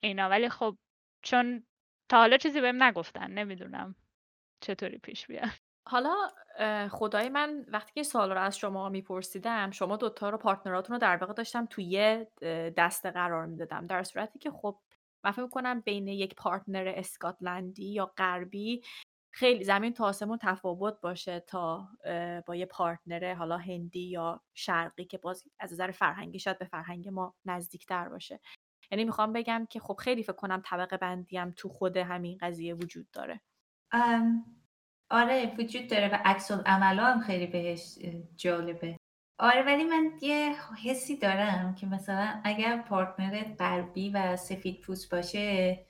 اینا. 0.03 0.29
ولی 0.29 0.49
خب 0.49 0.77
چون 1.23 1.63
تا 2.09 2.17
حالا 2.17 2.37
چیزی 2.37 2.61
بهم 2.61 2.83
نگفتن 2.83 3.31
نمی‌دونم 3.31 3.95
چطوری 4.61 4.97
پیش 4.97 5.27
بیاد. 5.27 5.64
حالا 5.87 6.15
خدای 6.91 7.29
من 7.29 7.65
وقتی 7.67 7.91
که 7.93 8.03
سوال 8.03 8.31
رو 8.31 8.41
از 8.41 8.57
شما 8.57 8.89
میپرسیدم 8.89 9.71
شما 9.71 9.97
دوتا 9.97 10.29
رو 10.29 10.37
پارتنراتون 10.37 10.93
رو 10.93 10.99
در 10.99 11.17
واقع 11.17 11.33
داشتم 11.33 11.65
توی 11.65 11.83
یه 11.83 12.31
اه، 12.41 12.69
دسته 12.69 13.11
قرار 13.11 13.45
می‌دادم. 13.45 13.87
در 13.87 14.03
صورتی 14.03 14.39
که 14.39 14.51
خب 14.51 14.79
من 15.23 15.31
فکر 15.31 15.47
کنم 15.47 15.81
بین 15.81 16.07
یک 16.07 16.35
پارتنر 16.35 16.93
اسکاتلندی 16.95 17.85
یا 17.85 18.05
غربی 18.17 18.81
خیلی 19.33 19.63
زمین 19.63 19.93
تا 19.93 20.05
آسمون 20.05 20.37
تفاوت 20.41 21.01
باشه 21.01 21.39
تا 21.39 21.87
با 22.45 22.55
یه 22.55 22.65
پارتنر 22.65 23.33
حالا 23.33 23.57
هندی 23.57 24.09
یا 24.09 24.41
شرقی 24.53 25.05
که 25.05 25.17
باز 25.17 25.43
از 25.59 25.73
نظر 25.73 25.91
فرهنگی 25.91 26.39
شاید 26.39 26.59
به 26.59 26.65
فرهنگ 26.65 27.09
ما 27.09 27.35
نزدیکتر 27.45 28.09
باشه. 28.09 28.39
یعنی 28.91 29.05
می‌خوام 29.05 29.33
بگم 29.33 29.67
که 29.69 29.79
خب 29.79 29.95
خیلی 29.99 30.23
فکر 30.23 30.33
کنم 30.33 30.61
طبقه 30.65 30.97
بندی 30.97 31.41
تو 31.57 31.69
خود 31.69 31.97
همین 31.97 32.37
قضیه 32.41 32.73
وجود 32.73 33.11
داره. 33.11 33.41
آره 35.11 35.55
وجود 35.59 35.87
داره 35.87 36.09
و 36.09 36.17
عکس 36.25 36.51
عملا 36.51 37.05
هم 37.05 37.21
خیلی 37.21 37.47
بهش 37.47 37.99
جالبه. 38.35 38.97
آره 39.39 39.61
ولی 39.63 39.83
من 39.83 40.11
یه 40.21 40.55
حسی 40.83 41.17
دارم 41.17 41.75
که 41.75 41.87
مثلا 41.87 42.41
اگر 42.43 42.81
پارتنرت 42.81 43.61
غربی 43.61 44.09
و 44.09 44.35
سفید 44.37 44.81
پوست 44.81 45.11
باشه 45.11 45.85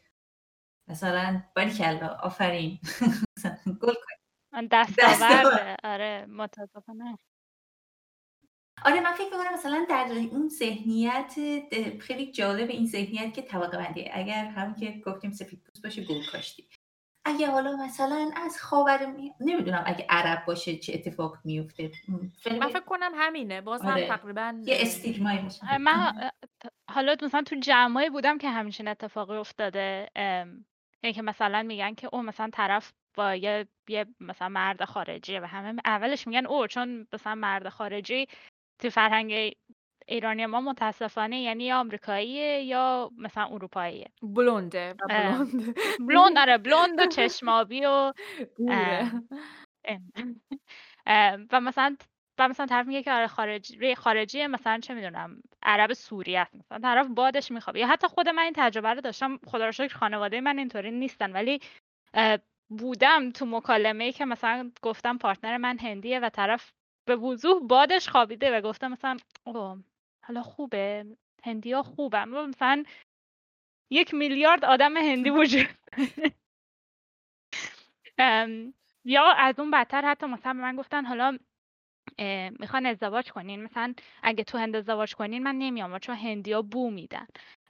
مثلا 0.89 1.43
باریکلا 1.55 2.07
آفرین. 2.07 2.79
گل 3.81 3.93
کن. 3.93 4.15
من 4.53 4.67
دستاورده 4.71 5.75
آره 5.83 6.25
متاسفانه. 6.29 7.17
آره 8.85 8.99
من 9.01 9.13
فکر 9.13 9.23
می‌کنم 9.25 9.53
مثلا 9.53 9.85
در 9.89 10.05
اون 10.31 10.49
ذهنیت 10.49 11.33
خیلی 11.99 12.31
جالب 12.31 12.69
این 12.69 12.87
ذهنیت 12.87 13.33
که 13.33 13.41
طبقه 13.41 13.77
بندی 13.77 14.09
اگر 14.13 14.45
هم 14.45 14.75
که 14.75 15.01
گفتیم 15.05 15.31
سفید 15.31 15.63
پوست 15.63 15.83
باشه 15.83 16.03
گل 16.03 16.25
کاشتی. 16.31 16.69
اگه 17.25 17.51
حالا 17.51 17.75
مثلا 17.75 18.31
از 18.45 18.61
خاور 18.61 19.05
می... 19.05 19.33
نمی‌دونم 19.39 19.83
اگه 19.85 20.05
عرب 20.09 20.45
باشه 20.45 20.77
چه 20.77 20.93
اتفاق 20.93 21.37
میفته 21.43 21.91
من 22.59 22.69
فکر 22.69 22.79
کنم 22.79 23.11
همینه. 23.15 23.61
باز 23.61 23.81
هم 23.81 23.91
آره. 23.91 24.07
تقریبا 24.07 24.61
یه 24.65 24.77
استیگمایی 24.79 25.39
باشه. 25.39 25.77
من 25.77 26.31
حالا 26.89 27.15
مثلا 27.23 27.41
تو 27.41 27.55
جمعایی 27.55 28.09
بودم 28.09 28.37
که 28.37 28.49
همچین 28.49 28.87
اتفاقی 28.87 29.35
افتاده 29.35 30.09
ام، 30.15 30.65
یعنی 31.03 31.13
که 31.13 31.21
مثلا 31.21 31.63
میگن 31.63 31.93
که 31.93 32.09
او 32.13 32.21
مثلا 32.21 32.49
طرف 32.53 32.93
با 33.17 33.35
یه, 33.35 33.67
یه 33.89 34.05
مثلا 34.19 34.49
مرد 34.49 34.85
خارجیه 34.85 35.39
و 35.39 35.45
همه 35.45 35.81
اولش 35.85 36.27
میگن 36.27 36.45
او 36.45 36.67
چون 36.67 37.07
مثلا 37.13 37.35
مرد 37.35 37.69
خارجی 37.69 38.27
تو 38.79 38.89
فرهنگ 38.89 39.55
ایرانی 40.05 40.45
ما 40.45 40.61
متاسفانه 40.61 41.41
یعنی 41.41 41.63
یا 41.63 41.79
آمریکاییه 41.79 42.63
یا 42.63 43.11
مثلا 43.17 43.45
اروپاییه. 43.45 44.11
بلونده 44.21 44.95
اه. 45.09 45.37
بلونده 45.37 45.73
بلوند 45.99 46.37
آره 46.37 46.57
بلوند 46.57 46.99
و 46.99 47.05
چشمابی 47.15 47.85
و 47.85 48.13
و 51.51 51.61
مثلا 51.61 51.97
و 52.39 52.47
مثلا 52.47 52.65
طرف 52.65 52.87
میگه 52.87 53.03
که 53.03 53.11
آره 53.11 53.27
خارجی 53.27 53.95
خارجی 53.95 54.47
مثلا 54.47 54.79
چه 54.79 54.93
می‌دونم 54.93 55.41
عرب 55.63 55.93
سوری 55.93 56.37
است 56.37 56.55
مثلا 56.55 56.79
طرف 56.79 57.07
بادش 57.07 57.51
میخوابه. 57.51 57.79
یا 57.79 57.87
حتی 57.87 58.07
خود 58.07 58.29
من 58.29 58.43
این 58.43 58.53
تجربه 58.55 58.93
رو 58.93 59.01
داشتم 59.01 59.39
خدا 59.47 59.65
رو 59.65 59.71
شکر 59.71 59.95
خانواده 59.95 60.41
من 60.41 60.57
اینطوری 60.57 60.91
نیستن 60.91 61.31
ولی 61.31 61.59
بودم 62.69 63.31
تو 63.31 63.45
مکالمه 63.45 64.03
ای 64.03 64.11
که 64.11 64.25
مثلا 64.25 64.71
گفتم 64.81 65.17
پارتنر 65.17 65.57
من 65.57 65.77
هندیه 65.77 66.19
و 66.19 66.29
طرف 66.29 66.71
به 67.07 67.15
وضوح 67.15 67.67
بادش 67.67 68.09
خوابیده 68.09 68.57
و 68.57 68.61
گفتم 68.61 68.91
مثلا 68.91 69.17
اوه 69.45 69.77
حالا 70.27 70.41
خوبه 70.41 71.05
هندی 71.43 71.71
ها 71.71 71.83
خوبم 71.83 72.29
مثلا 72.29 72.83
یک 73.91 74.13
میلیارد 74.13 74.65
آدم 74.65 74.97
هندی 74.97 75.29
وجود 75.39 75.67
یا 79.05 79.23
از 79.37 79.59
اون 79.59 79.71
بدتر 79.71 80.01
حتی 80.01 80.25
مثلا 80.25 80.53
به 80.53 80.59
من 80.59 80.75
گفتن 80.75 81.05
حالا 81.05 81.37
می‌خوان 82.59 82.85
ازدواج 82.85 83.31
کنین 83.31 83.63
مثلا 83.63 83.93
اگه 84.23 84.43
تو 84.43 84.57
هند 84.57 84.75
ازدواج 84.75 85.15
کنین 85.15 85.43
من 85.43 85.55
نمیام 85.55 85.99
چون 85.99 86.15
هندیا 86.15 86.61
بو 86.61 86.91
میدن. 86.91 87.27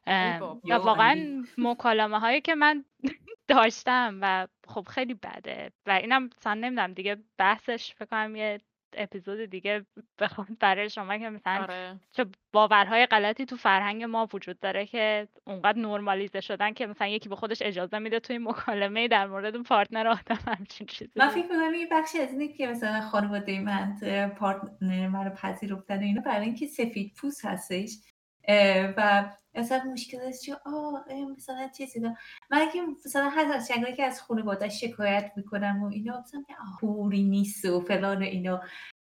و 0.08 0.40
واقعا. 0.78 1.44
مکالمه 1.58 2.20
هایی 2.20 2.42
که 2.42 2.56
من 2.56 2.86
داشتم 3.48 4.20
و 4.22 4.48
خب 4.68 4.88
خیلی 4.90 5.14
بده 5.14 5.72
و 5.86 5.92
اینم 5.92 6.30
مثلا 6.38 6.54
نمی‌دونم 6.54 6.94
دیگه 6.94 7.18
بحثش 7.38 7.94
فکر 7.96 8.06
کنم 8.06 8.36
یه 8.36 8.62
اپیزود 8.98 9.46
دیگه 9.46 9.86
بخوام 10.20 10.58
برای 10.60 10.90
شما 10.90 11.18
که 11.18 11.30
مثلا 11.30 11.62
آره 11.62 12.00
چه 12.12 12.26
باورهای 12.54 13.06
غلطی 13.06 13.46
تو 13.46 13.56
فرهنگ 13.56 14.04
ما 14.04 14.28
وجود 14.34 14.60
داره 14.60 14.86
که 14.86 15.28
اونقدر 15.48 15.80
نرمالیزه 15.80 16.42
شدن 16.42 16.74
که 16.74 16.88
مثلا 16.88 17.08
یکی 17.08 17.30
به 17.30 17.36
خودش 17.36 17.62
اجازه 17.62 18.00
میده 18.00 18.20
توی 18.20 18.38
مکالمه 18.38 19.08
در 19.08 19.28
مورد 19.28 19.62
پارتنر 19.64 20.08
آدم 20.08 20.40
همچین 20.58 20.88
چیزی 20.88 21.12
من. 21.16 21.30
فکر 21.30 21.44
می‌کنم 21.44 21.74
یه 21.74 21.88
بخشی 21.92 22.20
از 22.20 22.32
اینه 22.32 22.48
که 22.48 22.68
مثلا 22.68 23.02
خانواده 23.02 23.60
من 23.60 23.96
پارتنر 24.40 25.08
من 25.08 25.26
رو 25.26 25.32
پذیرفتن 25.36 26.00
اینا 26.00 26.22
برای 26.22 26.46
اینکه 26.46 26.68
سفید 26.68 27.14
پوست 27.18 27.46
هستش 27.46 27.98
و 28.98 29.30
مثلا 29.56 29.84
مشکل 29.84 30.18
است 30.22 30.44
چه 30.44 30.58
آه 30.66 31.06
مثلا 31.38 31.68
چیزی 31.78 32.00
دا. 32.00 32.14
من 32.52 32.58
اگه 32.58 32.82
مثلا 33.06 33.30
هر 33.30 33.54
از 33.54 33.72
که 33.98 34.04
از 34.04 34.22
خانواده 34.22 34.70
شکایت 34.70 35.32
می‌کنم 35.36 35.84
و 35.84 35.86
اینا 35.86 36.20
مثلا 36.20 36.44
آه 36.50 36.80
حوری 36.82 37.24
نیست 37.24 37.66
و 37.66 37.80
فلان 37.80 38.18
و 38.18 38.26
اینا 38.26 38.62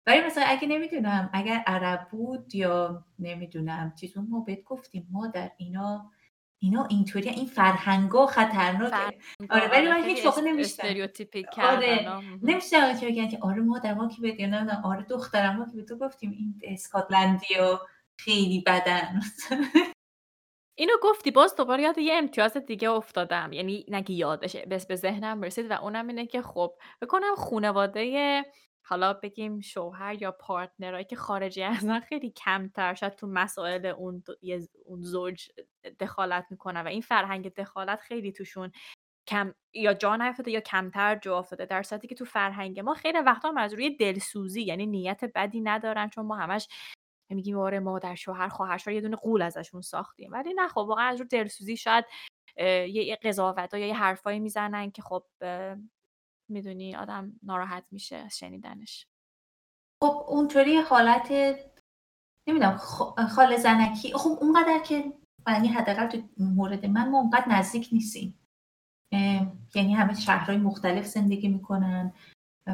ولی 0.08 0.22
مثلا 0.22 0.44
اگه 0.48 0.68
نمی‌دونم 0.68 1.30
اگر 1.34 1.64
عرب 1.68 2.08
بود 2.12 2.56
یا 2.56 3.06
نمی‌دونم 3.20 3.94
چیزون 4.00 4.28
ما 4.30 4.40
بهت 4.40 4.64
گفتیم 4.64 5.08
ما 5.12 5.28
در 5.28 5.52
اینا 5.58 6.12
اینا 6.60 6.86
اینطوری 6.86 7.30
این 7.30 7.46
فرهنگا 7.46 8.28
خطرناکه 8.28 9.18
آره 9.50 9.68
ولی 9.72 9.88
من 9.88 10.04
هیچ 10.04 10.26
نمی‌شنوم. 10.26 10.60
استریوتیپیک 10.60 11.60
آره. 11.60 12.08
نمیشه 12.42 13.00
که 13.00 13.08
بگن 13.08 13.28
که 13.28 13.38
آره 13.42 13.62
مادر 13.62 13.94
ما 13.94 14.10
که 14.10 14.48
نه 14.48 14.64
نه 14.64 14.82
آره 14.84 15.04
دخترم 15.04 15.58
ما 15.58 15.66
که 15.66 15.72
به 15.76 15.84
تو 15.84 15.98
گفتیم 15.98 16.32
این 16.32 16.62
اسکاتلندی 16.64 17.56
و 17.62 17.78
خیلی 18.20 18.62
بدن. 18.62 19.22
اینو 20.80 20.94
گفتی 21.04 21.32
باز 21.32 21.56
دوباره 21.56 21.84
یاد 21.84 21.98
یه 21.98 22.14
امتیاز 22.14 22.58
دیگه 22.58 22.90
افتادم. 22.90 23.54
یعنی 23.54 23.86
نگه 23.88 24.12
یادش 24.12 24.56
بس 24.56 24.88
به 24.88 24.96
ذهنم 24.96 25.42
رسید 25.42 25.72
و 25.72 25.74
اونم 25.74 26.08
اینه 26.08 26.26
که 26.26 26.42
خب 26.42 26.74
بکنم 27.02 27.36
خانواده 27.38 28.44
حالا 28.86 29.14
بگیم 29.14 29.60
شوهر 29.62 30.22
یا 30.22 30.32
پارتنرایی 30.32 31.06
که 31.06 31.16
خارجی 31.16 31.62
هستن 31.62 32.00
خیلی 32.00 32.32
کمتر 32.32 32.94
شاید 32.94 33.16
تو 33.16 33.28
مسائل 33.28 33.86
اون 33.86 34.24
اون 34.86 35.02
زوج 35.02 35.48
دخالت 36.00 36.46
می‌کنن 36.52 36.82
و 36.82 36.88
این 36.88 37.02
فرهنگ 37.02 37.54
دخالت 37.54 38.00
خیلی 38.00 38.32
توشون 38.32 38.72
کم 39.28 39.54
یا 39.74 39.94
جا 39.94 40.16
نیفتاده 40.16 40.52
یا 40.52 40.60
کمتر 40.60 41.16
جا 41.16 41.40
افتاده. 41.40 41.66
در 41.66 41.84
صورتی 41.84 42.08
که 42.08 42.16
تو 42.16 42.26
فرهنگ 42.26 42.80
ما 42.80 42.94
خیلی 42.94 43.20
وقتا 43.20 43.50
هم 43.50 43.58
از 43.58 43.74
روی 43.74 43.98
دلسوزی 43.98 44.64
یعنی 44.64 44.86
نیت 44.86 45.22
بدی 45.36 45.62
ندارن 45.62 46.10
چون 46.10 46.26
ما 46.26 46.36
همش 46.36 46.68
میگیم 47.36 47.60
آره 47.60 47.80
مادر 47.80 48.16
شوهر 48.16 48.48
خواهر 48.48 48.78
شوهر 48.78 48.96
یه 48.96 49.02
دونه 49.02 49.16
قول 49.16 49.42
ازشون 49.42 49.82
ساختیم. 49.82 50.32
ولی 50.32 50.54
نه 50.54 50.68
خب 50.68 50.78
واقعا 50.78 51.06
از 51.06 51.20
رو 51.20 51.26
دلسوزی 51.26 51.78
شاید 51.78 52.06
یه 52.88 53.20
قضاوت 53.24 53.74
یا 53.74 53.88
یه 53.88 53.96
حرفایی 53.96 54.40
می‌زنن 54.40 54.92
که 54.92 55.02
خب 55.02 55.24
می‌دونی 56.50 56.96
آدم 56.96 57.40
ناراحت 57.44 57.86
میشه 57.92 58.16
از 58.16 58.38
شنیدنش. 58.38 59.08
خب 60.04 60.26
اونطوری 60.28 60.78
حالت 60.78 61.32
نمی‌دونم 62.48 62.78
خال 63.36 63.58
زنکی 63.58 64.14
خب 64.14 64.30
اونقدر 64.42 64.80
که 64.80 65.14
یعنی 65.48 65.68
حداقل 65.68 66.08
تو 66.08 66.18
مورد 66.38 66.86
من 66.86 67.10
ما 67.10 67.20
اونقدر 67.20 67.50
نزدیک 67.50 67.90
نیستیم. 67.92 68.40
یعنی 69.76 69.94
همه 69.94 70.16
شهرهای 70.16 70.58
مختلف 70.58 71.06
زندگی 71.06 71.48
می‌کنن 71.48 72.14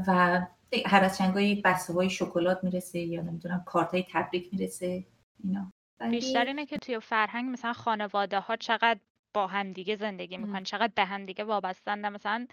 و 0.08 0.42
هر 0.86 1.04
از 1.04 1.18
چنگایی 1.18 1.62
بسته 1.62 1.94
های 1.94 2.10
شکلات 2.10 2.64
می‌رسه 2.64 3.00
یا 3.00 3.22
نمی‌دونم 3.22 3.64
کارت 3.66 3.92
های 3.92 4.06
تبریک 4.12 4.54
می‌رسه 4.54 5.04
اینا 5.44 5.72
بیشتر 6.10 6.46
اینه 6.46 6.66
که 6.66 6.78
توی 6.78 7.00
فرهنگ 7.00 7.50
مثلا 7.50 7.74
خانواده 7.74 8.40
ها 8.40 8.56
چقدر 8.56 9.00
با 9.34 9.48
همدیگه 9.48 9.96
زندگی. 9.96 10.38
می‌کنن 10.38 10.64
چقدر 10.64 10.92
به 10.96 11.06
همدیگه 11.06 11.44
وابستن 11.44 12.10
مثلا 12.10 12.48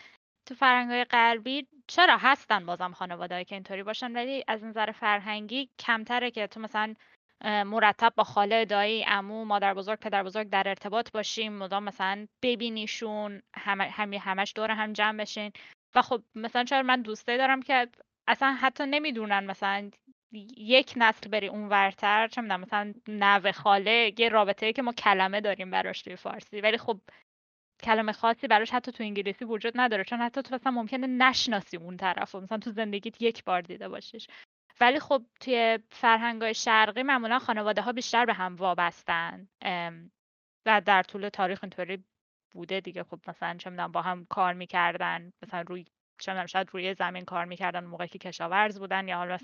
تو 0.46 0.54
فرهنگ 0.54 0.90
های 0.90 1.04
غربی 1.04 1.66
چرا 1.86 2.16
هستن 2.16 2.66
بازم 2.66 2.92
خانواده 2.92 3.44
که 3.44 3.54
اینطوری 3.54 3.82
باشن 3.82 4.12
ولی 4.12 4.44
از 4.48 4.64
نظر 4.64 4.92
فرهنگی 4.92 5.70
کمتره 5.78 6.30
که 6.30 6.46
تو 6.46 6.60
مثلا 6.60 6.94
مرتب 7.44 8.12
با 8.16 8.24
خاله 8.24 8.64
دایی 8.64 9.02
عمو 9.02 9.44
مادر 9.44 9.74
بزرگ 9.74 9.98
پدر 9.98 10.22
بزرگ 10.22 10.50
در 10.50 10.62
ارتباط 10.66 11.12
باشیم 11.12 11.52
مدام 11.52 11.84
مثلا 11.84 12.26
ببینیشون 12.42 13.42
همه 13.54 13.84
همه 13.84 14.18
همش 14.18 14.52
دور 14.56 14.70
هم 14.70 14.92
جمع 14.92 15.18
بشین 15.18 15.52
و 15.94 16.02
خب 16.02 16.22
مثلا 16.34 16.64
چرا 16.64 16.82
من 16.82 17.02
دوستایی 17.02 17.38
دارم 17.38 17.62
که 17.62 17.88
اصلا 18.30 18.56
حتی 18.60 18.86
نمی‌دونن 18.86 19.44
مثلا 19.44 19.90
یک 20.56 20.94
نسل 20.96 21.30
بری 21.30 21.48
اونورتر 21.48 22.28
چه 22.28 22.40
می‌دونم 22.40 22.60
مثلا 22.60 22.94
نوه 23.08 23.52
خاله 23.52 24.14
یه 24.18 24.28
رابطه 24.28 24.72
که 24.72 24.82
ما 24.82 24.92
کلمه 24.92 25.40
داریم 25.40 25.70
براش 25.70 26.02
توی 26.02 26.16
فارسی. 26.16 26.60
ولی 26.60 26.78
خب 26.78 27.00
کلمه 27.82 28.12
خاصی 28.12 28.48
براش 28.48 28.70
حتی 28.70 28.92
تو 28.92 29.02
انگلیسی 29.02 29.44
وجود 29.44 29.72
نداره 29.76 30.04
چون 30.04 30.20
حتی 30.20 30.42
تو 30.42 30.54
مثلا 30.54 30.72
ممکنه 30.72 31.06
نشناسی 31.06 31.76
اون 31.76 31.96
طرف 31.96 32.34
مثلا 32.34 32.58
تو 32.58 32.70
زندگیت 32.70 33.22
یک 33.22 33.44
بار 33.44 33.60
دیده 33.60 33.88
باشیش. 33.88 34.26
ولی 34.80 35.00
خب 35.00 35.22
توی 35.40 35.78
فرهنگ 35.90 36.52
شرقی 36.52 37.02
معمولا 37.02 37.38
خانواده 37.38 37.82
ها 37.82 37.92
بیشتر 37.92 38.24
به 38.24 38.32
هم 38.34 38.56
وابستن. 38.56 39.48
و 40.66 40.80
در 40.86 41.02
طول 41.02 41.28
تاریخ 41.28 41.64
اینطوری 41.64 42.04
بوده 42.52 42.80
دیگه. 42.80 43.02
خب 43.04 43.20
مثلا 43.28 43.56
چه 43.58 43.70
می‌دونم 43.70 43.92
با 43.92 44.02
هم 44.02 44.26
کار 44.30 44.52
می‌کردن 44.54 45.32
مثلا 45.42 45.60
روی 45.60 45.84
چه 46.20 46.46
شاید 46.46 46.68
روی 46.72 46.94
زمین 46.94 47.24
کار 47.24 47.44
می‌کردن 47.44 47.84
موقعی 47.84 48.08
که 48.08 48.18
کشاورز 48.18 48.78
بودن 48.78 49.08
یا 49.08 49.16
حالا 49.16 49.38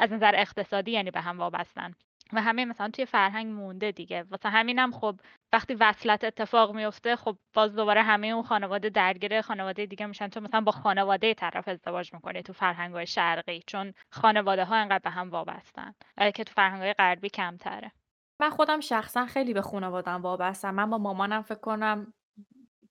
از 0.00 0.12
نظر 0.12 0.32
اقتصادی 0.34 0.90
یعنی 0.90 1.10
به 1.10 1.20
هم 1.20 1.38
وابستن. 1.38 1.94
و 2.32 2.42
همه 2.42 2.64
مثلا 2.64 2.90
توی 2.90 3.06
فرهنگ 3.06 3.46
مونده 3.46 3.92
دیگه. 3.92 4.22
واسه 4.22 4.48
همینم 4.48 4.92
خب 4.92 5.20
وقتی 5.52 5.74
وصلت 5.74 6.24
اتفاق 6.24 6.74
میفته 6.74 7.16
خب 7.16 7.36
باز 7.54 7.76
دوباره 7.76 8.02
همه 8.02 8.26
اون 8.26 8.42
خانواده 8.42 8.90
درگیر 8.90 9.40
خانواده 9.40 9.86
دیگه 9.86 10.06
میشن. 10.06 10.28
تو 10.28 10.40
مثلا 10.40 10.60
با 10.60 10.72
خانواده 10.72 11.34
طرف 11.34 11.68
ازدواج 11.68 12.14
می‌کنی 12.14 12.42
تو 12.42 12.52
فرهنگ 12.52 13.04
شرقی 13.04 13.62
چون 13.66 13.94
خانواده 14.10 14.64
ها 14.64 14.76
انقدر 14.76 15.00
به 15.04 15.10
هم 15.10 15.30
وابستن. 15.30 15.94
که 16.34 16.44
تو 16.44 16.52
فرهنگ 16.54 16.92
غربی 16.92 17.28
کمتره. 17.28 17.92
من 18.40 18.50
خودم 18.50 18.80
شخصا 18.80 19.26
خیلی 19.26 19.54
به 19.54 19.62
خانوادم 19.62 20.22
وابستم. 20.22 20.74
من 20.74 20.90
با 20.90 20.98
مامانم 20.98 21.42
فکر 21.42 21.60
کنم 21.60 22.14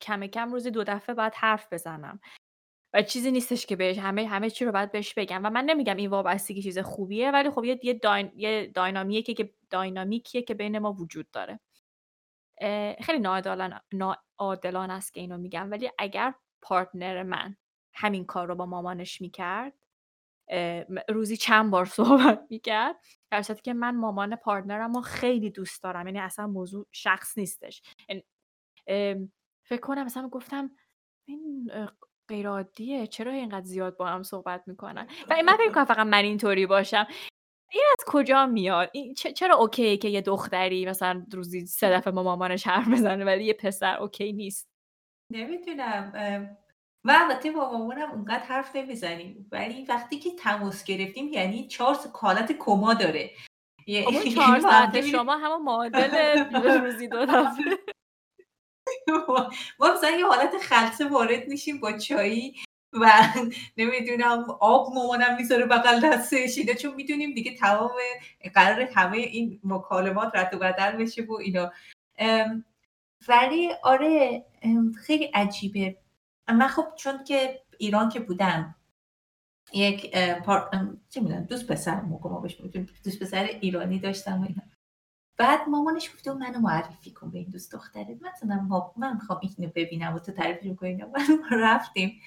کم 0.02 0.28
کم 0.28 0.52
روزی 0.52 0.72
دو 0.72 0.84
دفعه 0.84 1.16
باید 1.16 1.34
حرف 1.36 1.74
بزنم. 1.74 2.20
و 2.94 3.02
چیزی 3.02 3.32
نیستش 3.32 3.66
که 3.66 3.76
بهش 3.76 3.98
همه 3.98 4.28
همه 4.28 4.50
چی 4.50 4.66
رو 4.66 4.72
باید 4.72 4.92
بهش 4.92 5.14
بگم 5.14 5.46
و 5.46 5.50
من 5.50 5.66
نمیگم 5.66 5.96
این 5.96 6.10
وابستگی 6.10 6.62
چیز 6.62 6.80
خوبیه 6.80 7.32
ولی 7.32 7.50
خب 7.50 7.64
یه 7.64 7.80
یه, 7.84 7.94
داین، 7.94 8.32
یه 8.36 8.72
داینامیکه 8.76 9.34
که 9.34 9.54
داینامیکیه 9.70 10.42
که 10.42 10.54
بین 10.54 10.80
ما 10.80 10.94
وجود 10.94 11.32
داره. 11.32 11.60
خیلی 13.02 13.20
ناعادلانه 13.20 13.82
ناعادلانه 13.94 14.94
است 14.94 15.14
که 15.14 15.22
اینو 15.22 15.38
میگم 15.38 15.72
ولی 15.72 15.92
اگر 15.98 16.34
partner 16.62 17.24
من 17.24 17.56
همین 17.94 18.26
کار 18.26 18.48
رو 18.48 18.56
با 18.56 18.66
مامانش 18.66 19.22
می‌کرد 19.22 19.74
روزی 21.10 21.38
چند 21.38 21.72
بار 21.72 21.86
صحبت 21.86 22.46
می‌کرد 22.50 22.96
در 23.32 23.42
که 23.42 23.74
من 23.74 23.96
مامان 23.96 24.36
partner 24.36 24.86
م 24.87 24.94
رو 24.94 25.02
خیلی 25.02 25.50
دوست 25.50 25.84
دارم. 25.84 26.08
یعنی 26.08 26.20
اصلا 26.20 26.48
موضوع 26.48 26.88
شخص 26.92 27.38
نیستش. 27.38 27.82
یعنی، 28.10 28.24
فکر 29.64 29.82
کنم 29.82 30.06
مثلا 30.06 30.30
گفتم 30.30 30.72
این 31.26 31.72
اه، 32.30 32.36
غیر 32.36 32.48
عادیه 32.48 33.08
چرا 33.08 33.32
اینقدر 33.32 33.66
زیاد 33.66 33.98
با 33.98 34.06
هم 34.08 34.24
صحبت 34.24 34.64
می‌کنن؟ 34.68 35.08
و 35.30 35.36
من 35.46 35.58
فکر 35.58 35.72
کنم 35.72 35.86
فقط 35.86 36.08
من 36.08 36.24
اینطوری 36.24 36.66
باشم. 36.66 37.08
این 37.72 37.84
از 38.00 38.06
کجا 38.08 38.46
میاد؟ 38.46 38.90
این 38.94 39.14
چرا 39.14 39.56
okay 39.56 39.98
که 39.98 40.08
یه 40.08 40.22
دختری 40.22 40.86
مثلا 40.86 41.26
روزی 41.34 41.66
سه 41.66 41.90
دفعه 41.90 42.14
با 42.14 42.24
مامانش 42.24 42.68
حرف 42.68 42.88
بزنه 42.88 43.26
ولی 43.26 43.46
یه 43.46 43.54
پسر 43.54 43.98
okay 43.98 44.34
نیست؟ 44.34 44.68
نمی‌دونم. 45.32 46.12
و 47.06 47.18
البته 47.22 47.52
با 47.52 47.72
مامانم 47.72 48.12
اونقدر 48.12 48.44
حرف 48.44 48.76
نمی‌زنیم. 48.76 49.50
ولی 49.52 49.86
وقتی 49.86 50.20
که 50.20 50.30
تماس 50.40 50.84
گرفتیم 50.84 51.28
یعنی 51.28 51.68
چهار 51.68 51.98
حالت 52.14 52.52
کما 52.52 52.94
داره. 52.94 53.32
یعنی 53.88 54.32
چهار 54.32 54.60
ساعت 54.70 55.02
شما 55.02 55.38
همون 55.38 55.62
معادل 55.62 56.44
روزی 56.84 57.08
دو 57.08 57.26
دفعه. 57.26 57.78
ما 59.80 59.94
مثلا 59.94 60.10
یه 60.10 60.26
حالت 60.28 60.58
خلصه 60.58 61.10
وارد 61.10 61.48
میشیم 61.48 61.80
با 61.80 61.98
چایی 61.98 62.56
و 62.94 63.12
نمی‌دونم 63.78 64.46
آب 64.60 64.94
مامانم 64.96 65.36
می‌ذاره 65.36 65.66
بغل 65.66 66.00
دستش 66.00 66.58
اینا 66.58 66.74
چون 66.74 66.96
می‌دونیم 66.96 67.34
دیگه 67.34 67.56
تمام 67.56 67.92
قرار 68.54 68.82
همه 68.82 69.18
این 69.18 69.60
مکالمات 69.64 70.32
رد 70.36 70.54
و 70.54 70.58
بدل 70.60 70.92
بشه 70.92 71.24
و 71.24 71.34
اینا. 71.34 71.72
ولی 73.28 73.72
آره 73.84 74.46
خیلی 75.06 75.26
عجیبه. 75.26 75.98
من 76.48 76.68
خب 76.68 76.86
چون 76.96 77.24
که 77.24 77.62
ایران 77.78 78.10
که 78.10 78.20
بودم 78.20 78.76
یک 79.74 80.16
پار... 80.46 80.70
چه 81.10 81.22
می‌دونم 81.22 81.44
دوست 81.44 81.68
پسر 81.68 82.02
ما 82.02 82.40
بهش 82.40 82.58
دوست 83.04 83.20
پسر 83.20 83.44
ایرانی 83.44 84.00
داشتم 84.00 84.42
و 84.42 84.46
اینا. 84.48 84.62
بعد 85.40 85.70
مامانش 85.70 86.14
گفته 86.14 86.34
منو 86.34 86.60
معرفی 86.60 87.12
کن 87.12 87.32
به 87.32 87.38
این 87.38 87.50
دوست 87.50 87.72
دختره. 87.72 88.20
مثلا 88.22 88.68
من 88.98 89.14
می‌خوام 89.14 89.40
اینو 89.58 89.72
ببینم 89.76 90.16
و 90.16 90.20
تو 90.20 90.32
تعریفش 90.32 90.66
می‌کنی 90.66 90.96
ما 91.04 91.14
رفتیم. 91.52 92.22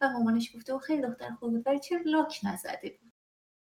و 0.00 0.08
مامانش 0.08 0.56
گفته 0.56 0.72
او 0.72 0.78
خیلی 0.78 1.02
دختر 1.02 1.30
خوب 1.30 1.50
بود 1.50 1.62
ولی 1.66 1.78
چرا 1.78 2.00
لاک 2.04 2.40
نزده 2.44 2.98
بود؟ 3.00 3.12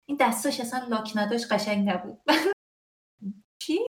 این 0.09 0.19
دستاش 0.21 0.61
اصلا 0.61 0.87
لاک 0.87 1.13
نداشت 1.17 1.53
قشنگ 1.53 1.89
نبود. 1.89 2.19
چی؟ 3.63 3.87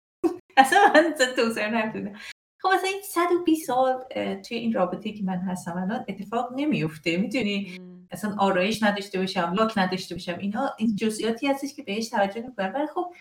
اصلا 0.57 0.93
من 0.95 1.13
توصیه 1.35 1.67
نمی‌دونم 1.67 2.19
خب 2.61 2.69
اصلا 2.73 2.89
این 2.89 3.01
120 3.03 3.67
سال 3.67 4.03
توی 4.41 4.57
این 4.57 4.73
رابطه 4.73 5.11
که 5.11 5.23
من 5.23 5.37
هستم 5.37 5.77
الان 5.77 6.05
اتفاق 6.07 6.53
نمیفته 6.55 7.17
می‌دونی. 7.17 7.77
اصلا 8.11 8.35
آرایش 8.39 8.83
نداشته 8.83 9.19
باشم 9.19 9.53
لاک 9.53 9.77
نداشته 9.77 10.15
باشم. 10.15 10.37
اینا 10.37 10.75
این 10.77 10.95
جزئیاتی 10.95 11.47
هستش 11.47 11.73
که 11.75 11.83
بهش 11.83 12.09
توجه 12.09 12.41
نمی‌کنم 12.41 12.71
ولی 12.75 12.87
خب 12.87 13.13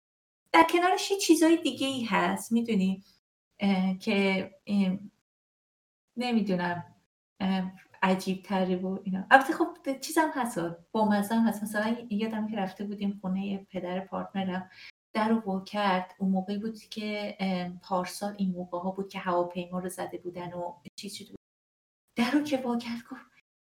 در 0.53 0.67
کنارش 0.71 1.11
یه 1.11 1.17
چیزای 1.17 1.57
دیگه 1.57 1.87
ای 1.87 2.05
هست 2.05 2.53
می‌دونی؟ 2.53 3.05
که 4.01 4.51
نمی‌دونم 6.17 6.85
عجیب 8.03 8.43
تره 8.43 8.77
و 8.77 8.99
اینا. 9.05 9.27
البته 9.31 9.53
خب 9.53 9.99
چیزم 10.01 10.31
هست 10.35 10.59
با 10.93 11.09
مزم 11.09 11.47
هست. 11.47 11.63
مثلا 11.63 11.97
یادم 12.11 12.49
که 12.49 12.57
رفته 12.57 12.85
بودیم 12.85 13.19
خونه 13.21 13.67
پدر 13.71 14.01
پارتنرم 14.01 14.71
در 15.13 15.29
رو 15.29 15.65
کرد. 15.65 16.15
اون 16.19 16.31
موقعی 16.31 16.59
بود 16.59 16.79
که 16.79 17.37
پارسال 17.83 18.35
این 18.39 18.51
موقع 18.51 18.79
ها 18.79 18.91
بود 18.91 19.09
که 19.09 19.19
هواپیما 19.19 19.79
رو 19.79 19.89
زده 19.89 20.19
بودن 20.19 20.53
و 20.53 20.75
چیز 20.97 21.15
شده 21.15 21.29
بود. 21.29 21.39
در 22.17 22.31
رو 22.31 22.43
که 22.43 22.57
وا 22.57 22.79
کرد 22.79 23.03
گفت 23.11 23.23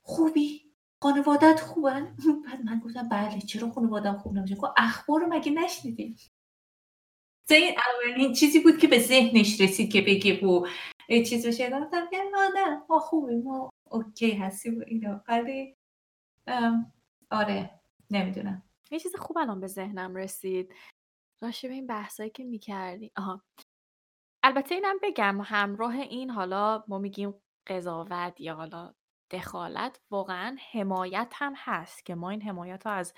خوبی؟ 0.03 0.72
خانوادت 1.03 1.61
خوبن؟ 1.61 2.16
بعد 2.47 2.64
من 2.64 2.81
گفتم 2.85 3.09
بله 3.09 3.41
چرا 3.41 3.70
خانوادم 3.70 4.18
خوب 4.18 4.33
نمیشه 4.33 4.55
گفت 4.55 4.72
اخبار 4.76 5.20
رو 5.20 5.26
مگه 5.26 5.53
نشنیدیم 5.53 6.16
این 7.55 7.76
اولین 7.78 8.32
چیزی 8.32 8.61
بود 8.61 8.78
که 8.78 8.88
به 8.88 8.99
ذهنش 8.99 9.61
رسید 9.61 9.92
که 9.92 10.01
بگه 10.01 10.46
و 10.46 10.66
چیز 11.09 11.46
بشه 11.46 11.70
گفتم 11.70 12.11
که 12.11 12.16
نه 12.55 12.82
ما 12.90 12.99
خوبیم. 12.99 13.42
ما 13.42 13.70
اوکی 13.90 14.30
هستیم 14.30 14.78
و 14.78 14.84
اینا. 14.86 15.24
ولی 15.28 15.76
آره 17.30 17.80
نمی‌دونم. 18.11 18.62
یه 18.90 18.99
چیز 18.99 19.16
خوب 19.16 19.38
الان 19.38 19.61
به 19.61 19.66
ذهنم 19.66 20.14
رسید. 20.14 20.74
راشه 21.42 21.68
به 21.68 21.74
این 21.74 21.86
بحثایی 21.86 22.30
که 22.30 22.44
می‌کردی. 22.44 23.12
آها. 23.16 23.42
البته 24.42 24.74
اینم 24.74 24.96
بگم 25.03 25.40
همراه 25.40 25.94
این 25.94 26.30
حالا 26.30 26.84
ما 26.88 26.99
میگیم 26.99 27.34
قضاوت 27.66 28.40
یا 28.40 28.55
حالا 28.55 28.94
دخالت 29.30 30.01
واقعا 30.11 30.57
حمایت 30.72 31.32
هم 31.34 31.55
هست 31.57 32.07
که 32.07 32.14
ما 32.14 32.30
این 32.30 32.42
حمایت 32.42 32.86
رو 32.86 32.92
از 32.92 33.14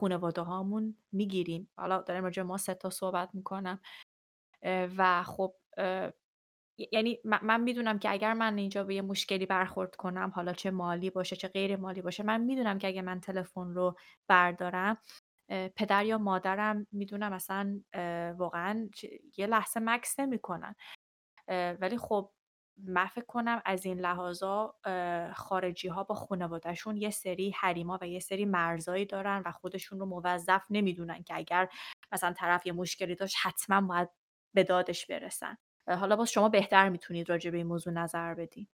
خانواده 0.00 0.42
هامون 0.42 0.96
می‌گیریم. 1.12 1.70
حالا 1.76 2.02
داریم 2.02 2.24
راجع 2.24 2.42
ما 2.42 2.56
سه 2.56 2.74
تا 2.74 2.90
صحبت 2.90 3.30
می‌کنم. 3.34 3.80
و 4.98 5.22
خب 5.22 5.54
یعنی 6.92 7.18
من 7.24 7.60
می‌دونم 7.60 7.98
که 7.98 8.10
اگر 8.10 8.34
من 8.34 8.58
اینجا 8.58 8.84
به 8.84 8.94
یه 8.94 9.02
مشکلی 9.02 9.46
برخورد 9.46 9.96
کنم 9.96 10.32
حالا 10.34 10.52
چه 10.52 10.70
مالی 10.70 11.10
باشه 11.10 11.36
چه 11.36 11.48
غیر 11.48 11.76
مالی 11.76 12.02
باشه 12.02 12.22
من 12.22 12.40
می‌دونم 12.40 12.78
که 12.78 12.88
اگه 12.88 13.02
من 13.02 13.20
تلفن 13.20 13.74
رو 13.74 13.96
بردارم 14.28 14.98
پدر 15.76 16.04
یا 16.04 16.18
مادرم 16.18 16.86
می‌دونم 16.92 17.32
اصلا 17.32 17.80
واقعا 18.38 18.88
یه 19.38 19.46
لحظه 19.46 19.80
مکس 19.80 20.20
نمی‌کنن. 20.20 20.74
ولی 21.80 21.98
خب 21.98 22.32
من 22.84 23.06
فکر 23.06 23.24
کنم 23.24 23.62
از 23.64 23.86
این 23.86 24.00
لحاظا 24.00 24.74
خارجی 25.34 25.88
ها 25.88 26.04
با 26.04 26.14
خانوادهشون 26.14 26.96
یه 26.96 27.10
سری 27.10 27.50
حریما 27.50 27.98
و 28.00 28.08
یه 28.08 28.20
سری 28.20 28.44
مرزایی 28.44 29.06
دارن 29.06 29.42
و 29.46 29.52
خودشون 29.52 30.00
رو 30.00 30.06
موظف 30.06 30.62
نمی‌دونن 30.70 31.22
که 31.22 31.36
اگر 31.36 31.68
مثلا 32.12 32.32
طرف 32.32 32.66
یه 32.66 32.72
مشکلی 32.72 33.14
داشت 33.14 33.36
حتما 33.42 33.80
باید 33.80 34.08
به 34.54 34.64
دادش 34.64 35.06
برسن. 35.06 35.56
حالا 35.88 36.16
باز 36.16 36.30
شما 36.30 36.48
بهتر 36.48 36.88
می‌تونید 36.88 37.30
راجع 37.30 37.50
به 37.50 37.56
این 37.56 37.66
موضوع 37.66 37.92
نظر 37.92 38.34
بدین. 38.34 38.66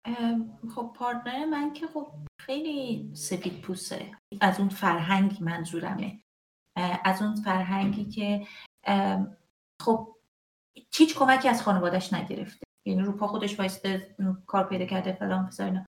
خب 0.75 0.93
پارتنر 0.97 1.45
من 1.45 1.73
که 1.73 1.87
خب 1.87 2.09
خیلی 2.41 3.11
سفید 3.15 3.61
پوسته. 3.61 4.13
از 4.41 4.61
اون 4.61 4.69
فرهنگ 4.69 5.39
منظورمه. 5.41 6.21
از 7.05 7.23
اون 7.23 7.35
فرهنگی 7.35 8.05
که 8.05 8.47
خب 9.83 10.17
هیچ 10.95 11.19
کمکی 11.19 11.49
از 11.49 11.63
خانوادش 11.63 12.13
نگرفته. 12.13 12.64
یعنی 12.87 13.03
رو 13.03 13.13
پا 13.13 13.27
خودش 13.27 13.59
وایسته 13.59 14.17
کار 14.47 14.69
پیدا 14.69 14.85
کرده 14.85 15.13
فلان 15.13 15.51
اینا. 15.59 15.87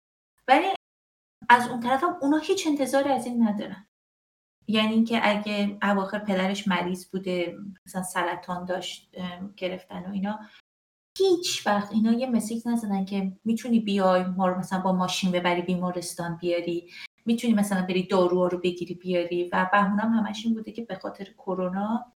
ولی 0.49 0.67
از 1.49 1.69
اون 1.69 1.81
طرف 1.81 2.05
هم 2.05 2.17
اونا 2.23 2.39
هیچ 2.39 2.67
انتظاری 2.67 3.09
از 3.11 3.27
این 3.27 3.49
ندارن. 3.49 3.87
یعنی 4.69 4.93
اینکه 4.95 5.21
اگه 5.23 5.79
اواخر 5.83 6.19
پدرش 6.19 6.69
مریض 6.69 7.11
بوده 7.11 7.59
مثلا 7.87 8.03
سرطان 8.03 8.65
داشت 8.65 9.17
گرفتن 9.57 10.07
و 10.07 10.13
اینا 10.13 10.39
هیچ 11.19 11.67
وقت 11.67 11.93
اینا 11.93 12.13
یه 12.13 12.31
مسیج 12.31 12.69
نزدن 12.69 13.05
که 13.05 13.33
می‌تونی 13.45 13.81
بیای 13.81 14.25
ما 14.25 14.49
رو 14.49 14.59
مثلا 14.59 14.81
با 14.81 14.93
ماشین 14.93 15.33
ببری 15.33 15.63
بیمارستان 15.63 16.37
بیاری. 16.37 16.91
می‌تونی 17.27 17.55
مثلا 17.55 17.87
بری 17.87 18.07
داروها 18.07 18.47
رو 18.47 18.59
بگیری 18.59 18.95
بیاری. 18.95 19.51
و 19.53 19.69
بهونم 19.73 20.13
همش 20.13 20.43
این 20.45 20.55
بوده 20.55 20.73
که 20.73 20.85
به 20.85 20.95
خاطر 20.95 21.25
کرونا 21.25 22.13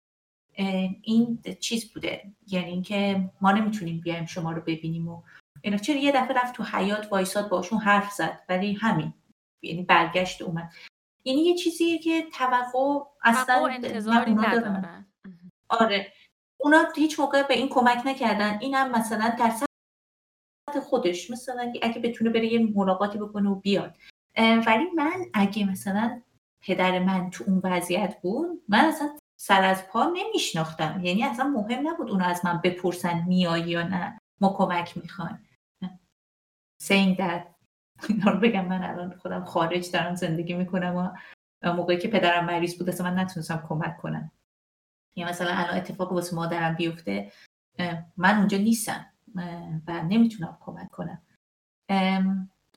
این 1.03 1.43
چیز 1.61 1.93
بوده. 1.93 2.33
یعنی 2.47 2.71
اینکه 2.71 3.31
ما 3.41 3.53
نمی‌تونیم 3.53 4.01
بیایم 4.01 4.27
شما 4.27 4.53
رو 4.53 4.61
ببینیم 4.61 5.09
و 5.09 5.23
اینا. 5.63 5.77
چرا 5.77 5.97
یه 5.97 6.13
دفعه 6.13 6.37
رفت 6.37 6.55
تو 6.55 6.63
حیات 6.63 7.13
وایساد 7.13 7.49
باشون 7.49 7.79
حرف 7.79 8.13
زد. 8.13 8.41
ولی 8.49 8.73
همین. 8.73 9.15
یعنی 9.63 9.83
برگشت 9.83 10.43
اومد. 10.43 10.73
یعنی 11.25 11.41
یه 11.41 11.55
چیزیه 11.55 11.99
که 11.99 12.27
توقع 12.33 13.05
اصلا 13.25 13.67
انتظاری 13.67 14.35
ندارن. 14.35 15.07
آره. 15.69 16.13
اونا 16.61 16.85
هیچ 16.97 17.21
موقع 17.21 17.43
به 17.43 17.55
این 17.55 17.69
کمک 17.69 18.03
نکردن. 18.07 18.59
اینم 18.61 18.91
مثلا 18.91 19.37
در 19.39 19.51
سطح 19.51 20.81
خودش. 20.81 21.31
مثلا 21.31 21.73
اگه 21.83 22.01
بتونه 22.01 22.31
بره 22.31 22.47
یه 22.47 22.59
ملاقاتی 22.75 23.19
بکنه 23.19 23.51
و 23.51 23.55
بیاد. 23.55 23.97
ولی 24.37 24.91
من 24.97 25.27
اگه 25.35 25.71
مثلا 25.71 26.23
پدر 26.63 26.99
من 26.99 27.31
تو 27.31 27.45
اون 27.47 27.61
وضعیت 27.65 28.21
بود 28.23 28.63
من 28.69 28.85
اصلا 28.85 29.19
سر 29.41 29.64
از 29.64 29.89
پا 29.89 30.12
نمیشناختم. 30.14 31.01
یعنی 31.05 31.24
اصلا 31.24 31.49
مهم 31.49 31.89
نبود 31.89 32.11
اونو 32.11 32.24
از 32.24 32.45
من 32.45 32.61
بپرسن 32.64 33.24
میایی 33.24 33.64
یا 33.68 33.82
نه. 33.82 34.18
ما 34.41 34.55
کمک 34.57 34.97
می‌خوایم. 34.97 35.49
Saying 36.82 37.16
that. 37.16 37.43
اینا 38.09 38.30
رو 38.30 38.41
بگم 38.41 38.64
من 38.64 38.84
الان 38.84 39.16
خودم 39.16 39.45
خارج 39.45 39.91
دارم 39.93 40.14
زندگی 40.14 40.55
می‌کنم 40.55 41.16
و 41.62 41.72
موقعی 41.72 41.99
که 41.99 42.09
پدرم 42.09 42.45
مریض 42.45 42.78
بود 42.78 42.89
اصلا 42.89 43.11
من 43.11 43.18
نتونستم 43.18 43.64
کمک 43.68 43.97
کنم. 43.97 44.30
یا 45.16 45.28
مثلا 45.28 45.51
الان 45.51 45.76
اتفاق 45.76 46.12
واسه 46.12 46.36
مادرم 46.36 46.74
بیفته 46.74 47.32
من 48.16 48.39
اونجا 48.39 48.59
نیستم 48.59 49.07
و 49.86 50.03
نمی‌تونم 50.03 50.59
کمک 50.61 50.91
کنم. 50.91 51.22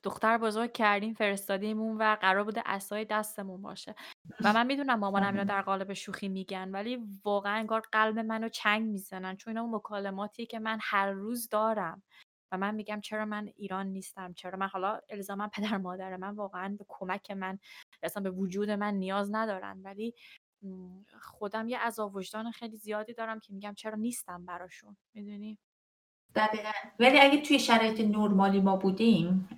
دختر 0.02 0.38
بزرگ 0.38 0.72
کردیم 0.72 1.14
فرستادیمون 1.14 1.96
و 1.96 2.16
قرار 2.20 2.44
بوده 2.44 2.62
اسای 2.66 3.04
دستمون 3.04 3.62
باشه. 3.62 3.94
و 4.44 4.52
من 4.52 4.66
می‌دونم 4.66 4.98
مامانم 4.98 5.32
اینا 5.32 5.44
در 5.44 5.62
قالب 5.62 5.92
شوخی 5.92 6.28
میگن 6.28 6.70
ولی 6.70 6.98
واقعا 7.24 7.54
انگار 7.54 7.82
قلب 7.92 8.18
منو 8.18 8.48
چنگ 8.48 8.88
می‌زنن 8.88 9.36
چون 9.36 9.50
اینا 9.50 9.62
اون 9.62 9.74
مکالماتی 9.74 10.46
که 10.46 10.58
من 10.58 10.78
هر 10.82 11.10
روز 11.10 11.48
دارم. 11.48 12.02
و 12.52 12.58
من 12.58 12.74
میگم 12.74 13.00
چرا 13.00 13.24
من 13.24 13.48
ایران 13.56 13.86
نیستم 13.86 14.32
چرا 14.32 14.58
من 14.58 14.68
حالا 14.68 15.00
الزاما 15.10 15.48
پدر 15.48 15.76
مادر 15.76 16.16
من 16.16 16.34
واقعا 16.34 16.76
به 16.78 16.84
کمک 16.88 17.30
من 17.30 17.58
اصلا 18.02 18.22
به 18.22 18.30
وجود 18.30 18.70
من 18.70 18.94
نیاز 18.94 19.34
ندارن. 19.34 19.82
ولی 19.82 20.14
خودم 21.20 21.68
یه 21.68 21.78
عذاب 21.78 22.16
وجدان 22.16 22.50
خیلی 22.50 22.76
زیادی 22.76 23.14
دارم 23.14 23.40
که 23.40 23.52
میگم 23.52 23.74
چرا 23.74 23.94
نیستم 23.94 24.46
براشون. 24.46 24.96
می‌دونی؟ 25.14 25.58
دقیقا. 26.34 26.70
ولی 27.00 27.20
اگه 27.20 27.40
توی 27.40 27.58
شرایط 27.58 28.00
نرمالی 28.00 28.60
ما 28.60 28.76
بودیم 28.76 29.48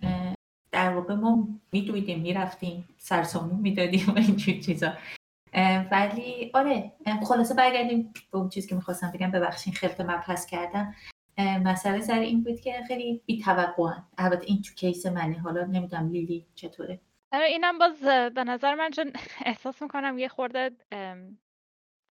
در 0.75 0.95
واقع 0.95 1.14
ما 1.14 1.49
میدویدیم 1.72 2.20
می‌رفتیم 2.20 2.89
سرسامون 2.99 3.61
می‌دادیم 3.61 4.07
و 4.09 4.18
اینجور 4.18 4.61
چیزا. 4.61 4.93
ولی 5.93 6.51
آره 6.55 6.93
خلاصه 7.29 7.55
برگردیم 7.55 8.12
به 8.33 8.39
اون 8.39 8.49
چیزی 8.49 8.68
که 8.68 8.75
می‌خواستم 8.75 9.12
بگم. 9.14 9.31
ببخشین 9.31 9.72
خلط 9.72 10.01
مبحث 10.01 10.47
کردم. 10.47 10.95
مسئله 11.39 12.01
سر 12.01 12.18
این 12.18 12.43
بود 12.43 12.61
که 12.61 12.83
خیلی 12.89 13.22
بی‌توقعن. 13.27 14.05
البته 14.18 14.45
این 14.47 14.62
تو 14.62 14.75
کیس 14.75 15.07
منه. 15.07 15.41
حالا 15.41 15.64
نمی‌دونم 15.64 16.11
لیلی 16.11 16.47
چطوره. 16.55 17.01
آره 17.33 17.47
اینم 17.47 17.79
باز 17.79 18.01
به 18.35 18.45
نظر 18.45 18.75
من 18.75 18.91
چون 18.91 19.12
احساس 19.45 19.83
می‌کنم 19.83 20.18
یه 20.18 20.29
خورده 20.29 20.70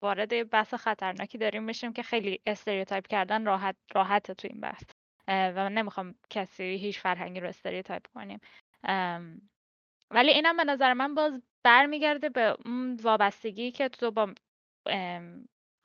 وارد 0.01 0.49
بحث 0.49 0.74
خطرناکی 0.74 1.38
داریم 1.38 1.64
میشیم 1.64 1.93
که 1.93 2.03
خیلی 2.03 2.39
stereotype 2.45 3.07
کردن 3.07 3.45
راحت 3.45 3.76
راحته 3.95 4.34
تو 4.34 4.47
این 4.51 4.61
بحث. 4.61 4.84
و 5.28 5.53
من 5.55 5.74
نمی‌خوام 5.74 6.15
کسی 6.30 6.63
هیچ 6.63 6.99
فرهنگی 6.99 7.39
رو 7.39 7.47
stereotype 7.47 8.07
کنیم. 8.07 8.39
ولی 10.11 10.32
اینم 10.32 10.57
به 10.57 10.63
نظر 10.63 10.93
من 10.93 11.15
باز 11.15 11.41
برمیگرده 11.63 12.30
به 12.30 12.57
اون 12.65 12.95
وابستگی 13.03 13.71
که 13.71 13.89
تو 13.89 14.11
با 14.11 14.34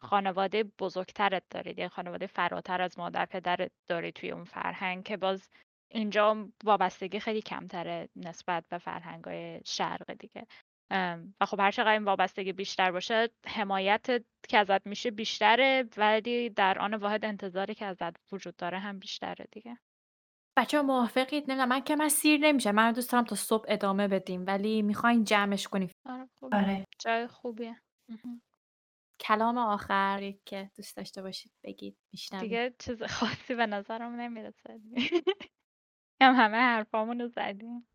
خانواده 0.02 0.64
بزرگترت 0.64 1.42
دارید 1.50 1.78
یعنی 1.78 1.88
خانواده 1.88 2.26
فراتر 2.26 2.82
از 2.82 2.98
مادر 2.98 3.26
پدرت 3.26 3.70
داری 3.88 4.12
توی 4.12 4.30
اون 4.30 4.44
فرهنگ 4.44 5.04
که 5.04 5.16
باز 5.16 5.48
اینجا 5.90 6.48
وابستگی 6.64 7.20
خیلی 7.20 7.42
کمتره 7.42 8.08
نسبت 8.16 8.64
به 8.68 8.78
فرهنگ‌های 8.78 9.60
شرق 9.64 10.12
دیگه. 10.12 10.46
و 10.90 11.46
خب 11.46 11.60
هر 11.60 11.70
چقدر 11.70 11.92
این 11.92 12.04
وابستگی 12.04 12.52
بیشتر 12.52 12.92
باشه 12.92 13.28
حمایت 13.46 14.06
که 14.48 14.58
ازت 14.58 14.86
میشه 14.86 15.10
بیشتره 15.10 15.84
ولی 15.96 16.50
در 16.50 16.78
آن 16.78 16.94
واحد 16.94 17.24
انتظاری 17.24 17.74
که 17.74 17.84
ازت 17.84 18.32
وجود 18.32 18.56
داره 18.56 18.78
هم 18.78 18.98
بیشتره 18.98 19.46
دیگه. 19.52 19.78
بچه 20.58 20.76
ها 20.76 20.82
موافقید؟ 20.82 21.44
نمی‌دونم 21.44 21.68
من 21.68 21.80
که 21.80 21.96
من 21.96 22.08
سیر 22.08 22.40
نمیشه 22.40 22.72
من 22.72 22.92
دوست 22.92 23.12
دارم 23.12 23.24
تا 23.24 23.36
صبح 23.36 23.64
ادامه 23.68 24.08
بدیم 24.08 24.44
ولی 24.46 24.82
می‌خواین 24.82 25.24
جمعش 25.24 25.68
کنیم. 25.68 25.90
آره 26.06 26.28
خوب 26.38 26.54
آره. 26.54 26.84
جای 26.98 27.26
خوبیه. 27.26 27.82
کلام 29.20 29.58
آخری 29.58 30.40
که 30.46 30.70
دوست 30.76 30.96
داشته 30.96 31.22
باشید 31.22 31.52
بگید 31.64 31.96
میشنم 32.12 32.40
دیگه 32.40 32.74
چیز 32.78 33.02
خاصی 33.02 33.54
به 33.54 33.66
نظرم 33.66 34.20
نمی‌رسه. 34.20 34.80
هم 36.22 36.34
همه 36.34 36.56
حرفامون 36.56 37.20
رو 37.20 37.28
زدیم. 37.28 37.88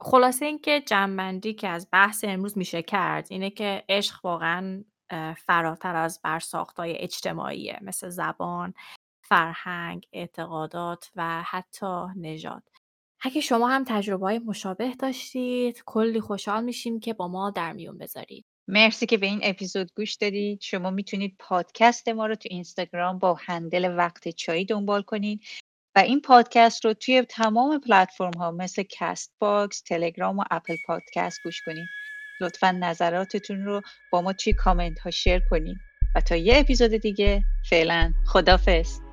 خلاصه 0.00 0.46
اینکه 0.46 0.80
جنبندی 0.80 1.54
که 1.54 1.68
از 1.68 1.88
بحث 1.92 2.24
امروز 2.28 2.58
میشه 2.58 2.82
کرد 2.82 3.26
اینه 3.30 3.50
که 3.50 3.84
عشق 3.88 4.24
واقعا 4.24 4.84
فراتر 5.46 5.96
از 5.96 6.20
برساختهای 6.22 6.98
اجتماعیه 6.98 7.78
مثل 7.82 8.08
زبان، 8.08 8.74
فرهنگ، 9.22 10.06
اعتقادات 10.12 11.10
و 11.16 11.42
حتی 11.42 12.06
نژاد. 12.16 12.62
اگه 13.20 13.40
شما 13.40 13.68
هم 13.68 13.84
تجربه 13.84 14.26
های 14.26 14.38
مشابه 14.38 14.94
داشتید 14.94 15.82
کلی 15.86 16.20
خوشحال 16.20 16.64
میشیم 16.64 17.00
که 17.00 17.12
با 17.12 17.28
ما 17.28 17.50
در 17.50 17.72
میون 17.72 17.98
بذارید. 17.98 18.44
مرسی 18.68 19.06
که 19.06 19.18
به 19.18 19.26
این 19.26 19.40
اپیزود 19.42 19.90
گوش 19.96 20.14
دادید 20.14 20.60
شما 20.60 20.90
می‌تونید 20.90 21.36
پادکست 21.38 22.08
ما 22.08 22.26
رو 22.26 22.34
تو 22.34 22.48
اینستاگرام 22.50 23.18
با 23.18 23.34
handle 23.40 23.94
وقت 23.96 24.28
چایی 24.28 24.64
دنبال 24.64 25.02
کنید 25.02 25.40
و 25.96 25.98
این 25.98 26.20
پادکست 26.20 26.84
رو 26.84 26.94
توی 26.94 27.22
تمام 27.22 27.80
پلتفرم 27.80 28.32
ها 28.38 28.50
مثل 28.50 28.82
Castbox، 28.90 29.82
تلگرام 29.82 30.38
و 30.38 30.44
Apple 30.50 30.76
Podcast 30.86 31.42
گوش 31.44 31.62
کنید 31.62 31.88
لطفا 32.40 32.70
نظراتتون 32.70 33.64
رو 33.64 33.82
با 34.10 34.22
ما 34.22 34.32
توی 34.32 34.52
کامنت 34.52 34.98
ها 34.98 35.10
share 35.10 35.42
کنید 35.50 35.76
و 36.14 36.20
تا 36.20 36.36
یه 36.36 36.58
اپیزود 36.58 36.90
دیگه 36.90 37.44
فعلا 37.70 38.12
خدافظ 38.26 39.03